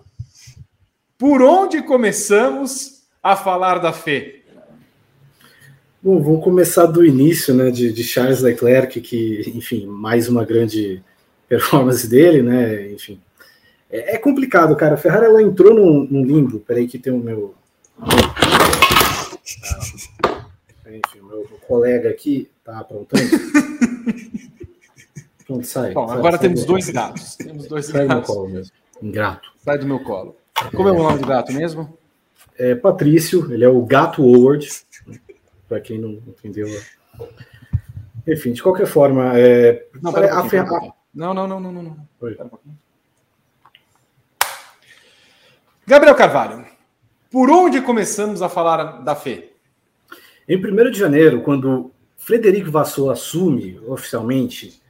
[1.21, 4.41] Por onde começamos a falar da Fê?
[6.01, 10.99] Bom, vou começar do início, né, de, de, Charles Leclerc, que, enfim, mais uma grande
[11.47, 13.21] performance dele, né, enfim.
[13.91, 14.95] É, é complicado, cara.
[14.95, 16.59] A Ferrari, ela entrou num, num limbo.
[16.59, 17.53] Peraí que tem o meu...
[17.99, 18.07] Ah,
[20.87, 23.29] enfim, meu, meu colega aqui tá aprontando.
[25.45, 25.93] Pronto, sai.
[25.93, 27.35] Bom, sai, agora sai temos do- dois gatos.
[27.35, 28.35] Temos dois Sai do meu gatos.
[28.35, 28.73] colo mesmo.
[29.03, 29.51] Ingrato.
[29.63, 30.40] Sai do meu colo.
[30.69, 31.97] Como é o nome do gato mesmo?
[32.57, 34.69] É Patrício, ele é o Gato Howard,
[35.67, 36.67] para quem não entendeu.
[38.27, 41.83] Enfim, de qualquer forma, é, Não, pera a pera um não, não, não, não, não,
[41.83, 42.07] não.
[42.21, 42.75] Um.
[45.85, 46.65] Gabriel Carvalho,
[47.29, 49.53] por onde começamos a falar da Fê?
[50.47, 54.81] Em 1 de janeiro, quando Frederico Vassou assume oficialmente,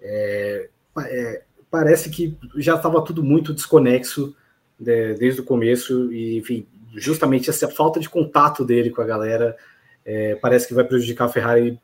[0.00, 0.68] é,
[1.06, 4.34] é, parece que já estava tudo muito desconexo
[4.78, 9.56] né, desde o começo, e enfim, justamente essa falta de contato dele com a galera
[10.04, 11.78] é, parece que vai prejudicar a Ferrari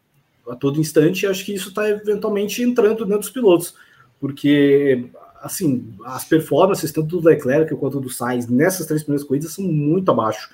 [0.49, 3.75] a todo instante, e acho que isso está eventualmente entrando dentro dos pilotos,
[4.21, 5.11] porque
[5.43, 10.11] assim, as performances, tanto do Leclerc quanto do Sainz, nessas três primeiras corridas são muito
[10.11, 10.49] abaixo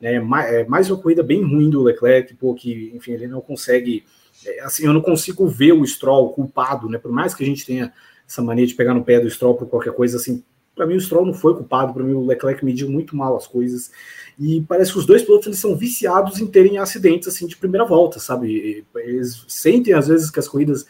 [0.00, 4.04] né, é, mais uma corrida bem ruim do Leclerc, pô, que, enfim, ele não consegue,
[4.44, 7.64] é, assim, eu não consigo ver o Stroll culpado, né, por mais que a gente
[7.64, 7.92] tenha
[8.26, 10.44] essa mania de pegar no pé do Stroll por qualquer coisa, assim,
[10.76, 13.46] para mim o Stroll não foi culpado, para mim o Leclerc mediu muito mal as
[13.46, 13.90] coisas,
[14.38, 17.86] e parece que os dois pilotos eles são viciados em terem acidentes, assim, de primeira
[17.86, 20.86] volta, sabe, eles sentem às vezes que as corridas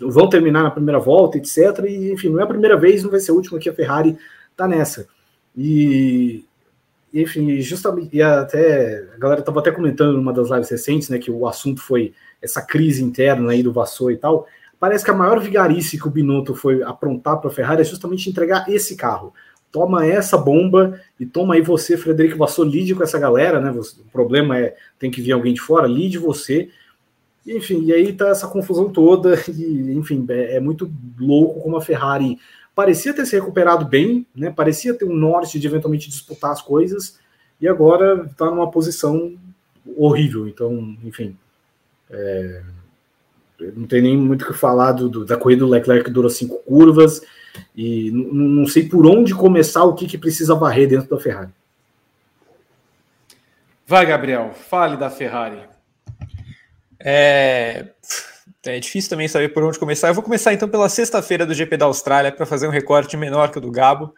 [0.00, 3.20] vão terminar na primeira volta, etc, e, enfim, não é a primeira vez, não vai
[3.20, 4.16] ser a última que a Ferrari
[4.56, 5.06] tá nessa,
[5.56, 6.44] e
[7.12, 11.30] enfim, justamente, e até a galera estava até comentando numa das lives recentes, né, que
[11.30, 14.46] o assunto foi essa crise interna aí do Vassou e tal.
[14.80, 18.30] Parece que a maior vigarice que o Binotto foi aprontar para a Ferrari é justamente
[18.30, 19.34] entregar esse carro.
[19.70, 23.70] Toma essa bomba e toma aí você, Frederico Vassou, lide com essa galera, né?
[23.70, 26.70] O problema é tem que vir alguém de fora, lide você.
[27.46, 31.82] Enfim, e aí tá essa confusão toda, e enfim, é, é muito louco como a
[31.82, 32.38] Ferrari
[32.74, 34.50] parecia ter se recuperado bem, né?
[34.50, 37.20] Parecia ter um norte de eventualmente disputar as coisas
[37.60, 39.36] e agora está numa posição
[39.94, 40.48] horrível.
[40.48, 41.36] Então, enfim,
[42.08, 42.62] é,
[43.76, 46.30] não tem nem muito o que falar do, do- da corrida do Leclerc que durou
[46.30, 47.20] cinco curvas
[47.76, 51.50] e não sei por onde começar o que, que precisa varrer dentro da Ferrari.
[53.86, 55.58] Vai, Gabriel, fale da Ferrari.
[56.98, 57.86] É...
[58.64, 60.08] é difícil também saber por onde começar.
[60.08, 63.50] Eu vou começar então pela sexta-feira do GP da Austrália para fazer um recorte menor
[63.50, 64.14] que o do Gabo.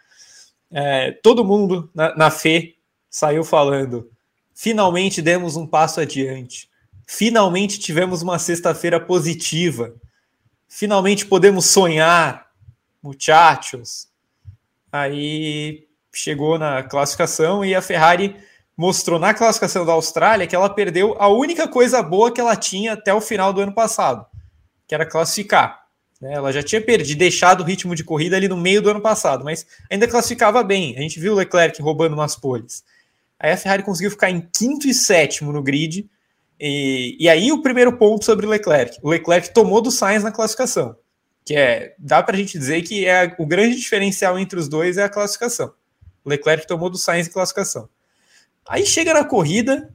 [0.71, 2.77] É, todo mundo na, na FE
[3.09, 4.11] saiu falando.
[4.55, 6.69] Finalmente demos um passo adiante.
[7.07, 9.95] Finalmente tivemos uma sexta-feira positiva.
[10.69, 12.47] Finalmente podemos sonhar,
[13.03, 14.09] muchachos.
[14.91, 18.37] Aí chegou na classificação e a Ferrari
[18.77, 22.95] mostrou na classificação da Austrália que ela perdeu a única coisa boa que ela tinha
[22.95, 24.27] até o final do ano passado,
[24.87, 25.83] que era classificar.
[26.21, 26.35] Né?
[26.35, 29.45] Ela já tinha perdido, deixado o ritmo de corrida ali no meio do ano passado,
[29.45, 30.97] mas ainda classificava bem.
[30.97, 32.85] A gente viu o Leclerc roubando umas poles.
[33.39, 36.09] Aí a Ferrari conseguiu ficar em quinto e sétimo no grid.
[36.65, 38.97] E, e aí o primeiro ponto sobre o Leclerc.
[39.03, 40.95] O Leclerc tomou do Sainz na classificação.
[41.45, 44.97] Que é, dá para a gente dizer que é o grande diferencial entre os dois
[44.97, 45.73] é a classificação.
[46.25, 47.89] O Leclerc tomou do Sainz em classificação.
[48.69, 49.93] Aí chega na corrida,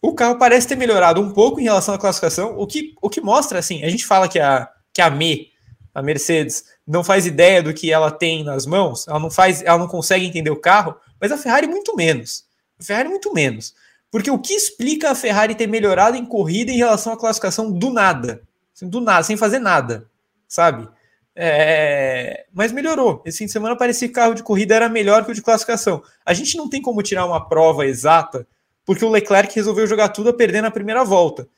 [0.00, 3.20] o carro parece ter melhorado um pouco em relação à classificação, o que, o que
[3.20, 5.48] mostra, assim, a gente fala que a, que a Me,
[5.94, 9.76] a Mercedes, não faz ideia do que ela tem nas mãos, ela não faz, ela
[9.76, 12.44] não consegue entender o carro, mas a Ferrari muito menos.
[12.80, 13.74] A Ferrari muito menos.
[14.10, 17.90] Porque o que explica a Ferrari ter melhorado em corrida em relação à classificação do
[17.90, 18.42] nada?
[18.74, 20.08] Assim, do nada, sem fazer nada,
[20.46, 20.88] sabe?
[21.34, 23.22] É, mas melhorou.
[23.24, 25.42] Esse fim de semana parecia que o carro de corrida era melhor que o de
[25.42, 26.02] classificação.
[26.24, 28.46] A gente não tem como tirar uma prova exata,
[28.84, 31.48] porque o Leclerc resolveu jogar tudo a perder na primeira volta.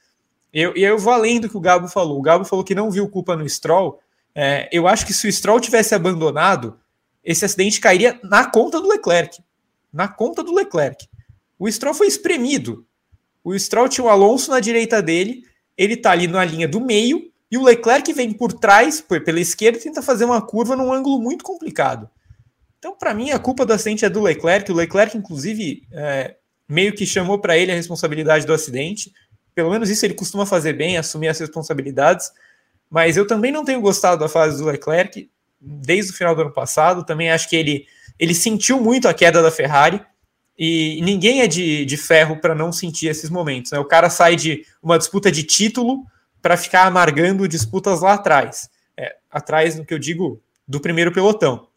[0.53, 2.19] E eu, eu vou além do que o Gabo falou.
[2.19, 4.01] O Gabo falou que não viu culpa no Stroll.
[4.35, 6.79] É, eu acho que se o Stroll tivesse abandonado,
[7.25, 9.43] esse acidente cairia na conta do Leclerc.
[9.93, 11.09] Na conta do Leclerc.
[11.61, 12.87] O Stroll foi espremido.
[13.45, 15.45] O Stroll tinha o Alonso na direita dele,
[15.77, 19.77] ele tá ali na linha do meio, e o Leclerc vem por trás, pela esquerda,
[19.77, 22.09] e tenta fazer uma curva num ângulo muito complicado.
[22.79, 24.73] Então, para mim, a culpa do acidente é do Leclerc.
[24.73, 29.13] O Leclerc, inclusive, é, meio que chamou para ele a responsabilidade do acidente.
[29.55, 32.33] Pelo menos isso ele costuma fazer bem, assumir as responsabilidades.
[32.89, 35.29] Mas eu também não tenho gostado da fase do Leclerc
[35.61, 37.05] desde o final do ano passado.
[37.05, 37.87] Também acho que ele,
[38.19, 40.01] ele sentiu muito a queda da Ferrari.
[40.59, 43.73] E ninguém é de, de ferro para não sentir esses momentos.
[43.73, 43.79] Né?
[43.79, 46.05] O cara sai de uma disputa de título
[46.43, 48.69] para ficar amargando disputas lá atrás.
[48.97, 51.69] É, atrás, no que eu digo, do primeiro pelotão.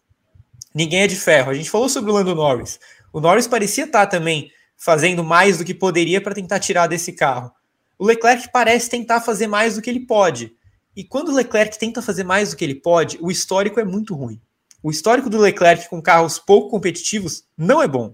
[0.74, 1.52] Ninguém é de ferro.
[1.52, 2.80] A gente falou sobre o Lando Norris.
[3.12, 7.14] O Norris parecia estar tá também fazendo mais do que poderia para tentar tirar desse
[7.14, 7.52] carro.
[7.98, 10.54] O Leclerc parece tentar fazer mais do que ele pode.
[10.96, 14.14] E quando o Leclerc tenta fazer mais do que ele pode, o histórico é muito
[14.14, 14.42] ruim.
[14.82, 18.14] O histórico do Leclerc com carros pouco competitivos não é bom.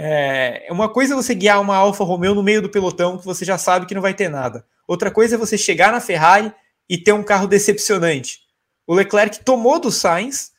[0.00, 3.44] É uma coisa é você guiar uma Alfa Romeo no meio do pelotão que você
[3.44, 4.64] já sabe que não vai ter nada.
[4.86, 6.52] Outra coisa é você chegar na Ferrari
[6.88, 8.40] e ter um carro decepcionante.
[8.86, 10.52] O Leclerc tomou do Sainz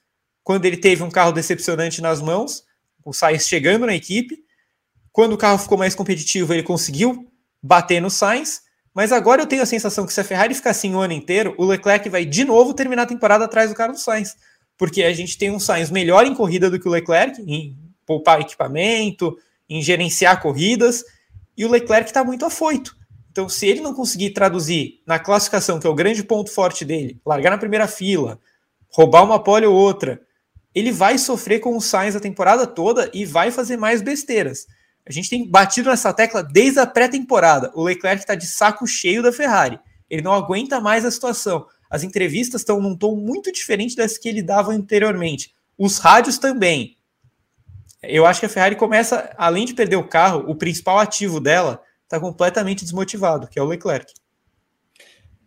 [0.43, 2.63] quando ele teve um carro decepcionante nas mãos,
[3.05, 4.37] o Sainz chegando na equipe.
[5.11, 8.61] Quando o carro ficou mais competitivo, ele conseguiu bater no Sainz.
[8.93, 11.55] Mas agora eu tenho a sensação que se a Ferrari ficar assim o ano inteiro,
[11.57, 14.35] o Leclerc vai de novo terminar a temporada atrás do Carlos Sainz.
[14.77, 17.77] Porque a gente tem um Sainz melhor em corrida do que o Leclerc, em
[18.09, 19.37] poupar equipamento,
[19.69, 21.03] em gerenciar corridas,
[21.55, 22.97] e o Leclerc está muito afoito.
[23.31, 27.21] Então, se ele não conseguir traduzir na classificação, que é o grande ponto forte dele,
[27.23, 28.39] largar na primeira fila,
[28.91, 30.19] roubar uma pole ou outra,
[30.73, 34.65] ele vai sofrer com o Sainz a temporada toda e vai fazer mais besteiras.
[35.07, 37.71] A gente tem batido nessa tecla desde a pré-temporada.
[37.75, 39.79] O Leclerc está de saco cheio da Ferrari.
[40.09, 41.67] Ele não aguenta mais a situação.
[41.87, 45.53] As entrevistas estão num tom muito diferente das que ele dava anteriormente.
[45.77, 46.97] Os rádios também.
[48.01, 51.81] Eu acho que a Ferrari começa, além de perder o carro, o principal ativo dela
[52.03, 54.13] está completamente desmotivado, que é o Leclerc.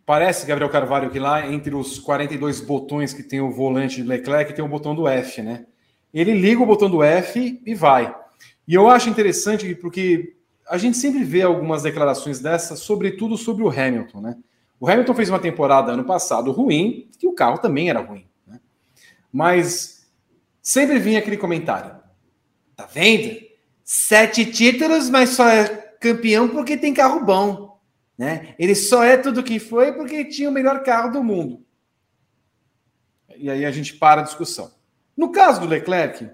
[0.05, 4.53] Parece, Gabriel Carvalho, que lá entre os 42 botões que tem o volante de Leclerc,
[4.53, 5.65] tem o botão do F, né?
[6.13, 8.13] Ele liga o botão do F e vai.
[8.67, 10.35] E eu acho interessante porque
[10.69, 14.37] a gente sempre vê algumas declarações dessas, sobretudo sobre o Hamilton, né?
[14.79, 18.59] O Hamilton fez uma temporada ano passado ruim, que o carro também era ruim, né?
[19.31, 20.05] Mas
[20.61, 21.95] sempre vinha aquele comentário:
[22.83, 23.41] tá vendo?
[23.83, 25.65] Sete títulos, mas só é
[25.99, 27.79] campeão porque tem carro bom.
[28.17, 28.55] Né?
[28.59, 31.65] Ele só é tudo que foi porque tinha o melhor carro do mundo.
[33.37, 34.71] E aí a gente para a discussão.
[35.15, 36.29] No caso do Leclerc,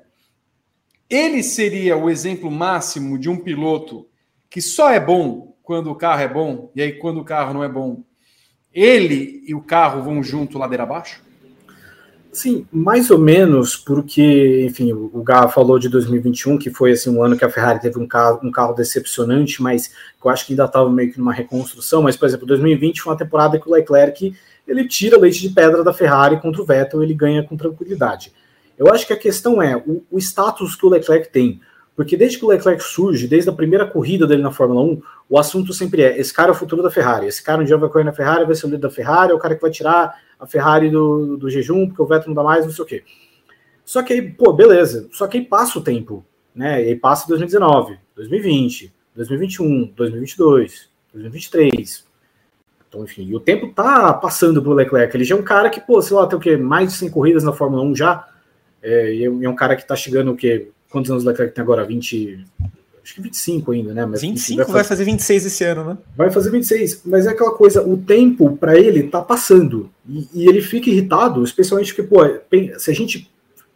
[1.10, 4.08] ele seria o exemplo máximo de um piloto
[4.50, 7.64] que só é bom quando o carro é bom, e aí quando o carro não
[7.64, 8.04] é bom,
[8.74, 11.24] ele e o carro vão junto ladeira abaixo?
[12.32, 17.24] Sim, mais ou menos, porque, enfim, o Gá falou de 2021, que foi assim, um
[17.24, 20.54] ano que a Ferrari teve um carro, um carro decepcionante, mas que eu acho que
[20.54, 22.04] ainda estava meio que numa reconstrução.
[22.04, 24.36] Mas, por exemplo, 2020 foi uma temporada que o Leclerc
[24.68, 28.32] ele tira leite de pedra da Ferrari contra o Vettel, ele ganha com tranquilidade.
[28.78, 31.60] Eu acho que a questão é o, o status que o Leclerc tem.
[32.00, 35.38] Porque desde que o Leclerc surge, desde a primeira corrida dele na Fórmula 1, o
[35.38, 37.28] assunto sempre é: esse cara é o futuro da Ferrari.
[37.28, 39.36] Esse cara um dia vai correr na Ferrari, vai ser o líder da Ferrari, é
[39.36, 42.42] o cara que vai tirar a Ferrari do, do jejum, porque o Vettel não dá
[42.42, 43.04] mais, não sei o quê.
[43.84, 45.10] Só que aí, pô, beleza.
[45.12, 46.24] Só que aí passa o tempo,
[46.56, 46.82] né?
[46.86, 52.08] E aí passa 2019, 2020, 2021, 2022, 2023.
[52.88, 55.18] Então, enfim, e o tempo tá passando pro Leclerc.
[55.18, 56.56] Ele já é um cara que, pô, sei lá, tem o quê?
[56.56, 58.26] Mais de 100 corridas na Fórmula 1 já.
[58.82, 60.72] É, e é um cara que tá chegando o quê?
[60.90, 61.86] Quantos anos o Leclerc tem agora?
[61.86, 62.46] 20.
[63.04, 64.06] acho que 25 ainda, né?
[64.06, 65.98] Mas 25 vai fazer, vai fazer 26 esse ano, né?
[66.16, 70.48] Vai fazer 26, mas é aquela coisa, o tempo para ele tá passando e, e,
[70.48, 72.20] ele fica irritado, especialmente porque, pô,
[72.78, 73.30] se a gente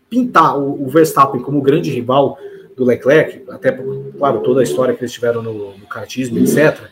[0.10, 2.38] pintar o, o Verstappen como grande rival
[2.76, 3.72] do Leclerc, até,
[4.18, 6.90] claro, toda a história que eles tiveram no, no kartismo, etc.,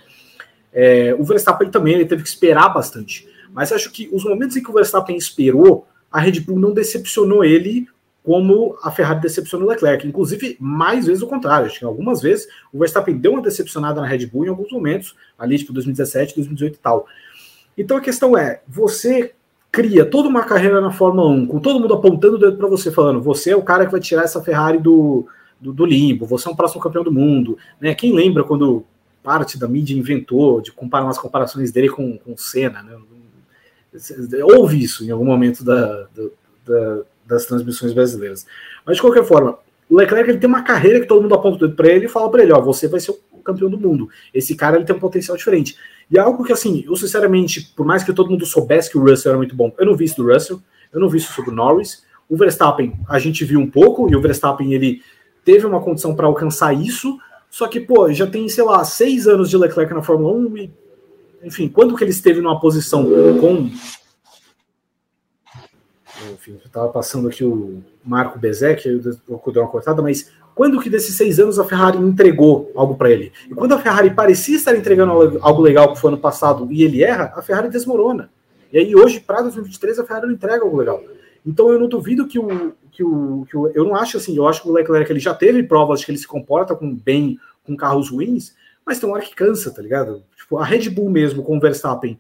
[0.74, 3.28] é, o Verstappen também ele teve que esperar bastante.
[3.52, 7.44] Mas acho que os momentos em que o Verstappen esperou, a Red Bull não decepcionou
[7.44, 7.88] ele
[8.24, 10.08] como a Ferrari decepcionou o Leclerc.
[10.08, 11.68] Inclusive, mais vezes o contrário.
[11.68, 15.16] Acho que algumas vezes o Verstappen deu uma decepcionada na Red Bull em alguns momentos,
[15.38, 17.06] ali tipo 2017, 2018 e tal.
[17.78, 19.34] Então a questão é, você
[19.72, 22.92] cria toda uma carreira na Fórmula 1, com todo mundo apontando o dedo para você,
[22.92, 25.26] falando, você é o cara que vai tirar essa Ferrari do,
[25.60, 27.58] do, do limbo, você é um próximo campeão do mundo.
[27.80, 27.96] Né?
[27.96, 28.84] Quem lembra quando
[29.24, 32.84] parte da mídia inventou de comparar umas comparações dele com, com Senna?
[32.84, 32.98] Né?
[34.44, 36.08] Houve isso em algum momento da,
[36.66, 38.46] da, das transmissões brasileiras.
[38.86, 39.58] Mas de qualquer forma,
[39.90, 42.10] o Leclerc ele tem uma carreira que todo mundo aponta o dedo para ele e
[42.10, 44.10] fala para ele: ó, você vai ser o campeão do mundo.
[44.34, 45.76] Esse cara ele tem um potencial diferente.
[46.10, 49.02] E é algo que, assim, eu sinceramente, por mais que todo mundo soubesse que o
[49.02, 50.62] Russell era muito bom, eu não vi isso do Russell,
[50.94, 52.04] eu não vi isso sobre o Norris.
[52.30, 55.02] O Verstappen, a gente viu um pouco, e o Verstappen ele
[55.44, 57.18] teve uma condição para alcançar isso,
[57.50, 60.72] só que, pô, já tem, sei lá, seis anos de Leclerc na Fórmula 1 e,
[61.44, 63.04] enfim, quando que ele esteve numa posição
[63.40, 63.70] com
[66.42, 71.16] enfim, estava passando aqui o Marco Bezek, eu dei uma cortada, mas quando que desses
[71.16, 73.32] seis anos a Ferrari entregou algo para ele?
[73.50, 77.04] E quando a Ferrari parecia estar entregando algo legal que foi ano passado e ele
[77.04, 78.30] erra, a Ferrari desmorona.
[78.74, 81.02] E aí hoje, para 2023, a Ferrari não entrega algo legal.
[81.46, 83.68] Então eu não duvido que o, que o, que o.
[83.70, 86.12] Eu não acho assim, eu acho que o Leclerc ele já teve provas de que
[86.12, 88.56] ele se comporta com bem com carros ruins,
[88.86, 90.24] mas tem uma hora que cansa, tá ligado?
[90.36, 92.18] Tipo, a Red Bull mesmo com o Verstappen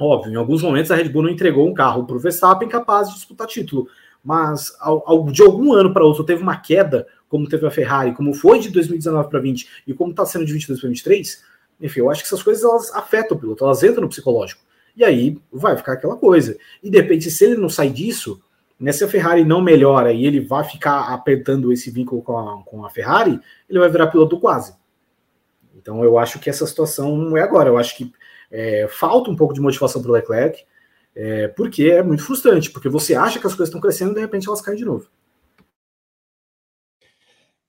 [0.00, 3.08] Óbvio, em alguns momentos a Red Bull não entregou um carro para o Verstappen capaz
[3.08, 3.86] de disputar título,
[4.24, 8.14] mas ao, ao, de algum ano para outro teve uma queda, como teve a Ferrari,
[8.14, 11.44] como foi de 2019 para 20 e como está sendo de 22 para 23.
[11.82, 14.62] Enfim, eu acho que essas coisas elas afetam o piloto, elas entram no psicológico.
[14.96, 16.56] E aí vai ficar aquela coisa.
[16.82, 18.42] E de repente, se ele não sai disso,
[18.78, 22.62] né, se a Ferrari não melhora e ele vai ficar apertando esse vínculo com a,
[22.64, 24.74] com a Ferrari, ele vai virar piloto quase.
[25.76, 27.68] Então eu acho que essa situação não é agora.
[27.68, 28.12] Eu acho que
[28.50, 30.64] é, falta um pouco de motivação para o Leclerc,
[31.14, 34.20] é, porque é muito frustrante, porque você acha que as coisas estão crescendo e de
[34.20, 35.08] repente elas caem de novo.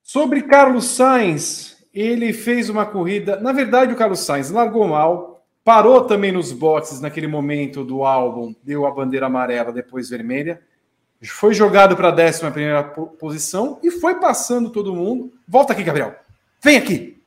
[0.01, 3.39] Sobre Carlos Sainz, ele fez uma corrida.
[3.39, 8.53] Na verdade, o Carlos Sainz largou mal, parou também nos boxes naquele momento do álbum,
[8.63, 10.61] deu a bandeira amarela, depois vermelha.
[11.23, 12.41] Foi jogado para a 11
[13.19, 15.31] posição e foi passando todo mundo.
[15.47, 16.15] Volta aqui, Gabriel.
[16.61, 17.21] Vem aqui.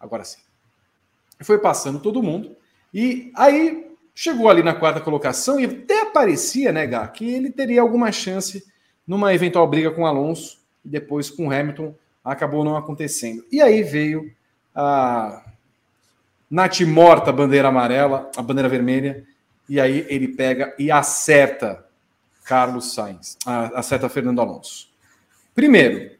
[0.00, 0.38] Agora sim.
[1.42, 2.56] Foi passando todo mundo.
[2.92, 7.80] E aí chegou ali na quarta colocação e até parecia, né, Gá, que ele teria
[7.80, 8.64] alguma chance
[9.06, 11.94] numa eventual briga com Alonso e depois com Hamilton.
[12.24, 13.44] Acabou não acontecendo.
[13.50, 14.30] E aí veio
[14.74, 15.44] a
[16.50, 19.24] Nath morta, bandeira amarela, a bandeira vermelha,
[19.68, 21.84] e aí ele pega e acerta
[22.44, 23.36] Carlos Sainz,
[23.74, 24.88] acerta Fernando Alonso.
[25.54, 26.12] Primeiro,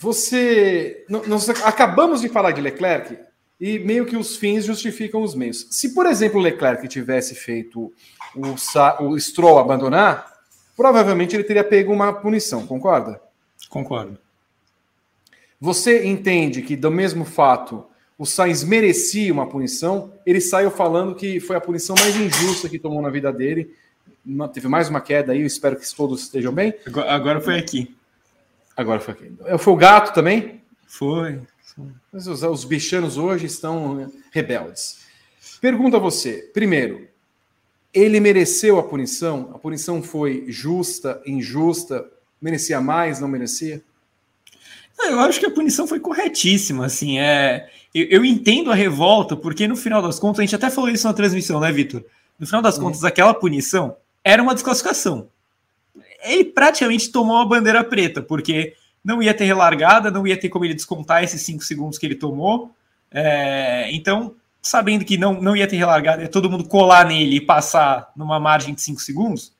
[0.00, 1.04] você.
[1.08, 3.18] Nós acabamos de falar de Leclerc,
[3.60, 5.66] e meio que os fins justificam os meios.
[5.70, 7.92] Se, por exemplo, o Leclerc tivesse feito
[8.34, 10.32] o, o Stroll abandonar,
[10.76, 13.20] provavelmente ele teria pego uma punição, concorda?
[13.68, 14.18] Concordo.
[15.60, 17.84] Você entende que, do mesmo fato,
[18.16, 22.78] o Sainz merecia uma punição, ele saiu falando que foi a punição mais injusta que
[22.78, 23.74] tomou na vida dele.
[24.52, 26.74] Teve mais uma queda aí, eu espero que todos estejam bem.
[27.08, 27.96] Agora foi aqui.
[28.76, 29.32] Agora foi aqui.
[29.58, 30.62] Foi o gato também?
[30.86, 31.40] Foi.
[32.12, 35.00] Os, os bichanos hoje estão né, rebeldes.
[35.60, 37.08] Pergunta a você: primeiro,
[37.92, 39.50] ele mereceu a punição?
[39.54, 42.06] A punição foi justa, injusta?
[42.40, 43.82] Merecia mais, não merecia?
[44.98, 47.70] Eu acho que a punição foi corretíssima, assim, é...
[47.94, 51.06] Eu, eu, entendo a revolta, porque no final das contas, a gente até falou isso
[51.06, 52.04] na transmissão, né, Vitor?
[52.38, 52.84] No final das uhum.
[52.84, 55.28] contas, aquela punição era uma desclassificação.
[56.22, 58.74] Ele praticamente tomou a bandeira preta, porque
[59.04, 62.14] não ia ter relargada, não ia ter como ele descontar esses cinco segundos que ele
[62.14, 62.70] tomou.
[63.10, 67.40] É, então, sabendo que não, não ia ter relargada, ia todo mundo colar nele e
[67.40, 69.52] passar numa margem de cinco segundos,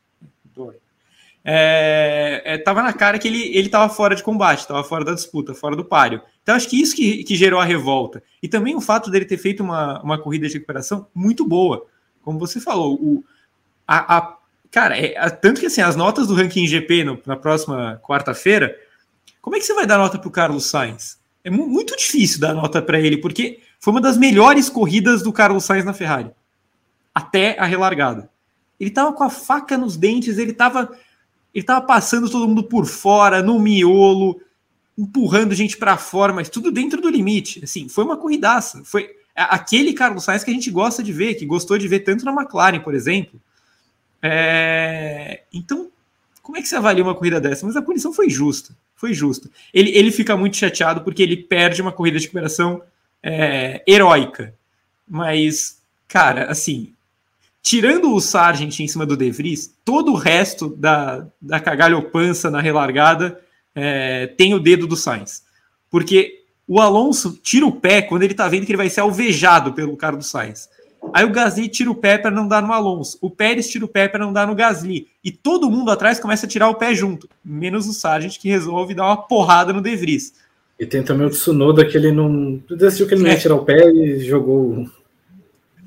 [1.51, 5.55] é, é, tava na cara que ele, ele fora de combate, tava fora da disputa,
[5.55, 6.21] fora do páreo.
[6.43, 8.23] Então, acho que isso que, que gerou a revolta.
[8.43, 11.87] E também o fato dele ter feito uma, uma corrida de recuperação muito boa.
[12.23, 13.25] Como você falou, o,
[13.87, 14.37] a, a
[14.71, 18.77] cara, é, tanto que assim, as notas do ranking GP no, na próxima quarta-feira
[19.49, 21.19] como é que você vai dar nota para o Carlos Sainz?
[21.43, 25.65] É muito difícil dar nota para ele, porque foi uma das melhores corridas do Carlos
[25.65, 26.31] Sainz na Ferrari.
[27.15, 28.29] Até a relargada.
[28.79, 30.95] Ele estava com a faca nos dentes, ele estava
[31.55, 34.39] ele tava passando todo mundo por fora, no miolo.
[34.99, 37.65] empurrando gente para fora, mas tudo dentro do limite.
[37.65, 38.83] Assim, foi uma corridaça.
[38.85, 42.23] Foi aquele Carlos Sainz que a gente gosta de ver, que gostou de ver tanto
[42.23, 43.41] na McLaren, por exemplo.
[44.23, 45.45] É...
[45.55, 45.91] Então,
[46.49, 47.67] como é que você avalia uma corrida dessa?
[47.67, 48.75] Mas a punição foi justa.
[48.97, 49.51] Foi justa.
[49.73, 52.81] Ele, ele fica muito chateado porque ele perde uma corrida de recuperação
[53.23, 54.55] é, heróica.
[55.07, 56.95] Mas, cara, assim,
[57.61, 62.63] tirando o Sargent em cima do De Vries, todo o resto da, da cagalhopança na
[62.63, 63.39] relargada
[63.75, 65.43] é, tem o dedo do Sainz.
[65.91, 69.75] Porque o Alonso tira o pé quando ele tá vendo que ele vai ser alvejado
[69.75, 70.67] pelo cara do Sainz.
[71.13, 73.19] Aí o Gasly tira o pé para não dar no Alonso.
[73.21, 75.09] O Pérez tira o pé para não dar no Gasly.
[75.25, 77.29] E todo mundo atrás começa a tirar o pé junto.
[77.45, 80.35] Menos o Sargent que resolve dar uma porrada no De Vries.
[80.79, 82.63] E tem também o Tsunoda que ele não.
[82.71, 83.41] Decidiu que ele não ia é.
[83.41, 84.89] tirar o pé e jogou.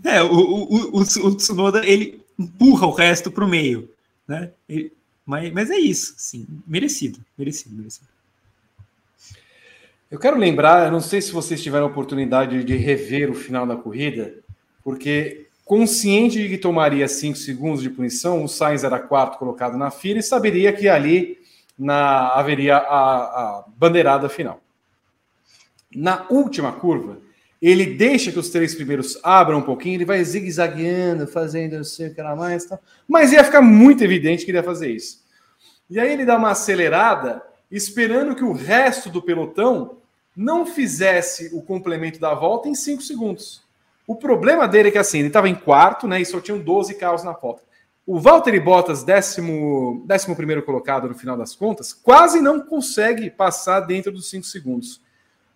[0.04, 3.90] É, o, o, o, o Tsunoda ele empurra o resto para o meio.
[4.28, 4.50] Né?
[4.68, 4.92] Ele,
[5.26, 8.08] mas, mas é isso, sim, merecido, merecido, merecido.
[10.10, 13.66] Eu quero lembrar, eu não sei se vocês tiveram a oportunidade de rever o final
[13.66, 14.36] da corrida,
[14.84, 19.90] porque consciente de que tomaria cinco segundos de punição, o Sainz era quarto colocado na
[19.90, 21.38] fila e saberia que ali
[21.78, 24.62] na, haveria a, a bandeirada final.
[25.96, 27.20] Na última curva,
[27.62, 32.08] ele deixa que os três primeiros abram um pouquinho, ele vai zigue-zagueando, fazendo não sei
[32.08, 32.80] o que lá mais, tá?
[33.08, 35.22] mas ia ficar muito evidente que ele ia fazer isso.
[35.90, 39.98] E aí ele dá uma acelerada, esperando que o resto do pelotão
[40.36, 43.61] não fizesse o complemento da volta em cinco segundos.
[44.12, 46.20] O problema dele é que assim, ele estava em quarto, né?
[46.20, 47.64] E só tinham 12 carros na volta.
[48.06, 53.80] O Valtteri Bottas, décimo, décimo primeiro colocado no final das contas, quase não consegue passar
[53.80, 55.02] dentro dos cinco segundos.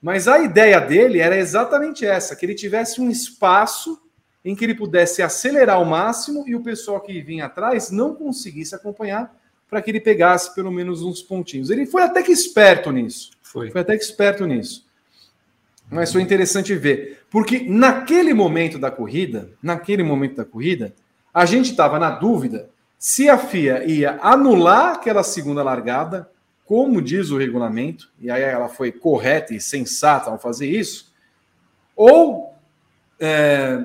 [0.02, 4.02] Mas a ideia dele era exatamente essa: que ele tivesse um espaço
[4.45, 8.73] em que ele pudesse acelerar ao máximo e o pessoal que vinha atrás não conseguisse
[8.73, 9.36] acompanhar
[9.68, 11.69] para que ele pegasse pelo menos uns pontinhos.
[11.69, 13.32] Ele foi até que esperto nisso.
[13.41, 13.69] Foi.
[13.69, 14.85] Foi até que esperto nisso.
[15.96, 20.94] Mas foi interessante ver, porque naquele momento da corrida, naquele momento da corrida,
[21.34, 22.70] a gente estava na dúvida
[23.00, 26.30] se a FIA ia anular aquela segunda largada
[26.66, 31.14] como diz o regulamento, e aí ela foi correta e sensata ao fazer isso,
[31.96, 32.56] ou
[33.20, 33.80] é,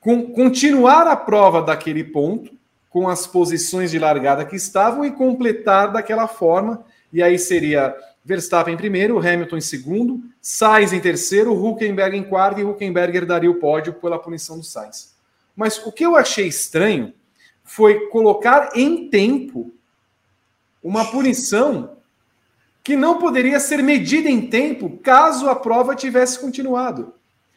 [0.00, 2.50] com, continuar a prova daquele ponto,
[2.90, 7.94] com as posições de largada que estavam, e completar daquela forma, e aí seria
[8.26, 13.48] Verstappen em primeiro, Hamilton em segundo, Sainz em terceiro, Huckenberg em quarto, e Huckenberg daria
[13.48, 15.14] o pódio pela punição do Sainz.
[15.54, 17.14] Mas o que eu achei estranho
[17.62, 19.72] foi colocar em tempo
[20.82, 21.98] uma punição
[22.82, 27.14] que não poderia ser medida em tempo caso a prova tivesse continuado.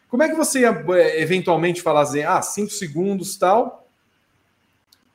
[0.08, 3.88] Como é que você ia eh, eventualmente falar assim, ah, cinco segundos tal?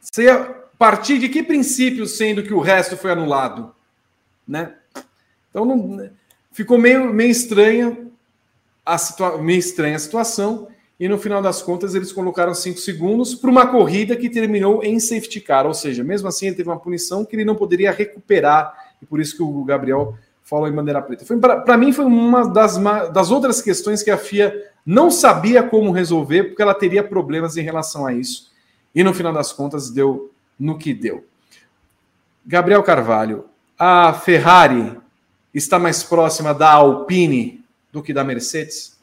[0.01, 3.72] Você ia partir de que princípio, sendo que o resto foi anulado?
[4.47, 4.74] Né?
[5.55, 6.10] Então não,
[6.51, 7.97] ficou meio, meio estranha
[8.85, 10.66] a situa meio estranha a situação
[10.98, 14.98] e no final das contas eles colocaram cinco segundos para uma corrida que terminou em
[14.98, 18.74] safety car, ou seja, mesmo assim ele teve uma punição que ele não poderia recuperar
[19.01, 21.24] e por isso que o Gabriel falou em bandeira preta.
[21.64, 22.76] Para mim, foi uma das,
[23.12, 27.62] das outras questões que a FIA não sabia como resolver, porque ela teria problemas em
[27.62, 28.52] relação a isso.
[28.94, 31.24] E no final das contas, deu no que deu.
[32.44, 33.47] Gabriel Carvalho,
[33.78, 34.98] a Ferrari
[35.59, 38.98] está mais próxima da Alpine do que da Mercedes?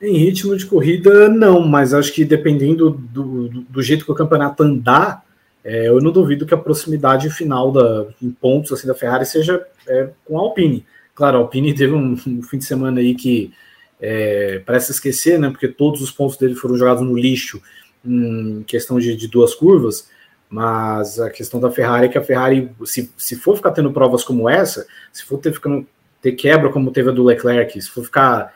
[0.00, 4.14] Em ritmo de corrida, não, mas acho que dependendo do, do, do jeito que o
[4.14, 5.24] campeonato andar,
[5.64, 9.64] é, eu não duvido que a proximidade final da, em pontos assim, da Ferrari seja
[9.88, 10.84] é, com a Alpine.
[11.14, 13.52] Claro, a Alpine teve um, um fim de semana aí que
[14.00, 15.48] é, parece esquecer, né?
[15.48, 17.60] Porque todos os pontos dele foram jogados no lixo
[18.04, 20.08] em questão de, de duas curvas.
[20.48, 24.22] Mas a questão da Ferrari é que a Ferrari, se, se for ficar tendo provas
[24.22, 25.86] como essa, se for ter, ficando,
[26.22, 28.54] ter quebra como teve a do Leclerc, se for ficar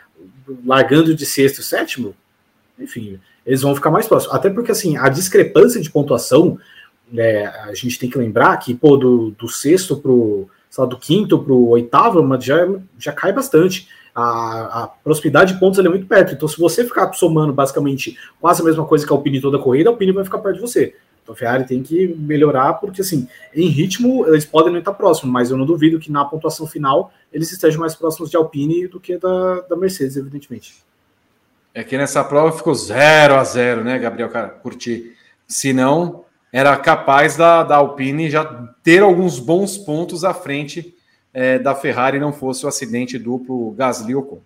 [0.64, 2.14] largando de sexto, sétimo,
[2.78, 4.34] enfim, eles vão ficar mais próximos.
[4.34, 6.58] Até porque assim, a discrepância de pontuação
[7.16, 10.98] é, a gente tem que lembrar que, pô, do, do sexto pro, sei lá, do
[10.98, 12.68] quinto para o oitavo, já,
[12.98, 13.88] já cai bastante.
[14.14, 16.34] A, a proximidade de pontos é muito perto.
[16.34, 19.60] Então, se você ficar somando basicamente quase a mesma coisa que a Alpine toda a
[19.60, 20.94] corrida, a Alpine vai ficar perto de você.
[21.22, 25.32] Então, a Ferrari tem que melhorar, porque, assim, em ritmo, eles podem não estar próximos,
[25.32, 28.98] mas eu não duvido que na pontuação final eles estejam mais próximos de Alpine do
[28.98, 30.74] que da, da Mercedes, evidentemente.
[31.72, 34.28] É que nessa prova ficou 0 a 0 né, Gabriel?
[34.28, 35.12] Cara, curti.
[35.46, 38.44] Se não, era capaz da, da Alpine já
[38.82, 40.94] ter alguns bons pontos à frente
[41.32, 44.40] é, da Ferrari, não fosse o acidente duplo Gasly Ocon.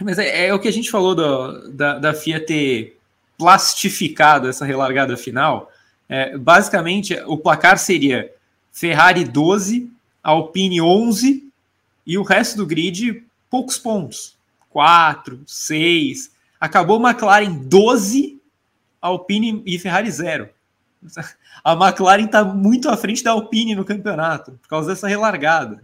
[0.00, 2.96] Mas é, é, o que a gente falou do, da, da FIA ter
[3.36, 5.70] plastificado essa relargada final.
[6.08, 8.32] É, basicamente, o placar seria
[8.72, 9.90] Ferrari 12,
[10.22, 11.48] Alpine 11
[12.06, 14.36] e o resto do grid, poucos pontos.
[14.70, 16.30] 4, 6.
[16.60, 18.40] Acabou McLaren 12,
[19.00, 20.48] Alpine e Ferrari 0.
[21.62, 25.82] A McLaren está muito à frente da Alpine no campeonato, por causa dessa relargada.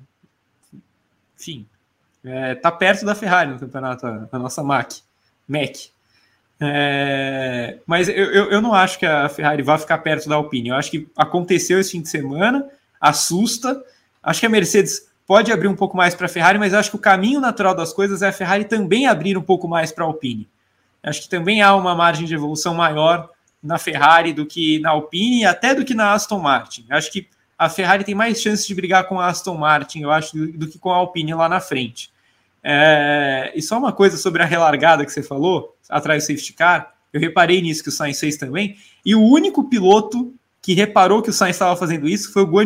[1.38, 1.66] Enfim,
[2.24, 4.92] é, tá perto da Ferrari no campeonato, a, a nossa Mac.
[5.46, 5.93] Mac.
[6.60, 10.68] É, mas eu, eu, eu, não acho que a Ferrari vá ficar perto da Alpine.
[10.68, 12.66] Eu acho que aconteceu esse fim de semana,
[13.00, 13.82] assusta.
[14.22, 16.96] Acho que a Mercedes pode abrir um pouco mais para a Ferrari, mas acho que
[16.96, 20.06] o caminho natural das coisas é a Ferrari também abrir um pouco mais para a
[20.06, 20.48] Alpine.
[21.02, 23.28] Acho que também há uma margem de evolução maior
[23.62, 26.86] na Ferrari do que na Alpine e até do que na Aston Martin.
[26.90, 27.28] Acho que
[27.58, 30.68] a Ferrari tem mais chances de brigar com a Aston Martin, eu acho, do, do
[30.68, 32.10] que com a Alpine lá na frente.
[32.66, 36.94] É, e só uma coisa sobre a relargada que você falou, atrás do safety car,
[37.12, 41.28] eu reparei nisso que o Sainz fez também, e o único piloto que reparou que
[41.28, 42.64] o Sainz estava fazendo isso foi o Guan.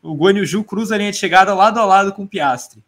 [0.00, 0.34] O Guan
[0.64, 2.80] cruza a linha de chegada lado a lado com o Piastri,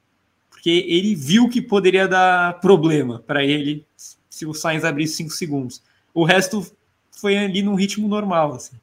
[0.48, 3.84] porque ele viu que poderia dar problema para ele
[4.30, 5.82] se o Sainz abrisse 5 segundos.
[6.14, 6.64] O resto
[7.10, 8.54] foi ali num ritmo normal.
[8.54, 8.76] Assim.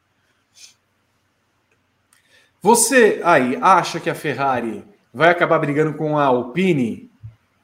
[2.61, 4.83] Você aí acha que a Ferrari
[5.15, 7.09] vai acabar brigando com a Alpine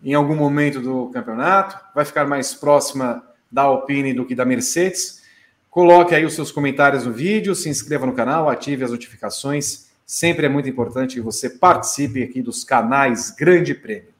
[0.01, 1.77] em algum momento do campeonato?
[1.93, 3.21] Vai ficar mais próxima
[3.51, 5.21] da Alpine do que da Mercedes?
[5.69, 9.89] Coloque aí os seus comentários no vídeo, se inscreva no canal, ative as notificações.
[10.05, 14.13] Sempre é muito importante que você participe aqui dos canais Grande Prêmio.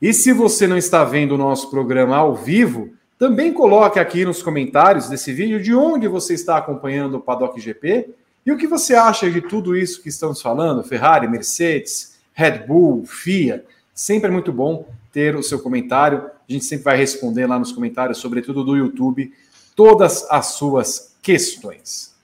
[0.00, 4.42] E se você não está vendo o nosso programa ao vivo, também coloque aqui nos
[4.42, 8.10] comentários desse vídeo de onde você está acompanhando o Paddock GP
[8.44, 13.04] e o que você acha de tudo isso que estamos falando, Ferrari, Mercedes, Red Bull,
[13.04, 13.64] FIA.
[13.94, 16.30] Sempre é muito bom ter o seu comentário.
[16.48, 19.32] A gente sempre vai responder lá nos comentários, sobretudo do YouTube,
[19.76, 22.14] todas as suas questões.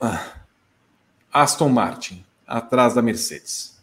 [0.00, 0.24] Ah,
[1.32, 3.76] Aston Martin, atrás da Mercedes.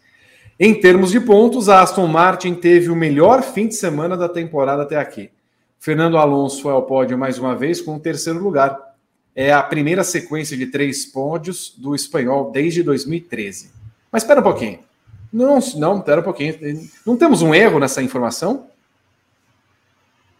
[0.58, 4.82] Em termos de pontos, a Aston Martin teve o melhor fim de semana da temporada
[4.82, 5.30] até aqui.
[5.78, 8.94] Fernando Alonso foi ao pódio mais uma vez com o terceiro lugar.
[9.34, 13.83] É a primeira sequência de três pódios do espanhol desde 2013.
[14.14, 14.78] Mas espera um pouquinho.
[15.32, 16.88] Não, não, espera um pouquinho.
[17.04, 18.68] Não temos um erro nessa informação?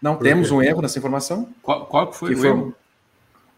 [0.01, 1.49] Não temos um erro nessa informação?
[1.61, 2.49] Qual, qual foi que o foi...
[2.51, 2.75] erro?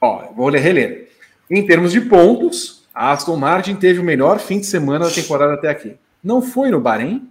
[0.00, 1.10] Ó, vou reler.
[1.50, 5.52] Em termos de pontos, a Aston Martin teve o melhor fim de semana da temporada
[5.52, 5.94] até aqui.
[6.24, 7.30] Não foi no Bahrein?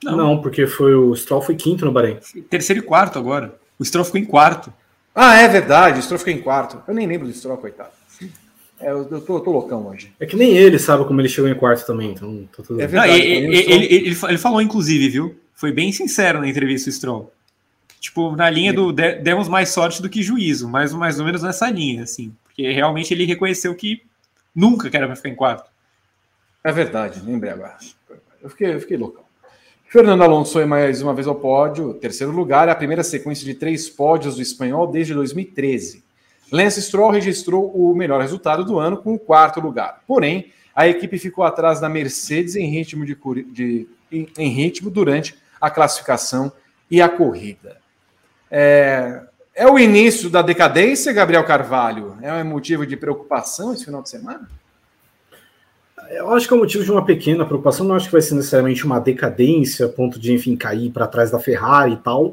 [0.00, 0.16] Não.
[0.16, 2.20] não, porque foi o Stroll foi quinto no Bahrein.
[2.48, 3.58] Terceiro e quarto agora.
[3.80, 4.72] O Stroll ficou em quarto.
[5.12, 6.80] Ah, é verdade, o Stroll ficou em quarto.
[6.86, 8.01] Eu nem lembro do Stroll, coitado.
[8.82, 10.12] É, eu, eu, tô, eu tô loucão hoje.
[10.18, 12.80] É que nem ele sabe como ele chegou em quarto também, então tá tudo...
[12.80, 13.12] É verdade.
[13.12, 15.36] Não, ele, ele, ele, ele, falou, inclusive, viu?
[15.54, 17.32] Foi bem sincero na entrevista o Stroll.
[18.00, 21.70] Tipo, na linha do demos mais sorte do que juízo, mas mais ou menos nessa
[21.70, 22.34] linha, assim.
[22.42, 24.02] Porque realmente ele reconheceu que
[24.52, 25.70] nunca que era pra ficar em quarto.
[26.64, 27.76] É verdade, lembrei agora.
[28.42, 29.22] Eu fiquei, eu fiquei loucão.
[29.88, 33.54] Fernando Alonso foi mais uma vez ao pódio, terceiro lugar, é a primeira sequência de
[33.54, 36.02] três pódios do espanhol desde 2013.
[36.52, 40.02] Lance Stroll registrou o melhor resultado do ano com o quarto lugar.
[40.06, 45.34] Porém, a equipe ficou atrás da Mercedes em ritmo, de, de em, em ritmo durante
[45.58, 46.52] a classificação
[46.90, 47.78] e a corrida.
[48.50, 49.22] É,
[49.54, 52.18] é o início da decadência, Gabriel Carvalho?
[52.20, 54.46] É um motivo de preocupação esse final de semana?
[56.10, 58.84] Eu acho que é motivo de uma pequena preocupação, não acho que vai ser necessariamente
[58.84, 62.32] uma decadência, a ponto de, enfim, cair para trás da Ferrari e tal,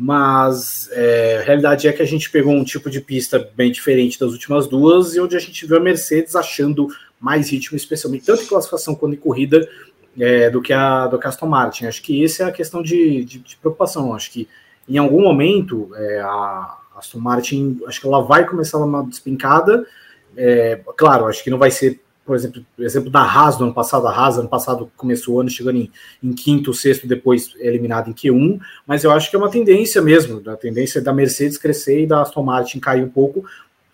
[0.00, 4.16] mas é, a realidade é que a gente pegou um tipo de pista bem diferente
[4.16, 6.86] das últimas duas e onde a gente viu a Mercedes achando
[7.18, 9.68] mais ritmo, especialmente tanto em classificação quanto em corrida,
[10.16, 11.86] é, do, que a, do Aston Martin.
[11.86, 14.14] Acho que essa é a questão de, de, de preocupação.
[14.14, 14.48] Acho que
[14.88, 19.84] em algum momento é, a Aston Martin, acho que ela vai começar uma despencada.
[20.36, 24.06] É, claro, acho que não vai ser por exemplo, exemplo da Haas do ano passado,
[24.06, 25.90] a Haas ano passado começou o ano chegando em,
[26.22, 30.42] em quinto, sexto, depois eliminado em Q1, mas eu acho que é uma tendência mesmo,
[30.46, 33.46] a tendência da Mercedes crescer e da Aston Martin cair um pouco,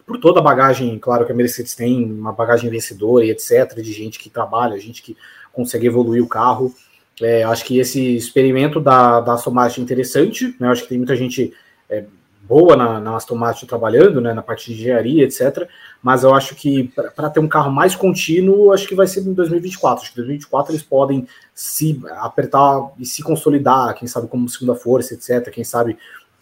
[0.05, 3.93] por toda a bagagem, claro que a Mercedes tem uma bagagem vencedora e etc, de
[3.93, 5.16] gente que trabalha, gente que
[5.52, 6.74] consegue evoluir o carro,
[7.23, 10.98] é, acho que esse experimento da, da Aston Martin é interessante, né, acho que tem
[10.98, 11.52] muita gente
[11.89, 12.02] é,
[12.47, 15.69] boa na, na Aston Martin trabalhando, né, na parte de engenharia, etc.
[16.03, 19.33] Mas eu acho que para ter um carro mais contínuo, acho que vai ser em
[19.33, 20.05] 2024.
[20.05, 24.75] Acho que em 2024 eles podem se apertar e se consolidar, quem sabe como segunda
[24.75, 25.51] força, etc.
[25.51, 25.97] Quem sabe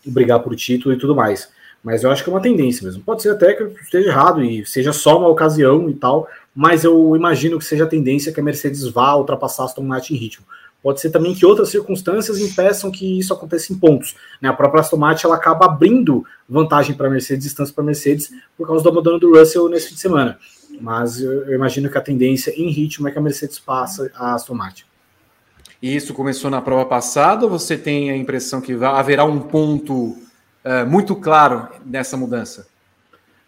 [0.05, 1.49] brigar por título e tudo mais.
[1.83, 3.03] Mas eu acho que é uma tendência mesmo.
[3.03, 6.85] Pode ser até que eu esteja errado e seja só uma ocasião e tal, mas
[6.85, 10.19] eu imagino que seja a tendência que a Mercedes vá ultrapassar a Aston Martin em
[10.19, 10.47] ritmo.
[10.83, 14.17] Pode ser também que outras circunstâncias impeçam que isso aconteça em pontos.
[14.41, 14.49] Né?
[14.49, 18.33] A própria Aston Martin ela acaba abrindo vantagem para a Mercedes, distância para a Mercedes,
[18.57, 20.39] por causa do abandono do Russell nesse fim de semana.
[20.81, 24.55] mas eu, imagino que a tendência em ritmo é que a Mercedes passa a Aston
[24.55, 24.85] Martin.
[25.81, 30.17] E isso começou na prova passada ou você tem a impressão que haverá um ponto
[30.65, 32.67] uh, muito claro nessa mudança?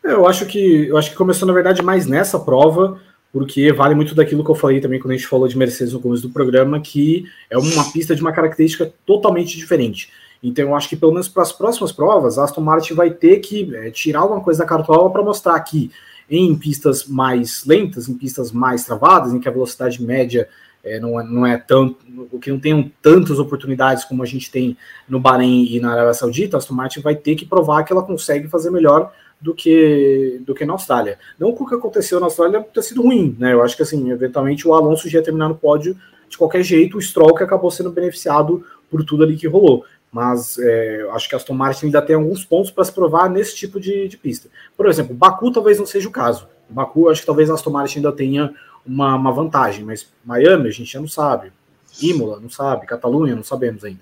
[0.02, 3.00] Eu acho que eu acho que começou, na verdade, mais nessa prova,
[3.34, 5.98] porque vale muito daquilo que eu falei também quando a gente falou de Mercedes no
[5.98, 10.12] começo do programa, que é uma pista de uma característica totalmente diferente.
[10.40, 13.40] Então, eu acho que pelo menos para as próximas provas, a Aston Martin vai ter
[13.40, 15.90] que é, tirar alguma coisa da cartola para mostrar que
[16.30, 20.48] em pistas mais lentas, em pistas mais travadas, em que a velocidade média
[20.84, 21.96] é, não, é, não é tanto,
[22.40, 24.76] que não tenham tantas oportunidades como a gente tem
[25.08, 28.04] no Bahrein e na Arábia Saudita, a Aston Martin vai ter que provar que ela
[28.04, 29.12] consegue fazer melhor
[29.44, 31.18] do que do que na Austrália.
[31.38, 33.52] Não que o que aconteceu na Austrália tenha sido ruim, né?
[33.52, 35.94] Eu acho que assim, eventualmente o Alonso já ia terminar no pódio
[36.30, 40.56] de qualquer jeito, o Stroll que acabou sendo beneficiado por tudo ali que rolou mas
[40.60, 43.80] é, acho que a Aston Martin ainda tem alguns pontos para se provar nesse tipo
[43.80, 44.48] de, de, pista.
[44.76, 46.46] Por exemplo, Baku talvez não seja o caso.
[46.68, 48.54] Baku, acho que talvez Aston Martin ainda tenha
[48.86, 51.52] uma, uma vantagem, mas Miami a gente já não sabe.
[52.00, 52.86] Imola, não sabe.
[52.86, 53.98] Catalunha, não sabemos ainda.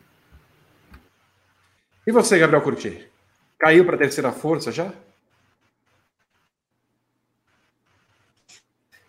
[2.07, 3.09] E você, Gabriel Curti?
[3.59, 4.93] Caiu para a terceira força já?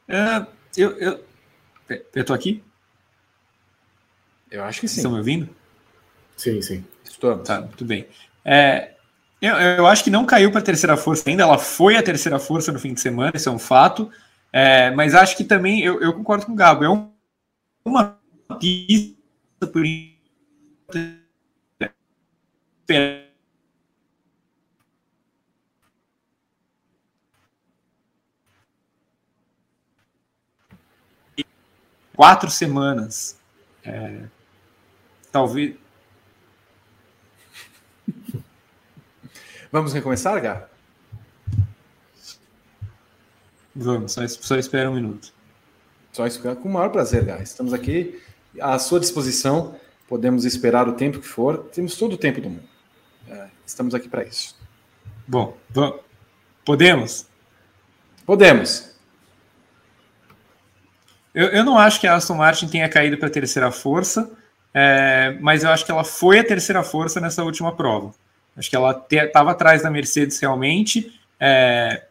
[0.08, 0.46] É,
[0.78, 1.26] eu, eu,
[2.14, 2.64] eu tô aqui?
[4.50, 4.98] Eu acho que sim.
[4.98, 5.50] Estão me ouvindo?
[6.38, 6.86] Sim, sim.
[7.04, 7.48] Estamos.
[7.48, 8.08] Tá, muito bem.
[8.46, 8.92] É,
[9.42, 12.40] eu, eu, acho que não caiu para a terceira força ainda, ela foi a terceira
[12.40, 14.12] força no fim de semana, isso é um fato.
[14.52, 17.10] É, mas acho que também, eu, eu, concordo com o Gabo, é um,
[17.84, 18.20] uma
[18.60, 19.18] pista
[19.72, 19.84] por
[32.16, 33.38] quatro semanas.
[33.84, 34.24] É,
[35.32, 35.76] talvez
[39.74, 40.68] Vamos recomeçar, Gá?
[43.76, 45.34] Vamos, só, só espera um minuto.
[46.12, 47.42] Só esperar com o maior prazer, Gá.
[47.42, 48.22] Estamos aqui
[48.62, 49.76] à sua disposição.
[50.08, 51.58] Podemos esperar o tempo que for.
[51.74, 52.70] Temos todo o tempo do mundo.
[53.28, 54.56] É, estamos aqui para isso.
[55.28, 56.02] Bom, vamos.
[56.64, 57.26] podemos?
[58.28, 58.93] Podemos.
[61.34, 64.32] Eu, eu não acho que a Aston Martin tenha caído para a terceira força,
[64.74, 68.14] é, mas eu acho que ela foi a terceira força nessa última prova.
[68.56, 72.04] Acho que ela estava atrás da Mercedes realmente, é,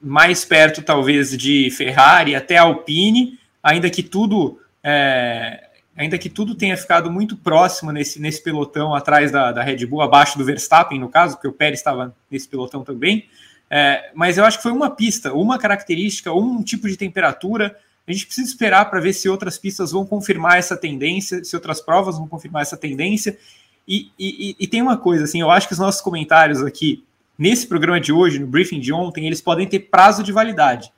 [0.00, 5.68] mais perto talvez de Ferrari, até Alpine, ainda que tudo é,
[5.98, 10.00] ainda que tudo tenha ficado muito próximo nesse, nesse pelotão atrás da, da Red Bull,
[10.00, 13.28] abaixo do Verstappen, no caso, porque o Pérez estava nesse pelotão também.
[13.68, 17.76] É, mas eu acho que foi uma pista, uma característica, um tipo de temperatura.
[18.08, 21.78] A gente precisa esperar para ver se outras pistas vão confirmar essa tendência, se outras
[21.78, 23.38] provas vão confirmar essa tendência.
[23.86, 27.04] E, e, e, tem uma coisa, assim, eu acho que os nossos comentários aqui,
[27.38, 30.90] nesse programa de hoje, no briefing de ontem, eles podem ter prazo de validade,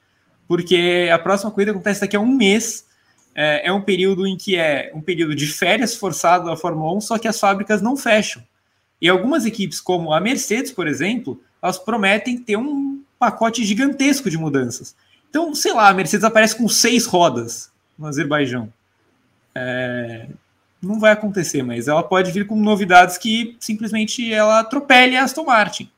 [0.46, 2.86] porque a próxima corrida acontece daqui a um mês,
[3.34, 7.00] é, é um período em que é um período de férias forçado da Fórmula 1,
[7.00, 8.42] só que as fábricas não fecham.
[9.00, 14.38] E algumas equipes, como a Mercedes, por exemplo, elas prometem ter um pacote gigantesco de
[14.38, 14.94] mudanças.
[15.30, 18.70] Então, sei lá, a Mercedes aparece com seis rodas no Azerbaijão.
[19.54, 20.26] É,
[20.82, 25.44] não vai acontecer, mas ela pode vir com novidades que simplesmente ela atropele a Aston
[25.44, 25.90] Martin.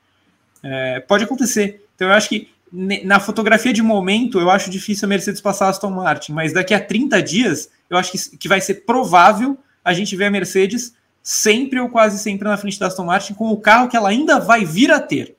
[0.61, 1.85] É, pode acontecer.
[1.95, 5.69] Então eu acho que na fotografia de momento, eu acho difícil a Mercedes passar a
[5.69, 9.93] Aston Martin, mas daqui a 30 dias, eu acho que, que vai ser provável a
[9.93, 13.57] gente ver a Mercedes sempre ou quase sempre na frente da Aston Martin com o
[13.57, 15.35] carro que ela ainda vai vir a ter.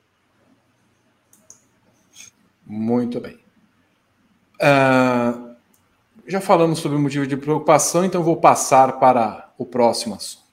[2.66, 3.43] Muito bem.
[4.56, 5.54] Uh,
[6.26, 10.44] já falamos sobre o motivo de preocupação, então vou passar para o próximo assunto.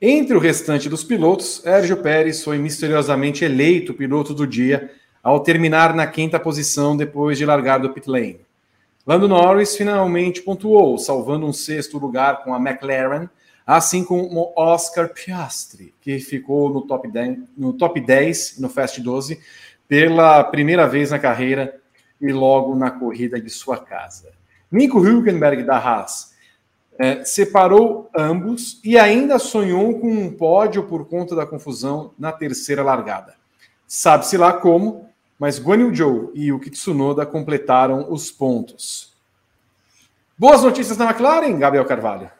[0.00, 4.90] Entre o restante dos pilotos, Sérgio Pérez foi misteriosamente eleito piloto do dia
[5.22, 8.40] ao terminar na quinta posição depois de largar do pit lane.
[9.06, 13.28] Lando Norris finalmente pontuou, salvando um sexto lugar com a McLaren,
[13.66, 19.40] assim como Oscar Piastri, que ficou no top 10, no top 10 no Fast 12
[19.88, 21.80] pela primeira vez na carreira
[22.24, 24.32] e logo na corrida de sua casa.
[24.72, 26.34] Nico Hülkenberg da Haas
[26.98, 32.82] é, separou ambos e ainda sonhou com um pódio por conta da confusão na terceira
[32.82, 33.34] largada.
[33.86, 39.12] Sabe-se lá como, mas Guan Yu Zhou e Yuki Tsunoda completaram os pontos.
[40.38, 42.30] Boas notícias da McLaren, Gabriel Carvalho.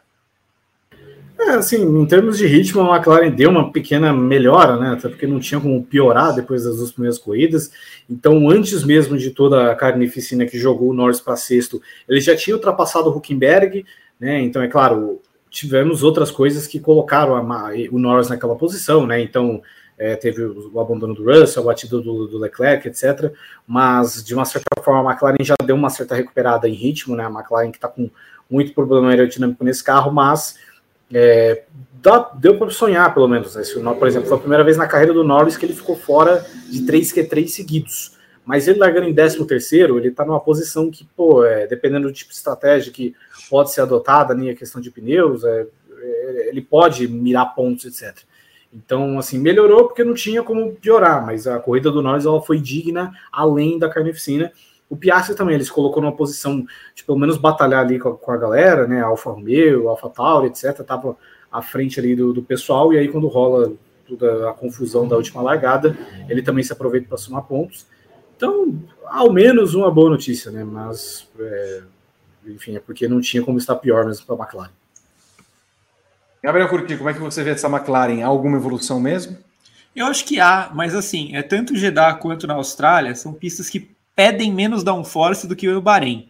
[1.38, 4.92] É, assim, em termos de ritmo, a McLaren deu uma pequena melhora, né?
[4.92, 7.72] Até porque não tinha como piorar depois das duas primeiras corridas.
[8.08, 12.36] Então, antes mesmo de toda a carnificina que jogou o Norris para sexto, ele já
[12.36, 13.84] tinha ultrapassado o Huckenberg,
[14.18, 14.40] né?
[14.40, 15.20] Então, é claro,
[15.50, 19.20] tivemos outras coisas que colocaram a, o Norris naquela posição, né?
[19.20, 19.60] Então,
[19.98, 23.32] é, teve o, abandono do Russell, a batida do, do, Leclerc, etc.
[23.66, 27.24] Mas, de uma certa forma, a McLaren já deu uma certa recuperada em ritmo, né?
[27.24, 28.08] A McLaren que está com
[28.50, 30.56] muito problema aerodinâmico nesse carro, mas
[31.14, 31.64] é,
[32.02, 33.54] dá, deu para sonhar, pelo menos.
[33.54, 33.62] Né?
[33.98, 36.84] Por exemplo, foi a primeira vez na carreira do Norris que ele ficou fora de
[36.84, 38.14] três Q3 seguidos.
[38.44, 42.12] Mas ele largando em 13 terceiro, ele está numa posição que, pô, é, dependendo do
[42.12, 43.14] tipo de estratégia que
[43.48, 45.66] pode ser adotada, nem a questão de pneus, é,
[46.02, 48.22] é, ele pode mirar pontos, etc.
[48.70, 52.58] Então, assim, melhorou porque não tinha como piorar, mas a corrida do Norris ela foi
[52.58, 54.52] digna além da carnificina.
[54.88, 58.16] O Piastri também, ele se colocou numa posição de pelo menos batalhar ali com a,
[58.16, 59.00] com a galera, né?
[59.00, 60.82] Alfa Romeo, Alfa Tauri, etc.
[60.84, 61.16] Tava
[61.50, 63.72] à frente ali do, do pessoal, e aí quando rola
[64.06, 65.96] toda a confusão da última largada,
[66.28, 67.86] ele também se aproveita para somar pontos.
[68.36, 70.64] Então, ao menos uma boa notícia, né?
[70.64, 71.82] Mas, é,
[72.46, 74.72] enfim, é porque não tinha como estar pior mesmo para a McLaren.
[76.42, 78.22] Gabriel Curti, como é que você vê essa McLaren?
[78.22, 79.38] Há alguma evolução mesmo?
[79.96, 83.94] Eu acho que há, mas assim, é tanto Jeddah quanto na Austrália, são pistas que
[84.14, 86.28] pedem menos downforce do que o Bahrein.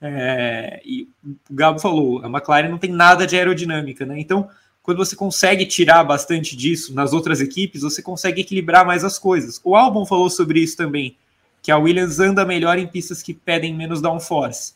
[0.00, 1.08] É, e
[1.50, 4.18] o Gabo falou, a McLaren não tem nada de aerodinâmica, né?
[4.18, 4.48] Então,
[4.82, 9.60] quando você consegue tirar bastante disso nas outras equipes, você consegue equilibrar mais as coisas.
[9.64, 11.16] O Albon falou sobre isso também,
[11.62, 14.74] que a Williams anda melhor em pistas que pedem menos downforce.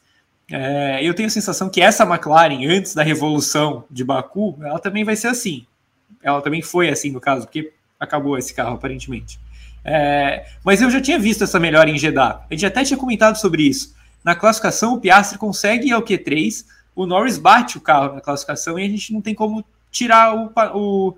[0.51, 5.05] É, eu tenho a sensação que essa McLaren, antes da revolução de Baku, ela também
[5.05, 5.65] vai ser assim.
[6.21, 9.39] Ela também foi assim, no caso, porque acabou esse carro, aparentemente.
[9.85, 12.47] É, mas eu já tinha visto essa melhora em Jeddah.
[12.49, 13.95] A gente até tinha comentado sobre isso.
[14.23, 18.79] Na classificação, o Piastri consegue ir ao Q3, o Norris bate o carro na classificação
[18.79, 21.15] e a gente não tem como tirar o, o,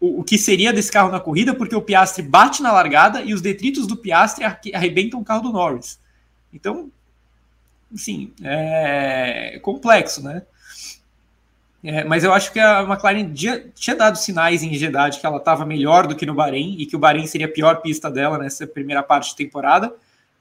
[0.00, 3.42] o, que seria desse carro na corrida, porque o Piastri bate na largada e os
[3.42, 4.44] detritos do Piastri
[4.74, 5.98] arrebentam o carro do Norris.
[6.52, 6.90] Então,
[7.94, 10.42] sim, é complexo, né?
[11.82, 15.64] É, mas eu acho que a McLaren tinha, dado sinais em Jeddah que ela estava
[15.64, 18.66] melhor do que no Bahrein e que o Bahrein seria a pior pista dela nessa
[18.66, 19.92] primeira parte de temporada.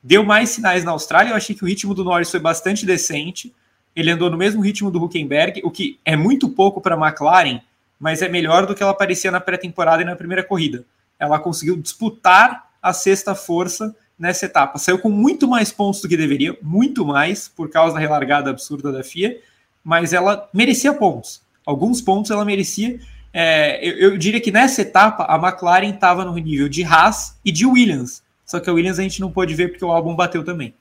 [0.03, 1.31] Deu mais sinais na Austrália.
[1.31, 3.53] Eu achei que o ritmo do Norris foi bastante decente.
[3.95, 7.61] Ele andou no mesmo ritmo do Huckenberg, o que é muito pouco para a McLaren,
[7.99, 10.85] mas é melhor do que ela parecia na pré-temporada e na primeira corrida.
[11.17, 14.77] Ela conseguiu disputar a sexta força nessa etapa.
[14.77, 18.91] Saiu com muito mais pontos do que deveria, muito mais, por causa da relargada absurda
[18.91, 19.37] da FIA,
[19.83, 21.41] mas ela merecia pontos.
[21.65, 22.99] Alguns pontos ela merecia.
[23.33, 27.51] É, eu, eu, diria que nessa etapa a McLaren estava no nível de Haas e
[27.51, 28.23] de Williams.
[28.45, 30.73] Só que a Williams a gente não pôde ver porque o álbum bateu também.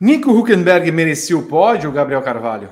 [0.00, 2.68] Nico Huckenberg merecia o pódio, Gabriel Carvalho?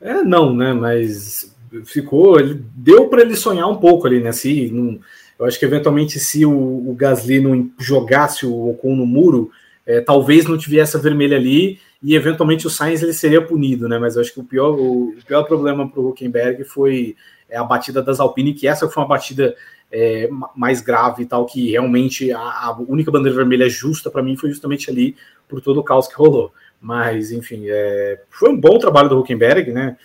[0.00, 0.72] É, não, né?
[0.72, 1.54] Mas
[1.84, 2.40] ficou.
[2.40, 4.32] Ele, deu para ele sonhar um pouco ali, né?
[4.32, 4.98] Se, não,
[5.38, 9.50] eu acho que eventualmente se o, o Gasly não jogasse o Ocon no muro,
[9.84, 13.98] é, talvez não tivesse a vermelha ali e eventualmente o Sainz ele seria punido, né?
[13.98, 17.16] Mas eu acho que o pior, o, o pior problema para o Huckenberg foi
[17.48, 19.56] é, a batida das Alpine, que essa foi uma batida
[19.90, 24.36] é, mais grave e tal, que realmente a, a única bandeira vermelha justa para mim
[24.36, 25.16] foi justamente ali
[25.48, 26.52] por todo o caos que rolou.
[26.80, 29.96] Mas, enfim, é, foi um bom trabalho do Huckenberg, né?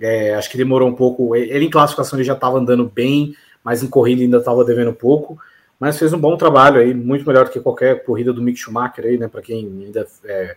[0.00, 1.34] É, acho que demorou um pouco.
[1.34, 5.38] Ele em classificação ele já estava andando bem, mas em corrida ainda estava devendo pouco,
[5.78, 9.04] mas fez um bom trabalho aí, muito melhor do que qualquer corrida do Mick Schumacher
[9.04, 9.28] aí, né?
[9.28, 10.56] Para quem ainda é,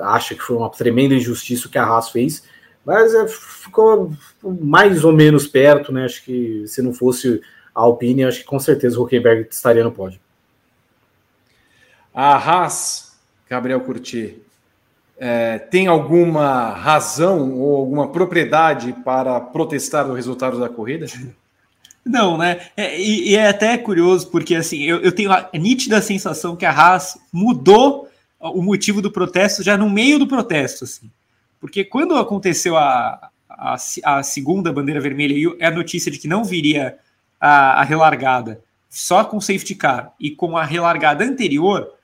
[0.00, 2.44] acha que foi uma tremenda injustiça o que a Haas fez,
[2.84, 4.12] mas é, ficou
[4.42, 6.04] mais ou menos perto, né?
[6.04, 7.40] Acho que se não fosse
[7.74, 10.20] a Alpine, acho que com certeza o Huckenberg estaria no pódio.
[12.14, 13.16] A Haas,
[13.48, 14.42] Gabriel Curti,
[15.16, 21.06] é, tem alguma razão ou alguma propriedade para protestar o resultado da corrida?
[22.04, 22.60] Não, né?
[22.76, 26.66] É, e, e, é até curioso, porque assim, eu, eu tenho a nítida sensação que
[26.66, 28.08] a Haas mudou
[28.50, 31.10] o motivo do protesto já no meio do protesto, assim.
[31.60, 36.42] Porque quando aconteceu a, a, a segunda bandeira vermelha e a notícia de que não
[36.42, 36.98] viria
[37.40, 41.94] a, a relargada só com safety car e com a relargada anterior,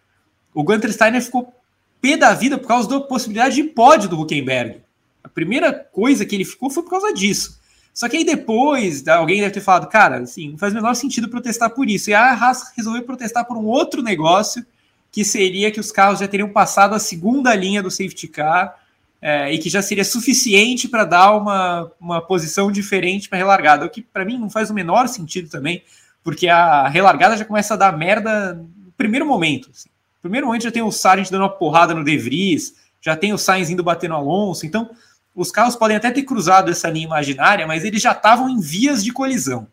[0.55, 1.53] o Gunter Steiner ficou
[2.01, 4.81] pé da vida por causa da possibilidade de pódio do Huckenberg.
[5.23, 7.59] A primeira coisa que ele ficou foi por causa disso.
[7.93, 11.29] Só que aí depois, alguém deve ter falado, cara, assim, não faz o menor sentido
[11.29, 12.09] protestar por isso.
[12.11, 14.65] E a Haas resolveu protestar por um outro negócio,
[15.11, 18.77] que seria que os carros já teriam passado a segunda linha do safety car
[19.21, 23.87] é, e que já seria suficiente para dar uma, uma posição diferente para a relargada,
[23.87, 25.83] o que para mim não faz o menor sentido também,
[26.23, 29.71] porque a relargada já começa a dar merda no primeiro momento.
[29.73, 29.89] Assim.
[29.89, 33.33] No primeiro momento já tem o Sargent dando uma porrada no De Vries, já tem
[33.33, 34.91] o Sainz indo bater no Alonso, então
[35.35, 39.05] os carros podem até ter cruzado essa linha imaginária, mas eles já estavam em vias
[39.05, 39.69] de colisão.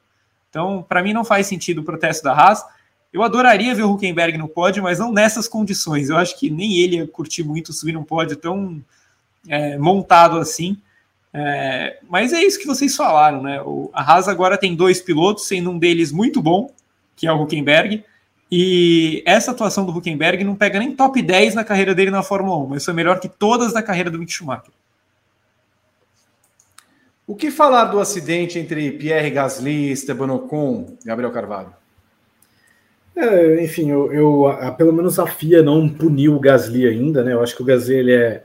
[0.50, 2.64] Então, para mim, não faz sentido o protesto da Haas.
[3.16, 6.10] Eu adoraria ver o Huckenberg no pódio, mas não nessas condições.
[6.10, 8.84] Eu acho que nem ele ia curtir muito subir num pódio tão
[9.48, 10.78] é, montado assim.
[11.34, 13.62] É, mas é isso que vocês falaram, né?
[13.62, 16.74] O, a Haas agora tem dois pilotos, sendo um deles muito bom,
[17.16, 18.04] que é o Huckenberg,
[18.52, 22.58] e essa atuação do Huckenberg não pega nem top 10 na carreira dele na Fórmula
[22.66, 24.74] 1, mas foi melhor que todas da carreira do Mick Schumacher.
[27.26, 31.85] O que falar do acidente entre Pierre Gasly e Esteban Ocon, Gabriel Carvalho?
[33.16, 37.34] É, enfim, eu, eu a, pelo menos a FIA não puniu o Gasly ainda, né?
[37.34, 38.44] Eu acho que o Gasly ele é,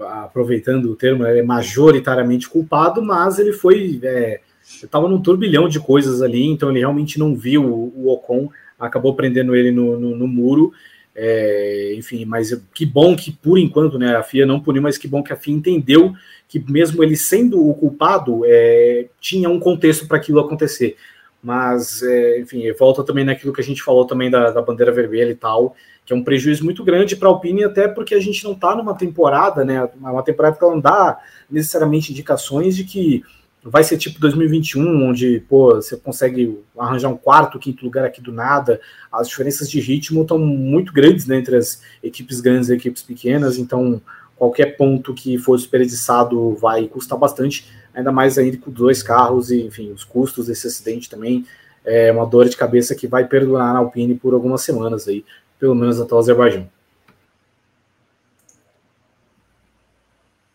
[0.00, 6.22] aproveitando o termo, é majoritariamente culpado, mas ele foi é, estava num turbilhão de coisas
[6.22, 10.28] ali, então ele realmente não viu o, o Ocon, acabou prendendo ele no, no, no
[10.28, 10.72] muro.
[11.14, 15.06] É, enfim, mas que bom que por enquanto né, a FIA não puniu, mas que
[15.06, 16.14] bom que a FIA entendeu
[16.48, 20.96] que mesmo ele sendo o culpado, é, tinha um contexto para aquilo acontecer.
[21.42, 25.30] Mas, é, enfim, volta também naquilo que a gente falou também da, da bandeira vermelha
[25.30, 25.74] e tal,
[26.06, 28.76] que é um prejuízo muito grande para a Alpine, até porque a gente não está
[28.76, 29.88] numa temporada, né?
[29.96, 31.18] Uma temporada que ela não dá
[31.50, 33.24] necessariamente indicações de que
[33.64, 38.32] vai ser tipo 2021, onde pô, você consegue arranjar um quarto, quinto lugar aqui do
[38.32, 38.80] nada.
[39.10, 43.58] As diferenças de ritmo estão muito grandes né, entre as equipes grandes e equipes pequenas,
[43.58, 44.00] então
[44.36, 49.62] qualquer ponto que for desperdiçado vai custar bastante, ainda mais ainda com dois carros e,
[49.62, 51.46] enfim, os custos desse acidente também.
[51.84, 55.24] É uma dor de cabeça que vai perdurar na Alpine por algumas semanas aí,
[55.58, 56.68] pelo menos até o Azerbaijão.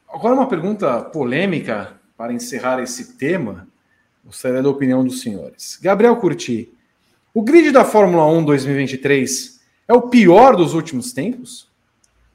[0.08, 3.68] Agora uma pergunta polêmica para encerrar esse tema,
[4.26, 5.78] gostaria da opinião dos senhores.
[5.82, 6.74] Gabriel Curti,
[7.34, 11.70] o grid da Fórmula 1 2023 é o pior dos últimos tempos?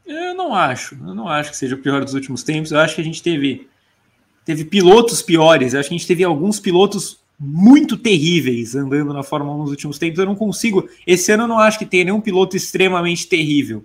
[0.06, 2.70] Eu não acho, eu não acho que seja o pior dos últimos tempos.
[2.70, 3.68] Eu acho que a gente teve
[4.44, 5.72] teve pilotos piores.
[5.72, 9.70] Eu acho que a gente teve alguns pilotos muito terríveis andando na Fórmula 1 nos
[9.70, 10.18] últimos tempos.
[10.18, 10.88] Eu não consigo.
[11.06, 13.84] Esse ano eu não acho que tenha nenhum piloto extremamente terrível.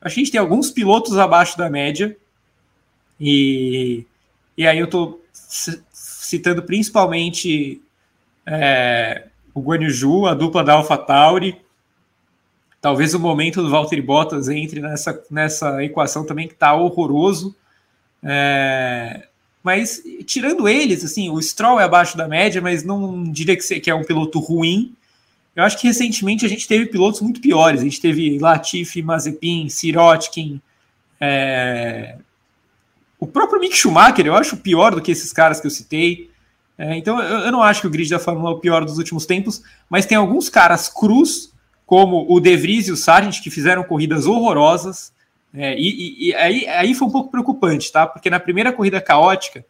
[0.00, 2.16] Acho que a gente tem alguns pilotos abaixo da média.
[3.20, 4.04] E,
[4.56, 5.20] e aí eu tô
[5.92, 7.80] citando principalmente
[8.46, 11.60] é, o Guan Yu a dupla da AlphaTauri.
[12.80, 17.54] Talvez o momento do Valtteri Bottas entre nessa, nessa equação também que está horroroso.
[18.22, 19.28] É,
[19.62, 23.94] mas tirando eles, assim, o Stroll é abaixo da média, mas não diria que, é
[23.94, 24.94] um piloto ruim.
[25.54, 27.80] Eu acho que recentemente a gente teve pilotos muito piores.
[27.80, 30.60] A gente teve Latifi, Mazepin, Sirotkin,
[31.24, 32.16] é,
[33.22, 36.28] o próprio Mick Schumacher eu acho pior do que esses caras que eu citei.
[36.76, 38.98] É, então eu, eu, não acho que o grid da Fórmula é o pior dos
[38.98, 41.52] últimos tempos, mas tem alguns caras cruz,
[41.86, 45.12] como o De Vries e o Sargent, que fizeram corridas horrorosas.
[45.54, 48.06] É, e, e aí, aí foi um pouco preocupante, tá?
[48.06, 49.64] Porque na primeira corrida caótica,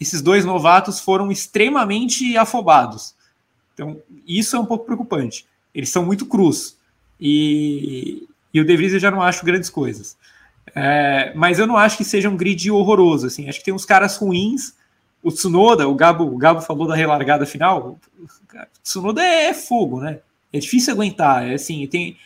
[0.00, 3.14] esses dois novatos foram extremamente afobados.
[3.74, 5.46] Então, isso é um pouco preocupante.
[5.74, 6.78] Eles são muito cruz.
[7.20, 10.16] E, e o De Vries eu já não acho grandes coisas.
[10.74, 13.26] É, mas eu não acho que seja um grid horroroso.
[13.26, 13.48] Assim.
[13.48, 14.74] Acho que tem uns caras ruins.
[15.22, 17.98] O Tsunoda, o Gabo, o Gabo falou da relargada final.
[18.18, 18.28] O
[18.82, 20.20] Tsunoda é fogo, né?
[20.52, 21.48] É difícil aguentar.
[21.48, 22.16] É assim, tem,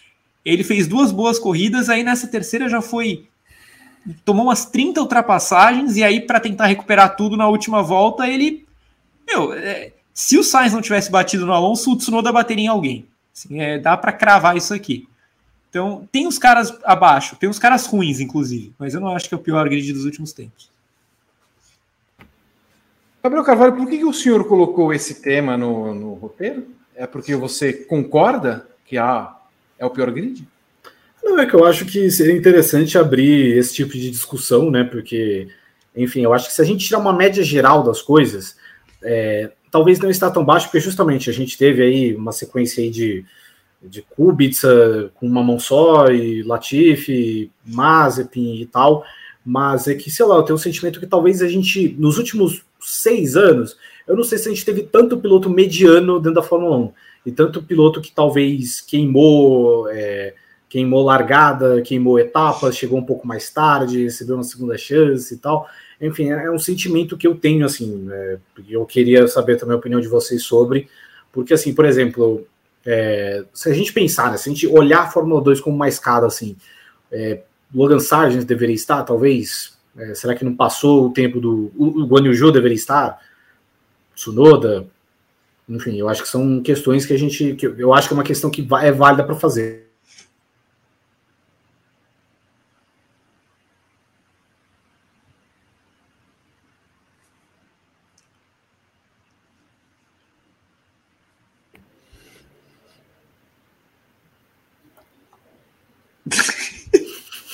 [0.45, 3.27] ele fez duas boas corridas, aí nessa terceira já foi.
[4.25, 8.67] Tomou umas 30 ultrapassagens, e aí, para tentar recuperar tudo na última volta, ele.
[9.27, 13.07] Meu, é, se o Sainz não tivesse batido no Alonso, o Tsunoda bateria em alguém.
[13.35, 15.09] Assim, é, dá para cravar isso aqui.
[15.71, 19.35] Então, tem os caras abaixo, tem os caras ruins, inclusive, mas eu não acho que
[19.35, 20.71] é o pior grid dos últimos tempos.
[23.23, 26.67] Gabriel Carvalho, por que, que o senhor colocou esse tema no, no roteiro?
[26.95, 29.37] É porque você concorda que a,
[29.79, 30.47] é o pior grid?
[31.23, 34.85] Não, é que eu acho que seria interessante abrir esse tipo de discussão, né?
[34.85, 35.49] Porque,
[35.95, 38.57] enfim, eu acho que se a gente tirar uma média geral das coisas,
[39.03, 42.91] é, talvez não está tão baixo, porque justamente a gente teve aí uma sequência aí
[42.91, 43.25] de
[43.83, 49.05] de Kubica com uma mão só, e Latifi, Mazepin e tal,
[49.45, 52.65] mas é que, sei lá, eu tenho um sentimento que talvez a gente, nos últimos
[52.81, 53.77] seis anos,
[54.09, 56.93] eu não sei se a gente teve tanto piloto mediano dentro da Fórmula 1,
[57.27, 60.35] e tanto piloto que talvez queimou, é,
[60.69, 65.69] queimou largada, queimou etapas, chegou um pouco mais tarde, recebeu uma segunda chance e tal.
[66.01, 69.79] Enfim, é, é um sentimento que eu tenho, assim, é, eu queria saber também a
[69.79, 70.89] opinião de vocês sobre,
[71.31, 72.47] porque, assim, por exemplo,
[72.87, 75.89] é, se a gente pensar, né, se a gente olhar a Fórmula 2 como uma
[75.89, 76.57] escada assim,
[77.13, 77.43] é,
[77.75, 79.77] Logan Sargent deveria estar, talvez.
[79.97, 81.73] É, será que não passou o tempo do.
[81.77, 83.19] O, o Guan Yu deveria estar?
[84.19, 84.85] Tsunoda?
[85.69, 87.55] Enfim, eu acho que são questões que a gente.
[87.55, 89.87] Que eu acho que é uma questão que é válida para fazer.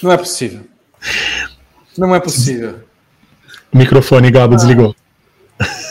[0.03, 0.65] Não é possível.
[1.97, 2.81] Não é possível.
[3.73, 4.95] Microfone, Gabo, desligou.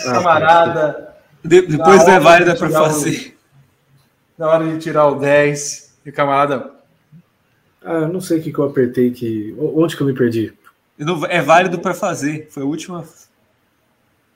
[0.03, 1.13] Camarada.
[1.43, 3.37] De- depois não é válido para fazer.
[4.37, 6.71] Na hora de tirar o 10, e o camarada.
[7.83, 9.55] Ah, não sei o que, que eu apertei que.
[9.59, 10.53] Onde que eu me perdi?
[10.97, 12.47] Não- É válido para fazer.
[12.49, 13.03] Foi a última.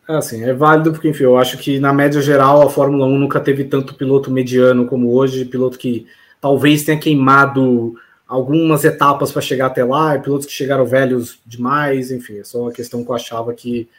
[0.08, 3.18] Ah, sim, é válido porque, enfim, eu acho que na média geral a Fórmula 1
[3.20, 6.08] nunca teve tanto piloto mediano como hoje, piloto que
[6.40, 7.94] talvez tenha queimado
[8.26, 12.62] algumas etapas para chegar até lá, e pilotos que chegaram velhos demais, enfim, é só
[12.62, 13.90] uma questão que eu achava que,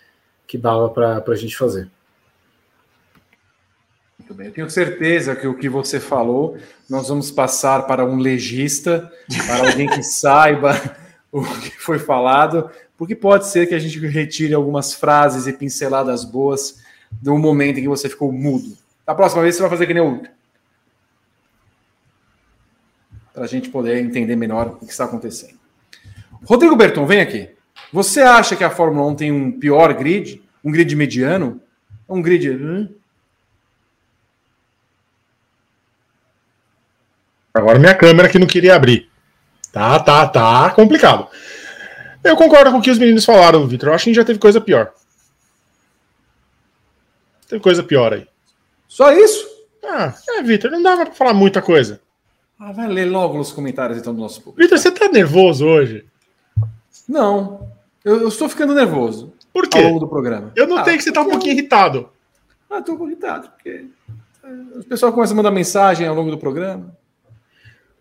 [0.49, 1.89] que dava para a gente fazer.
[4.19, 6.57] Muito bem, eu tenho certeza que o que você falou,
[6.89, 9.13] nós vamos passar para um legista,
[9.47, 10.73] para alguém que saiba
[11.31, 16.25] o que foi falado, porque pode ser que a gente retire algumas frases e pinceladas
[16.25, 18.77] boas do momento em que você ficou mudo.
[19.07, 20.23] Da próxima vez você vai fazer que nem o.
[23.33, 25.59] Para a gente poder entender melhor o que está acontecendo.
[26.45, 27.58] Rodrigo Berton, vem aqui.
[27.93, 30.43] Você acha que a Fórmula 1 tem um pior grid?
[30.65, 31.61] Um grid mediano?
[32.09, 32.51] Um grid.
[32.51, 32.89] hum?
[37.53, 39.09] Agora minha câmera que não queria abrir.
[39.73, 41.29] Tá, tá, tá complicado.
[42.23, 43.89] Eu concordo com o que os meninos falaram, Vitor.
[43.89, 44.93] Eu acho que já teve coisa pior.
[47.49, 48.27] Teve coisa pior aí.
[48.87, 49.47] Só isso?
[49.85, 52.01] Ah, é, Vitor, não dava pra falar muita coisa.
[52.59, 54.61] Ah, vai ler logo nos comentários então do nosso público.
[54.61, 56.05] Vitor, você tá nervoso hoje?
[57.09, 57.71] Não,
[58.09, 60.01] eu, eu estou ficando nervoso Por ao longo quê?
[60.01, 60.53] do programa.
[60.57, 62.11] Eu não Ah, tenho que você tá um pouquinho irritado.
[62.71, 63.87] Ah, estou irritado, porque
[64.45, 66.97] eh, o pessoal começa a mandar mensagem ao longo do programa.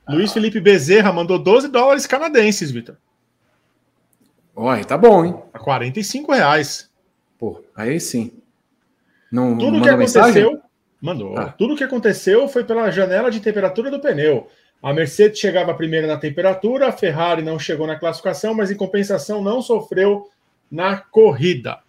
[0.10, 2.96] Luiz Felipe Bezerra mandou 12 dólares canadenses, Vitor.
[4.56, 5.36] Olha, tá bom, hein?
[5.54, 6.90] A 45 reais.
[7.38, 8.32] Pô, aí sim.
[9.32, 10.44] Não Tudo que mensagem?
[10.44, 10.68] aconteceu.
[11.02, 11.38] Mandou.
[11.38, 11.50] Ah.
[11.50, 14.48] Tudo que aconteceu foi pela janela de temperatura do pneu.
[14.82, 19.44] A Mercedes chegava primeiro na temperatura, a Ferrari não chegou na classificação, mas em compensação
[19.44, 20.30] não sofreu
[20.72, 21.80] na corrida.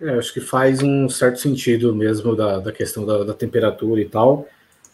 [0.00, 4.08] É, acho que faz um certo sentido mesmo da, da questão da, da temperatura e
[4.08, 4.48] tal.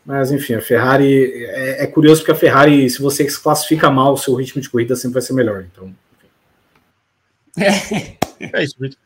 [0.04, 1.44] Mas, enfim, a Ferrari.
[1.44, 4.68] É, é curioso porque a Ferrari, se você se classifica mal, o seu ritmo de
[4.68, 5.64] corrida sempre vai ser melhor.
[5.72, 5.94] Então,
[8.52, 8.98] É isso, Vitor.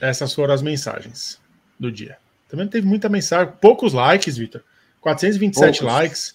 [0.00, 1.40] Essas foram as mensagens
[1.84, 2.16] do dia.
[2.48, 4.62] Também teve muita mensagem, poucos likes, Vitor.
[5.00, 5.94] 427 Poucos.
[5.94, 6.34] likes.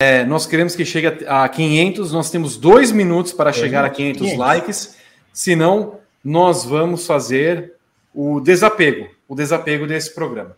[0.00, 2.12] É, nós queremos que chegue a a 500.
[2.12, 4.38] Nós temos dois minutos para chegar a 500, 500.
[4.38, 4.96] likes.
[5.32, 7.74] Senão, nós vamos fazer
[8.14, 10.56] o desapego, o desapego desse programa.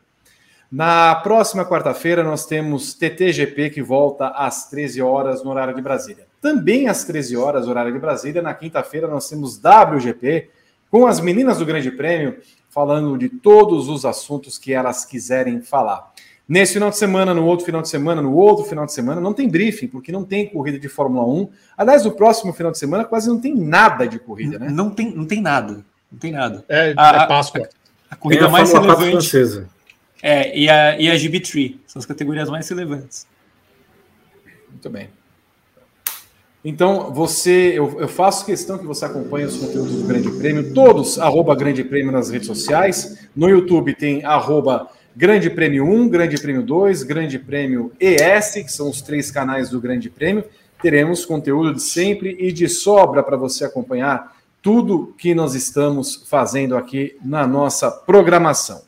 [0.71, 6.27] Na próxima quarta-feira, nós temos TTGP que volta às 13 horas no horário de Brasília.
[6.43, 8.43] Também às 13 horas, horário de Brasília.
[8.43, 10.51] Na quinta-feira, nós temos WGP
[10.91, 12.39] com as meninas do Grande Prêmio
[12.71, 16.13] falando de todos os assuntos que elas quiserem falar.
[16.49, 19.33] Nesse final de semana, no outro final de semana, no outro final de semana, não
[19.33, 21.49] tem briefing, porque não tem corrida de Fórmula 1.
[21.77, 24.69] Aliás, no próximo final de semana quase não tem nada de corrida, né?
[24.71, 25.85] Não tem, não tem nada.
[26.13, 26.65] Não tem nada.
[26.69, 27.63] É, Ah, é Páscoa.
[28.09, 29.31] A tem corrida a mais Fórmula 4 relevante.
[29.31, 29.69] francesa.
[30.23, 31.77] É, e a, e a GB3.
[31.87, 33.27] São as categorias mais relevantes.
[34.71, 35.09] Muito bem.
[36.69, 41.17] Então, você, eu, eu faço questão que você acompanhe os conteúdos do Grande Prêmio, todos,
[41.17, 43.29] arroba Grande Prêmio nas redes sociais.
[43.37, 48.91] No YouTube tem arroba Grande Prêmio 1, Grande Prêmio 2, Grande Prêmio ES, que são
[48.91, 50.43] os três canais do Grande Prêmio.
[50.83, 56.77] Teremos conteúdo de sempre e de sobra para você acompanhar tudo que nós estamos fazendo
[56.77, 58.83] aqui na nossa programação.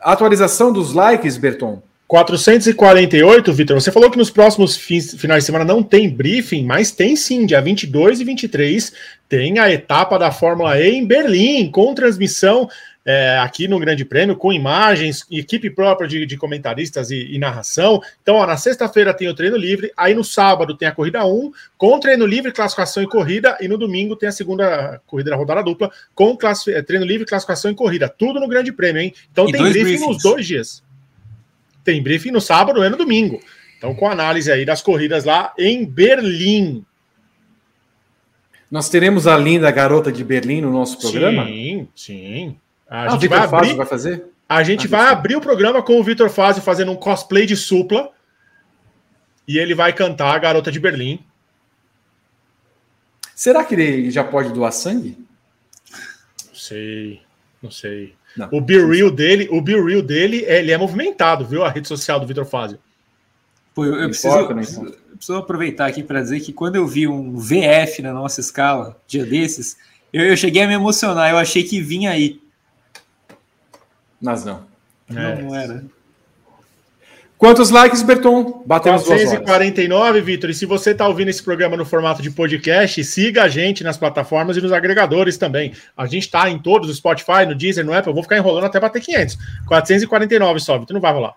[0.00, 1.80] Atualização dos likes, Berton.
[2.06, 3.80] 448, Vitor.
[3.80, 7.46] Você falou que nos próximos fins, finais de semana não tem briefing, mas tem sim,
[7.46, 8.92] dia 22 e 23,
[9.28, 12.68] tem a etapa da Fórmula E em Berlim, com transmissão
[13.06, 18.00] é, aqui no Grande Prêmio, com imagens, equipe própria de, de comentaristas e, e narração.
[18.22, 21.50] Então, ó, na sexta-feira tem o treino livre, aí no sábado tem a corrida 1,
[21.76, 25.62] com treino livre, classificação e corrida, e no domingo tem a segunda corrida da rodada
[25.62, 28.08] dupla, com classi- treino livre, classificação e corrida.
[28.08, 29.12] Tudo no Grande Prêmio, hein?
[29.32, 30.06] Então E tem briefing briefings.
[30.06, 30.83] nos dois dias.
[31.84, 33.40] Tem briefing no sábado e no domingo.
[33.78, 36.84] Então, com análise aí das corridas lá em Berlim.
[38.70, 41.44] Nós teremos a linda garota de Berlim no nosso programa?
[41.44, 42.56] Sim, sim.
[42.88, 44.24] A Ah, gente vai Fazio abrir, vai fazer?
[44.48, 45.12] a gente Ah, vai sim.
[45.12, 48.10] abrir o programa com o Vitor Fazio fazendo um cosplay de supla.
[49.46, 51.22] E ele vai cantar a garota de Berlim.
[53.34, 55.18] Será que ele já pode doar sangue?
[56.48, 57.20] Não sei,
[57.62, 58.14] não sei.
[58.36, 58.48] Não.
[58.50, 61.64] O Be Real dele, o Be Real dele, ele é movimentado, viu?
[61.64, 62.78] A rede social do Vitor Fazio.
[63.74, 67.36] Pô, eu, eu preciso, eu preciso aproveitar aqui para dizer que quando eu vi um
[67.36, 69.76] VF na nossa escala, dia desses,
[70.12, 71.30] eu, eu cheguei a me emocionar.
[71.30, 72.40] Eu achei que vinha aí.
[74.20, 74.64] Mas não.
[75.10, 75.14] É.
[75.14, 75.84] Não, não era.
[77.36, 78.62] Quantos likes, Berton?
[78.64, 80.50] Batemos 449, Vitor.
[80.50, 83.96] E se você está ouvindo esse programa no formato de podcast, siga a gente nas
[83.96, 85.72] plataformas e nos agregadores também.
[85.96, 88.10] A gente está em todos, no Spotify, no Deezer, no Apple.
[88.10, 89.36] Eu vou ficar enrolando até bater 500.
[89.66, 90.94] 449 só, Vitor.
[90.94, 91.34] Não vai rolar.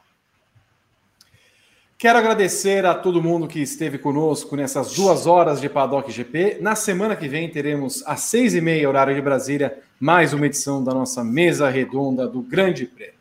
[1.98, 6.60] Quero agradecer a todo mundo que esteve conosco nessas duas horas de Paddock GP.
[6.61, 10.84] Na semana que vem teremos às seis e meia, horário de Brasília, mais uma edição
[10.84, 13.16] da nossa mesa redonda do Grande Prêmio.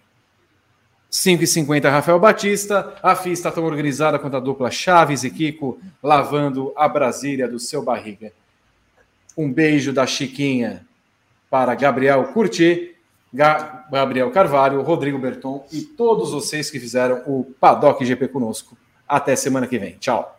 [1.17, 6.75] 5h50 Rafael Batista, a FIA está tão organizada quanto a dupla Chaves e Kiko lavando
[6.77, 8.33] a Brasília do seu barriga.
[9.35, 10.85] Um beijo da Chiquinha
[11.49, 12.95] para Gabriel Curti,
[13.33, 18.77] Gabriel Carvalho, Rodrigo Berton e todos vocês que fizeram o Paddock GP conosco.
[19.09, 19.97] Até semana que vem.
[19.99, 20.39] Tchau.